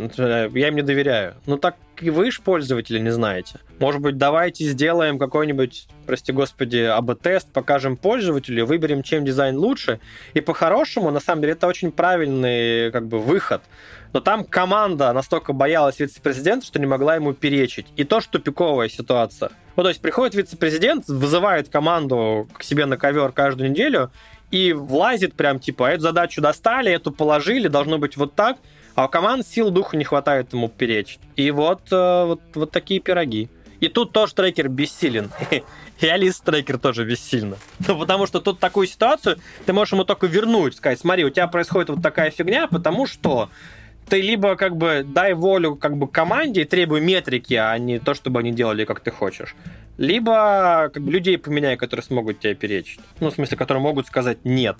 Я 0.55 0.69
им 0.69 0.77
не 0.77 0.83
доверяю. 0.83 1.35
Ну, 1.47 1.59
так 1.59 1.75
и 2.01 2.11
вы 2.11 2.31
же 2.31 2.41
пользователи 2.41 3.01
не 3.01 3.11
знаете. 3.11 3.59
Может 3.81 4.01
быть, 4.01 4.17
давайте 4.17 4.65
сделаем 4.65 5.19
какой-нибудь, 5.19 5.89
прости 6.07 6.31
господи, 6.31 6.79
АБ-тест, 6.79 7.53
покажем 7.53 7.97
пользователю, 7.97 8.65
выберем, 8.65 9.03
чем 9.03 9.25
дизайн 9.25 9.57
лучше. 9.57 9.99
И 10.35 10.41
по-хорошему, 10.41 11.11
на 11.11 11.19
самом 11.21 11.43
деле, 11.43 11.55
это 11.55 11.67
очень 11.67 11.91
правильный 11.91 12.93
как 12.93 13.09
бы 13.09 13.19
выход. 13.19 13.63
Но 14.17 14.21
там 14.21 14.45
команда 14.45 15.13
настолько 15.13 15.53
боялась 15.53 16.01
вице-президента, 16.01 16.65
что 16.65 16.79
не 16.79 16.87
могла 16.87 17.17
ему 17.17 17.35
перечить. 17.35 17.87
И 17.97 18.05
то, 18.05 18.23
что 18.23 18.39
тупиковая 18.39 18.89
ситуация. 18.89 19.51
Ну, 19.77 19.83
то 19.83 19.91
есть 19.91 20.01
приходит 20.01 20.35
вице-президент, 20.35 21.07
вызывает 21.07 21.69
команду 21.69 22.49
к 22.55 22.63
себе 22.63 22.87
на 22.87 22.97
ковер 22.97 23.33
каждую 23.33 23.73
неделю 23.73 24.11
и 24.51 24.73
влазит 24.73 25.35
прям 25.35 25.61
типа, 25.61 25.91
эту 25.91 26.01
задачу 26.01 26.41
достали, 26.41 26.91
эту 26.91 27.13
положили, 27.13 27.69
должно 27.69 27.99
быть 27.99 28.17
вот 28.17 28.35
так, 28.35 28.57
а 28.95 29.05
у 29.05 29.09
команд 29.11 29.47
сил 29.47 29.69
духа 29.69 29.99
не 29.99 30.05
хватает 30.05 30.51
ему 30.55 30.71
перечить. 30.71 31.21
И 31.37 31.51
вот, 31.51 31.83
э, 31.93 32.25
вот, 32.25 32.41
вот 32.55 32.71
такие 32.71 33.01
пироги. 33.01 33.51
И 33.81 33.89
тут 33.89 34.13
тоже 34.13 34.35
трекер 34.35 34.71
бессилен. 34.71 35.31
И 36.01 36.07
Алис 36.07 36.41
трекер 36.41 36.79
тоже 36.79 37.05
бессильно. 37.05 37.59
Ну, 37.87 37.99
потому 37.99 38.27
что 38.27 38.41
тут 38.41 38.61
такую 38.61 38.87
ситуацию 38.87 39.37
ты 39.67 39.75
можешь 39.75 39.93
ему 39.93 40.05
только 40.05 40.27
вернуть, 40.27 40.75
сказать, 40.75 41.01
смотри, 41.01 41.23
у 41.27 41.29
тебя 41.29 41.49
происходит 41.49 41.91
вот 41.91 42.03
такая 42.03 42.31
фигня, 42.31 42.67
потому 42.67 43.07
что 43.07 43.51
ты 44.09 44.21
либо 44.21 44.57
как 44.57 44.77
бы 44.77 45.05
дай 45.07 45.35
волю 45.35 45.77
как 45.77 45.97
бы 45.97 46.09
команде 46.09 46.63
и 46.63 46.65
требуй 46.65 47.01
метрики, 47.01 47.55
а 47.55 47.77
не 47.79 47.99
то, 47.99 48.15
чтобы 48.15 48.41
они 48.41 48.53
делали, 48.53 48.85
как 48.85 49.01
ты 49.01 49.11
хочешь. 49.11 49.55
Либо 49.99 50.91
как 50.93 51.03
бы 51.03 51.11
людей 51.11 51.39
поменяй, 51.39 51.77
которые 51.77 52.05
смогут 52.05 52.41
тебя 52.41 52.55
перечить. 52.55 53.01
Ну, 53.21 53.31
в 53.31 53.35
смысле, 53.35 53.57
которые 53.57 53.83
могут 53.83 54.07
сказать 54.07 54.39
нет. 54.45 54.77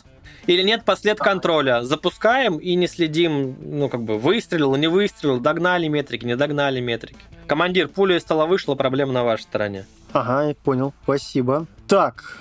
Или 0.47 0.63
нет 0.63 0.85
послед 0.85 1.19
контроля. 1.19 1.83
Запускаем 1.83 2.59
и 2.59 2.75
не 2.75 2.87
следим, 2.87 3.57
ну, 3.61 3.89
как 3.89 4.03
бы, 4.03 4.19
выстрелил, 4.19 4.77
не 4.77 4.87
выстрелил, 4.87 5.41
догнали 5.41 5.89
метрики, 5.89 6.25
не 6.25 6.37
догнали 6.37 6.81
метрики. 6.81 7.19
Командир, 7.47 7.89
пуля 7.89 8.17
из 8.17 8.23
стола 8.23 8.47
вышла, 8.47 8.75
проблема 8.75 9.13
на 9.13 9.25
вашей 9.25 9.43
стороне. 9.43 9.87
Ага, 10.13 10.49
я 10.49 10.55
понял, 10.55 10.95
спасибо. 11.03 11.67
Так, 11.89 12.39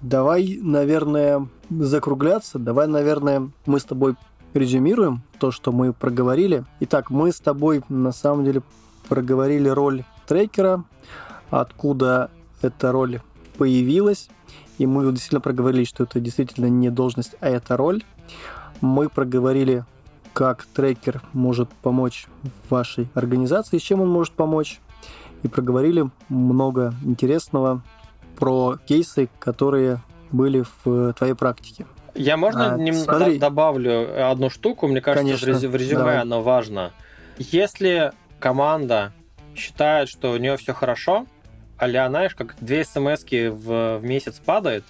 давай, 0.00 0.58
наверное, 0.62 1.48
закругляться. 1.70 2.58
Давай, 2.58 2.86
наверное, 2.86 3.50
мы 3.66 3.80
с 3.80 3.84
тобой 3.84 4.14
резюмируем 4.54 5.22
то, 5.38 5.50
что 5.50 5.72
мы 5.72 5.92
проговорили. 5.92 6.64
Итак, 6.80 7.10
мы 7.10 7.32
с 7.32 7.40
тобой 7.40 7.82
на 7.88 8.12
самом 8.12 8.44
деле 8.44 8.62
проговорили 9.08 9.68
роль 9.68 10.04
трекера, 10.26 10.84
откуда 11.50 12.30
эта 12.62 12.92
роль 12.92 13.20
появилась, 13.58 14.28
и 14.78 14.86
мы 14.86 15.04
действительно 15.10 15.40
проговорили, 15.40 15.84
что 15.84 16.04
это 16.04 16.20
действительно 16.20 16.66
не 16.66 16.90
должность, 16.90 17.34
а 17.40 17.48
это 17.48 17.76
роль. 17.76 18.02
Мы 18.80 19.08
проговорили, 19.08 19.84
как 20.32 20.64
трекер 20.64 21.22
может 21.32 21.68
помочь 21.68 22.26
вашей 22.68 23.08
организации, 23.14 23.78
с 23.78 23.82
чем 23.82 24.00
он 24.00 24.08
может 24.08 24.32
помочь, 24.32 24.80
и 25.42 25.48
проговорили 25.48 26.10
много 26.28 26.94
интересного 27.04 27.82
про 28.36 28.78
кейсы, 28.86 29.28
которые 29.38 30.00
были 30.32 30.64
в 30.84 31.12
твоей 31.14 31.34
практике. 31.34 31.86
Я 32.14 32.36
можно 32.36 32.74
а, 32.74 32.78
немного 32.78 33.18
смотри. 33.18 33.38
добавлю 33.38 34.30
одну 34.30 34.50
штуку, 34.50 34.86
мне 34.88 35.00
кажется, 35.00 35.46
Конечно. 35.46 35.68
в 35.68 35.76
резюме 35.76 35.98
Давай. 35.98 36.18
она 36.20 36.40
важна. 36.40 36.90
Если 37.38 38.12
команда 38.38 39.12
считает, 39.54 40.08
что 40.08 40.32
у 40.32 40.36
нее 40.36 40.56
все 40.56 40.72
хорошо, 40.72 41.26
а 41.78 41.88
знаешь, 41.88 42.34
как 42.34 42.56
две 42.60 42.84
смс 42.84 43.24
в, 43.24 43.98
в 43.98 44.00
месяц 44.02 44.38
падает, 44.38 44.84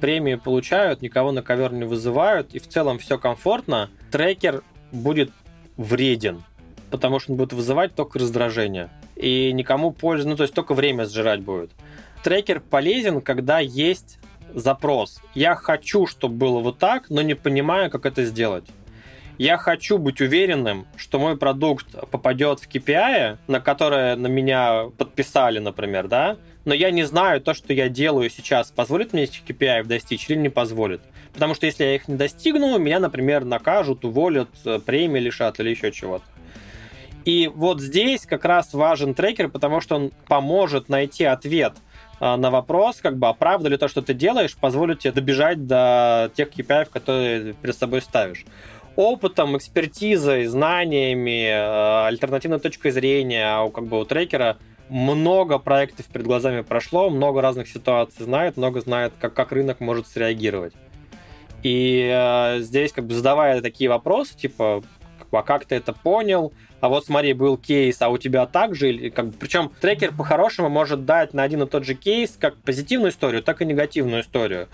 премии 0.00 0.34
получают, 0.34 1.00
никого 1.02 1.32
на 1.32 1.42
ковер 1.42 1.72
не 1.72 1.84
вызывают, 1.84 2.54
и 2.54 2.58
в 2.58 2.68
целом 2.68 2.98
все 2.98 3.18
комфортно, 3.18 3.90
трекер 4.10 4.62
будет 4.92 5.30
вреден. 5.76 6.42
потому 6.90 7.18
что 7.18 7.32
он 7.32 7.38
будет 7.38 7.52
вызывать 7.52 7.94
только 7.94 8.18
раздражение. 8.18 8.90
И 9.16 9.52
никому 9.52 9.92
пользы, 9.92 10.28
ну 10.28 10.36
то 10.36 10.42
есть 10.42 10.54
только 10.54 10.74
время 10.74 11.06
сжирать 11.06 11.40
будет. 11.40 11.70
Трекер 12.22 12.60
полезен, 12.60 13.20
когда 13.20 13.58
есть 13.60 14.18
запрос. 14.54 15.20
Я 15.34 15.54
хочу, 15.54 16.06
чтобы 16.06 16.36
было 16.36 16.60
вот 16.60 16.78
так, 16.78 17.10
но 17.10 17.22
не 17.22 17.34
понимаю, 17.34 17.90
как 17.90 18.06
это 18.06 18.24
сделать. 18.24 18.64
Я 19.36 19.56
хочу 19.56 19.98
быть 19.98 20.20
уверенным, 20.20 20.86
что 20.96 21.18
мой 21.18 21.36
продукт 21.36 21.86
попадет 22.10 22.60
в 22.60 22.68
KPI, 22.68 23.38
на 23.48 23.60
которое 23.60 24.14
на 24.14 24.28
меня 24.28 24.84
подписали, 24.96 25.58
например, 25.58 26.06
да, 26.06 26.36
но 26.64 26.72
я 26.72 26.90
не 26.90 27.02
знаю, 27.02 27.40
то, 27.40 27.52
что 27.52 27.72
я 27.72 27.88
делаю 27.88 28.30
сейчас, 28.30 28.70
позволит 28.70 29.12
мне 29.12 29.24
этих 29.24 29.42
KPI 29.44 29.84
достичь 29.84 30.30
или 30.30 30.38
не 30.38 30.48
позволит. 30.48 31.02
Потому 31.32 31.54
что 31.54 31.66
если 31.66 31.82
я 31.82 31.94
их 31.96 32.06
не 32.06 32.14
достигну, 32.14 32.78
меня, 32.78 33.00
например, 33.00 33.44
накажут, 33.44 34.04
уволят, 34.04 34.48
э, 34.64 34.78
премии 34.78 35.18
лишат 35.18 35.58
или 35.58 35.70
еще 35.70 35.90
чего-то. 35.90 36.24
И 37.24 37.50
вот 37.52 37.80
здесь 37.80 38.26
как 38.26 38.44
раз 38.44 38.72
важен 38.72 39.14
трекер, 39.14 39.48
потому 39.48 39.80
что 39.80 39.96
он 39.96 40.12
поможет 40.28 40.88
найти 40.88 41.24
ответ 41.24 41.72
на 42.20 42.50
вопрос, 42.50 43.00
как 43.00 43.18
бы, 43.18 43.28
а 43.28 43.32
правда 43.32 43.68
ли 43.68 43.76
то, 43.76 43.88
что 43.88 44.02
ты 44.02 44.14
делаешь, 44.14 44.56
позволит 44.56 45.00
тебе 45.00 45.12
добежать 45.12 45.66
до 45.66 46.30
тех 46.34 46.48
KPI, 46.50 46.88
которые 46.90 47.54
перед 47.54 47.76
собой 47.76 48.02
ставишь 48.02 48.44
опытом, 48.96 49.56
экспертизой, 49.56 50.46
знаниями, 50.46 51.46
э, 51.46 52.06
альтернативной 52.06 52.60
точкой 52.60 52.90
зрения 52.90 53.46
а 53.46 53.62
у 53.62 53.70
как 53.70 53.86
бы 53.86 53.98
у 54.00 54.04
трекера 54.04 54.58
много 54.88 55.58
проектов 55.58 56.06
перед 56.06 56.26
глазами 56.26 56.60
прошло, 56.62 57.10
много 57.10 57.40
разных 57.40 57.68
ситуаций 57.68 58.24
знает, 58.24 58.56
много 58.56 58.80
знает, 58.80 59.14
как, 59.18 59.34
как 59.34 59.52
рынок 59.52 59.80
может 59.80 60.06
среагировать. 60.06 60.74
И 61.62 62.10
э, 62.12 62.60
здесь, 62.60 62.92
как 62.92 63.06
бы 63.06 63.14
задавая 63.14 63.62
такие 63.62 63.88
вопросы, 63.88 64.36
типа, 64.36 64.82
а 65.36 65.42
как 65.42 65.64
ты 65.64 65.76
это 65.76 65.92
понял? 65.92 66.52
А 66.80 66.88
вот 66.88 67.06
смотри, 67.06 67.32
был 67.32 67.56
кейс, 67.56 68.00
а 68.02 68.10
у 68.10 68.18
тебя 68.18 68.46
так 68.46 68.74
же? 68.74 68.90
Или, 68.90 69.08
как 69.08 69.34
причем 69.36 69.70
трекер 69.80 70.12
по-хорошему 70.12 70.68
может 70.68 71.04
дать 71.06 71.32
на 71.32 71.42
один 71.42 71.62
и 71.62 71.66
тот 71.66 71.84
же 71.84 71.94
кейс 71.94 72.36
как 72.38 72.56
позитивную 72.56 73.10
историю, 73.10 73.42
так 73.42 73.62
и 73.62 73.64
негативную 73.64 74.22
историю. 74.22 74.68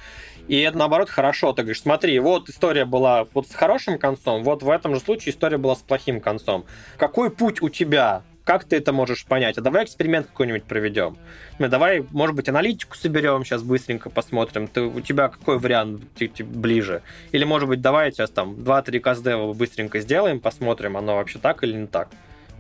И 0.48 0.58
это, 0.58 0.76
наоборот, 0.76 1.08
хорошо. 1.08 1.52
Ты 1.52 1.62
говоришь, 1.62 1.82
смотри, 1.82 2.18
вот 2.18 2.48
история 2.48 2.84
была 2.84 3.26
вот 3.32 3.46
с 3.46 3.54
хорошим 3.54 3.98
концом, 3.98 4.42
вот 4.42 4.64
в 4.64 4.70
этом 4.70 4.94
же 4.94 5.00
случае 5.00 5.32
история 5.32 5.58
была 5.58 5.76
с 5.76 5.78
плохим 5.78 6.20
концом. 6.20 6.64
Какой 6.96 7.30
путь 7.30 7.62
у 7.62 7.68
тебя? 7.68 8.22
Как 8.51 8.64
ты 8.64 8.78
это 8.78 8.92
можешь 8.92 9.26
понять? 9.26 9.59
А 9.59 9.61
давай 9.61 9.84
эксперимент 9.84 10.26
какой-нибудь 10.26 10.64
проведем. 10.64 11.16
Ну, 11.61 11.68
давай, 11.68 12.05
может 12.11 12.34
быть, 12.34 12.48
аналитику 12.48 12.96
соберем, 12.96 13.44
сейчас 13.44 13.62
быстренько 13.62 14.11
посмотрим. 14.11 14.66
Ты, 14.66 14.80
у 14.80 15.01
тебя 15.01 15.28
какой 15.28 15.61
вариант 15.61 16.03
ближе? 16.40 17.03
Или, 17.30 17.44
может 17.44 17.68
быть, 17.68 17.80
давай 17.80 18.11
сейчас 18.11 18.28
там 18.30 18.55
2-3 18.55 18.98
каздева 18.98 19.53
быстренько 19.53 20.01
сделаем, 20.01 20.40
посмотрим, 20.40 20.96
оно 20.96 21.14
вообще 21.14 21.38
так 21.38 21.62
или 21.62 21.76
не 21.76 21.86
так. 21.86 22.09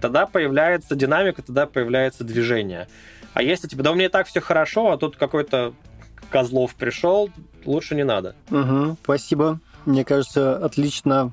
Тогда 0.00 0.26
появляется 0.26 0.94
динамика, 0.94 1.42
тогда 1.42 1.66
появляется 1.66 2.22
движение. 2.22 2.86
А 3.34 3.42
если 3.42 3.66
тебе, 3.66 3.82
да 3.82 3.90
у 3.90 3.96
меня 3.96 4.06
и 4.06 4.10
так 4.10 4.28
все 4.28 4.40
хорошо, 4.40 4.92
а 4.92 4.96
тут 4.96 5.16
какой-то 5.16 5.74
Козлов 6.30 6.76
пришел, 6.76 7.30
лучше 7.64 7.96
не 7.96 8.04
надо. 8.04 8.36
Угу, 8.52 8.96
спасибо. 9.02 9.58
Мне 9.86 10.04
кажется, 10.04 10.56
отлично 10.56 11.32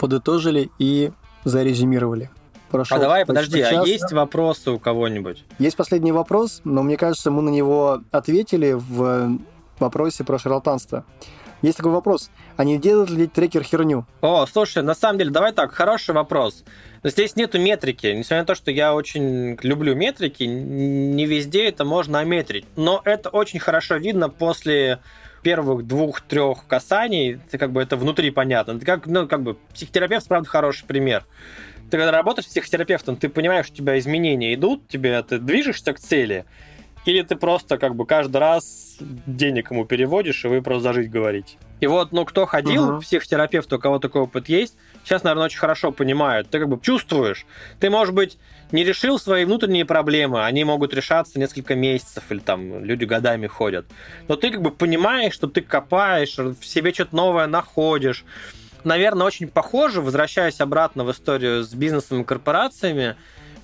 подытожили 0.00 0.72
и 0.80 1.12
зарезюмировали. 1.44 2.30
Прошел 2.72 2.96
а 2.96 3.00
давай, 3.00 3.26
подожди, 3.26 3.60
а 3.60 3.70
час. 3.70 3.84
а 3.84 3.86
есть 3.86 4.12
вопросы 4.12 4.70
у 4.70 4.78
кого-нибудь? 4.78 5.44
Есть 5.58 5.76
последний 5.76 6.10
вопрос, 6.10 6.62
но 6.64 6.82
мне 6.82 6.96
кажется, 6.96 7.30
мы 7.30 7.42
на 7.42 7.50
него 7.50 8.00
ответили 8.10 8.72
в 8.72 9.38
вопросе 9.78 10.24
про 10.24 10.38
шарлатанство. 10.38 11.04
Есть 11.60 11.76
такой 11.76 11.92
вопрос. 11.92 12.30
А 12.56 12.64
не 12.64 12.78
делает 12.78 13.10
ли 13.10 13.26
трекер 13.26 13.62
херню? 13.62 14.04
О, 14.20 14.46
слушай, 14.46 14.82
на 14.82 14.94
самом 14.94 15.18
деле, 15.18 15.30
давай 15.30 15.52
так, 15.52 15.72
хороший 15.72 16.14
вопрос. 16.14 16.64
Здесь 17.04 17.36
нету 17.36 17.60
метрики. 17.60 18.06
Несмотря 18.06 18.40
на 18.40 18.46
то, 18.46 18.54
что 18.54 18.70
я 18.70 18.94
очень 18.94 19.56
люблю 19.62 19.94
метрики, 19.94 20.42
не 20.44 21.26
везде 21.26 21.68
это 21.68 21.84
можно 21.84 22.18
ометрить. 22.18 22.64
Но 22.76 23.00
это 23.04 23.28
очень 23.28 23.60
хорошо 23.60 23.96
видно 23.96 24.28
после 24.28 24.98
первых 25.42 25.86
двух-трех 25.86 26.66
касаний, 26.66 27.38
ты 27.50 27.58
как 27.58 27.72
бы 27.72 27.82
это 27.82 27.96
внутри 27.96 28.30
понятно. 28.30 28.78
Ты 28.78 28.86
как, 28.86 29.06
ну, 29.06 29.28
как 29.28 29.42
бы 29.42 29.56
психотерапевт, 29.74 30.26
правда, 30.28 30.48
хороший 30.48 30.86
пример 30.86 31.24
ты 31.92 31.98
когда 31.98 32.10
работаешь 32.10 32.46
с 32.46 32.48
психотерапевтом, 32.48 33.16
ты 33.16 33.28
понимаешь, 33.28 33.66
у 33.68 33.74
тебя 33.74 33.98
изменения 33.98 34.54
идут, 34.54 34.88
тебе 34.88 35.22
ты 35.22 35.38
движешься 35.38 35.92
к 35.92 35.98
цели, 35.98 36.46
или 37.04 37.20
ты 37.20 37.36
просто 37.36 37.76
как 37.76 37.96
бы 37.96 38.06
каждый 38.06 38.38
раз 38.38 38.96
денег 39.26 39.70
ему 39.70 39.84
переводишь, 39.84 40.42
и 40.46 40.48
вы 40.48 40.62
просто 40.62 40.84
зажить 40.84 41.10
говорите. 41.10 41.58
И 41.80 41.86
вот, 41.86 42.12
ну, 42.12 42.24
кто 42.24 42.46
ходил 42.46 42.84
угу. 42.88 42.98
к 42.98 43.02
психотерапевту, 43.02 43.76
у 43.76 43.78
кого 43.78 43.98
такой 43.98 44.22
опыт 44.22 44.48
есть, 44.48 44.74
сейчас, 45.04 45.22
наверное, 45.22 45.44
очень 45.44 45.58
хорошо 45.58 45.92
понимают. 45.92 46.48
Ты 46.48 46.60
как 46.60 46.68
бы 46.70 46.80
чувствуешь. 46.80 47.44
Ты, 47.78 47.90
может 47.90 48.14
быть, 48.14 48.38
не 48.70 48.84
решил 48.84 49.18
свои 49.18 49.44
внутренние 49.44 49.84
проблемы, 49.84 50.46
они 50.46 50.64
могут 50.64 50.94
решаться 50.94 51.38
несколько 51.38 51.74
месяцев, 51.74 52.24
или 52.30 52.38
там 52.38 52.82
люди 52.82 53.04
годами 53.04 53.48
ходят. 53.48 53.84
Но 54.28 54.36
ты 54.36 54.50
как 54.50 54.62
бы 54.62 54.70
понимаешь, 54.70 55.34
что 55.34 55.46
ты 55.46 55.60
копаешь, 55.60 56.38
в 56.38 56.64
себе 56.64 56.94
что-то 56.94 57.14
новое 57.14 57.48
находишь, 57.48 58.24
наверное, 58.84 59.26
очень 59.26 59.48
похоже, 59.48 60.00
возвращаясь 60.00 60.60
обратно 60.60 61.04
в 61.04 61.10
историю 61.10 61.64
с 61.64 61.72
бизнесом 61.74 62.22
и 62.22 62.24
корпорациями, 62.24 63.16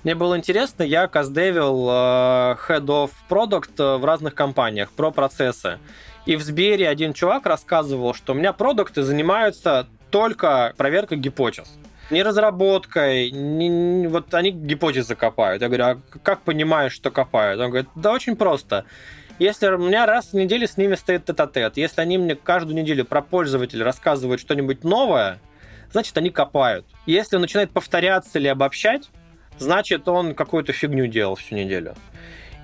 мне 0.03 0.15
было 0.15 0.37
интересно, 0.37 0.83
я 0.83 1.07
каздевил 1.07 1.87
э, 1.89 2.55
Head 2.67 2.85
of 2.85 3.11
Product 3.29 3.71
э, 3.77 3.97
в 3.97 4.05
разных 4.05 4.33
компаниях 4.33 4.91
про 4.91 5.11
процессы. 5.11 5.77
И 6.25 6.37
в 6.37 6.41
Сбере 6.41 6.87
один 6.87 7.13
чувак 7.13 7.45
рассказывал, 7.45 8.13
что 8.13 8.33
у 8.33 8.35
меня 8.35 8.53
продукты 8.53 9.03
занимаются 9.03 9.87
только 10.09 10.73
проверкой 10.77 11.17
гипотез. 11.17 11.69
Не 12.11 12.23
разработкой, 12.23 13.29
не, 13.29 14.07
вот 14.07 14.33
они 14.33 14.51
гипотезы 14.51 15.15
копают. 15.15 15.61
Я 15.61 15.67
говорю, 15.67 15.83
а 15.85 16.17
как 16.23 16.41
понимаешь, 16.41 16.93
что 16.93 17.11
копают? 17.11 17.59
Он 17.59 17.69
говорит, 17.69 17.89
да 17.95 18.13
очень 18.13 18.35
просто. 18.35 18.85
Если 19.39 19.67
у 19.67 19.77
меня 19.77 20.05
раз 20.05 20.31
в 20.31 20.33
неделю 20.33 20.67
с 20.67 20.75
ними 20.75 20.95
стоит 20.95 21.23
тет-а-тет, 21.23 21.77
если 21.77 22.01
они 22.01 22.17
мне 22.17 22.35
каждую 22.35 22.75
неделю 22.75 23.05
про 23.05 23.21
пользователя 23.21 23.85
рассказывают 23.85 24.41
что-нибудь 24.41 24.83
новое, 24.83 25.39
значит, 25.93 26.17
они 26.17 26.29
копают. 26.29 26.85
Если 27.05 27.37
он 27.37 27.43
начинает 27.43 27.71
повторяться 27.71 28.37
или 28.37 28.49
обобщать, 28.49 29.09
значит, 29.57 30.09
он 30.09 30.35
какую-то 30.35 30.73
фигню 30.73 31.07
делал 31.07 31.35
всю 31.35 31.55
неделю. 31.55 31.95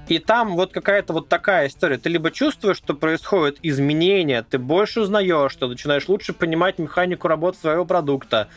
И 0.07 0.19
там 0.19 0.55
вот 0.55 0.71
какая-то 0.71 1.13
вот 1.13 1.29
такая 1.29 1.67
история. 1.67 1.97
Ты 1.97 2.09
либо 2.09 2.29
чувствуешь, 2.29 2.77
что 2.77 2.93
происходит 2.93 3.57
изменения, 3.63 4.45
ты 4.47 4.59
больше 4.59 5.01
узнаешь, 5.01 5.51
что 5.51 5.67
начинаешь 5.67 6.07
лучше 6.07 6.33
понимать 6.33 6.77
механику 6.77 7.27
работы 7.27 7.57
своего 7.57 7.85
продукта, 7.85 8.47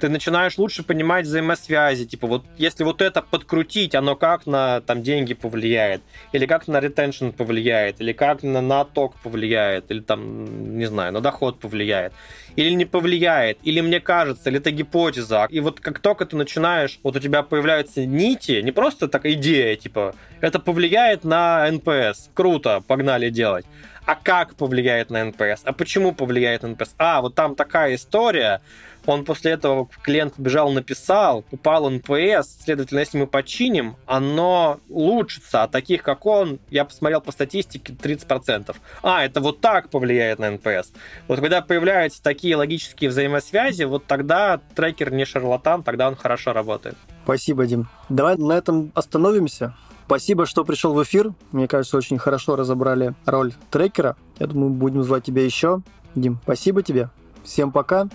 ты 0.00 0.08
начинаешь 0.08 0.58
лучше 0.58 0.82
понимать 0.82 1.24
взаимосвязи. 1.24 2.04
Типа 2.04 2.26
вот 2.26 2.44
если 2.58 2.84
вот 2.84 3.00
это 3.00 3.22
подкрутить, 3.22 3.94
оно 3.94 4.16
как 4.16 4.46
на 4.46 4.80
там 4.82 5.02
деньги 5.02 5.34
повлияет, 5.34 6.02
или 6.32 6.46
как 6.46 6.68
на 6.68 6.80
ретеншн 6.80 7.30
повлияет, 7.30 8.00
или 8.00 8.12
как 8.12 8.42
на, 8.42 8.60
на 8.60 8.82
отток 8.82 9.14
повлияет, 9.22 9.90
или 9.90 10.00
там, 10.00 10.76
не 10.76 10.86
знаю, 10.86 11.12
на 11.12 11.20
доход 11.20 11.58
повлияет 11.58 12.12
или 12.58 12.70
не 12.70 12.84
повлияет, 12.84 13.58
или 13.62 13.80
мне 13.80 14.00
кажется, 14.00 14.50
или 14.50 14.58
это 14.58 14.72
гипотеза. 14.72 15.46
И 15.48 15.60
вот 15.60 15.78
как 15.78 16.00
только 16.00 16.26
ты 16.26 16.34
начинаешь, 16.36 16.98
вот 17.04 17.14
у 17.14 17.20
тебя 17.20 17.44
появляются 17.44 18.04
нити, 18.04 18.60
не 18.62 18.72
просто 18.72 19.06
такая 19.06 19.34
идея, 19.34 19.76
типа, 19.76 20.16
это 20.40 20.58
повлияет 20.58 20.97
на 21.24 21.70
NPS, 21.70 22.30
круто, 22.34 22.82
погнали 22.86 23.30
делать. 23.30 23.66
А 24.06 24.14
как 24.14 24.54
повлияет 24.54 25.10
на 25.10 25.22
NPS? 25.24 25.60
А 25.64 25.72
почему 25.72 26.12
повлияет 26.12 26.62
на 26.62 26.70
NPS? 26.70 26.94
А, 26.96 27.20
вот 27.20 27.34
там 27.34 27.54
такая 27.54 27.94
история, 27.94 28.62
он 29.04 29.24
после 29.24 29.52
этого 29.52 29.88
клиент 30.02 30.32
бежал, 30.38 30.70
написал, 30.70 31.44
упал 31.50 31.90
NPS, 31.90 32.62
следовательно, 32.64 33.00
если 33.00 33.18
мы 33.18 33.26
починим, 33.26 33.96
оно 34.06 34.80
улучшится. 34.88 35.62
А 35.62 35.68
таких, 35.68 36.02
как 36.02 36.24
он, 36.24 36.58
я 36.70 36.86
посмотрел 36.86 37.20
по 37.20 37.32
статистике, 37.32 37.92
30%. 37.92 38.74
А, 39.02 39.24
это 39.24 39.42
вот 39.42 39.60
так 39.60 39.90
повлияет 39.90 40.38
на 40.38 40.52
NPS. 40.52 40.92
Вот 41.26 41.40
когда 41.40 41.60
появляются 41.60 42.22
такие 42.22 42.56
логические 42.56 43.10
взаимосвязи, 43.10 43.82
вот 43.82 44.06
тогда 44.06 44.58
трекер 44.74 45.12
не 45.12 45.26
шарлатан, 45.26 45.82
тогда 45.82 46.08
он 46.08 46.16
хорошо 46.16 46.54
работает. 46.54 46.96
Спасибо, 47.24 47.66
Дим. 47.66 47.88
Давай 48.08 48.38
на 48.38 48.54
этом 48.54 48.90
остановимся. 48.94 49.74
Спасибо, 50.08 50.46
что 50.46 50.64
пришел 50.64 50.94
в 50.94 51.02
эфир. 51.02 51.34
Мне 51.52 51.68
кажется, 51.68 51.98
очень 51.98 52.16
хорошо 52.16 52.56
разобрали 52.56 53.14
роль 53.26 53.52
трекера. 53.70 54.16
Я 54.38 54.46
думаю, 54.46 54.70
будем 54.70 55.02
звать 55.02 55.24
тебя 55.24 55.44
еще. 55.44 55.82
Дим, 56.14 56.38
спасибо 56.44 56.82
тебе. 56.82 57.10
Всем 57.44 57.72
пока. 57.72 58.08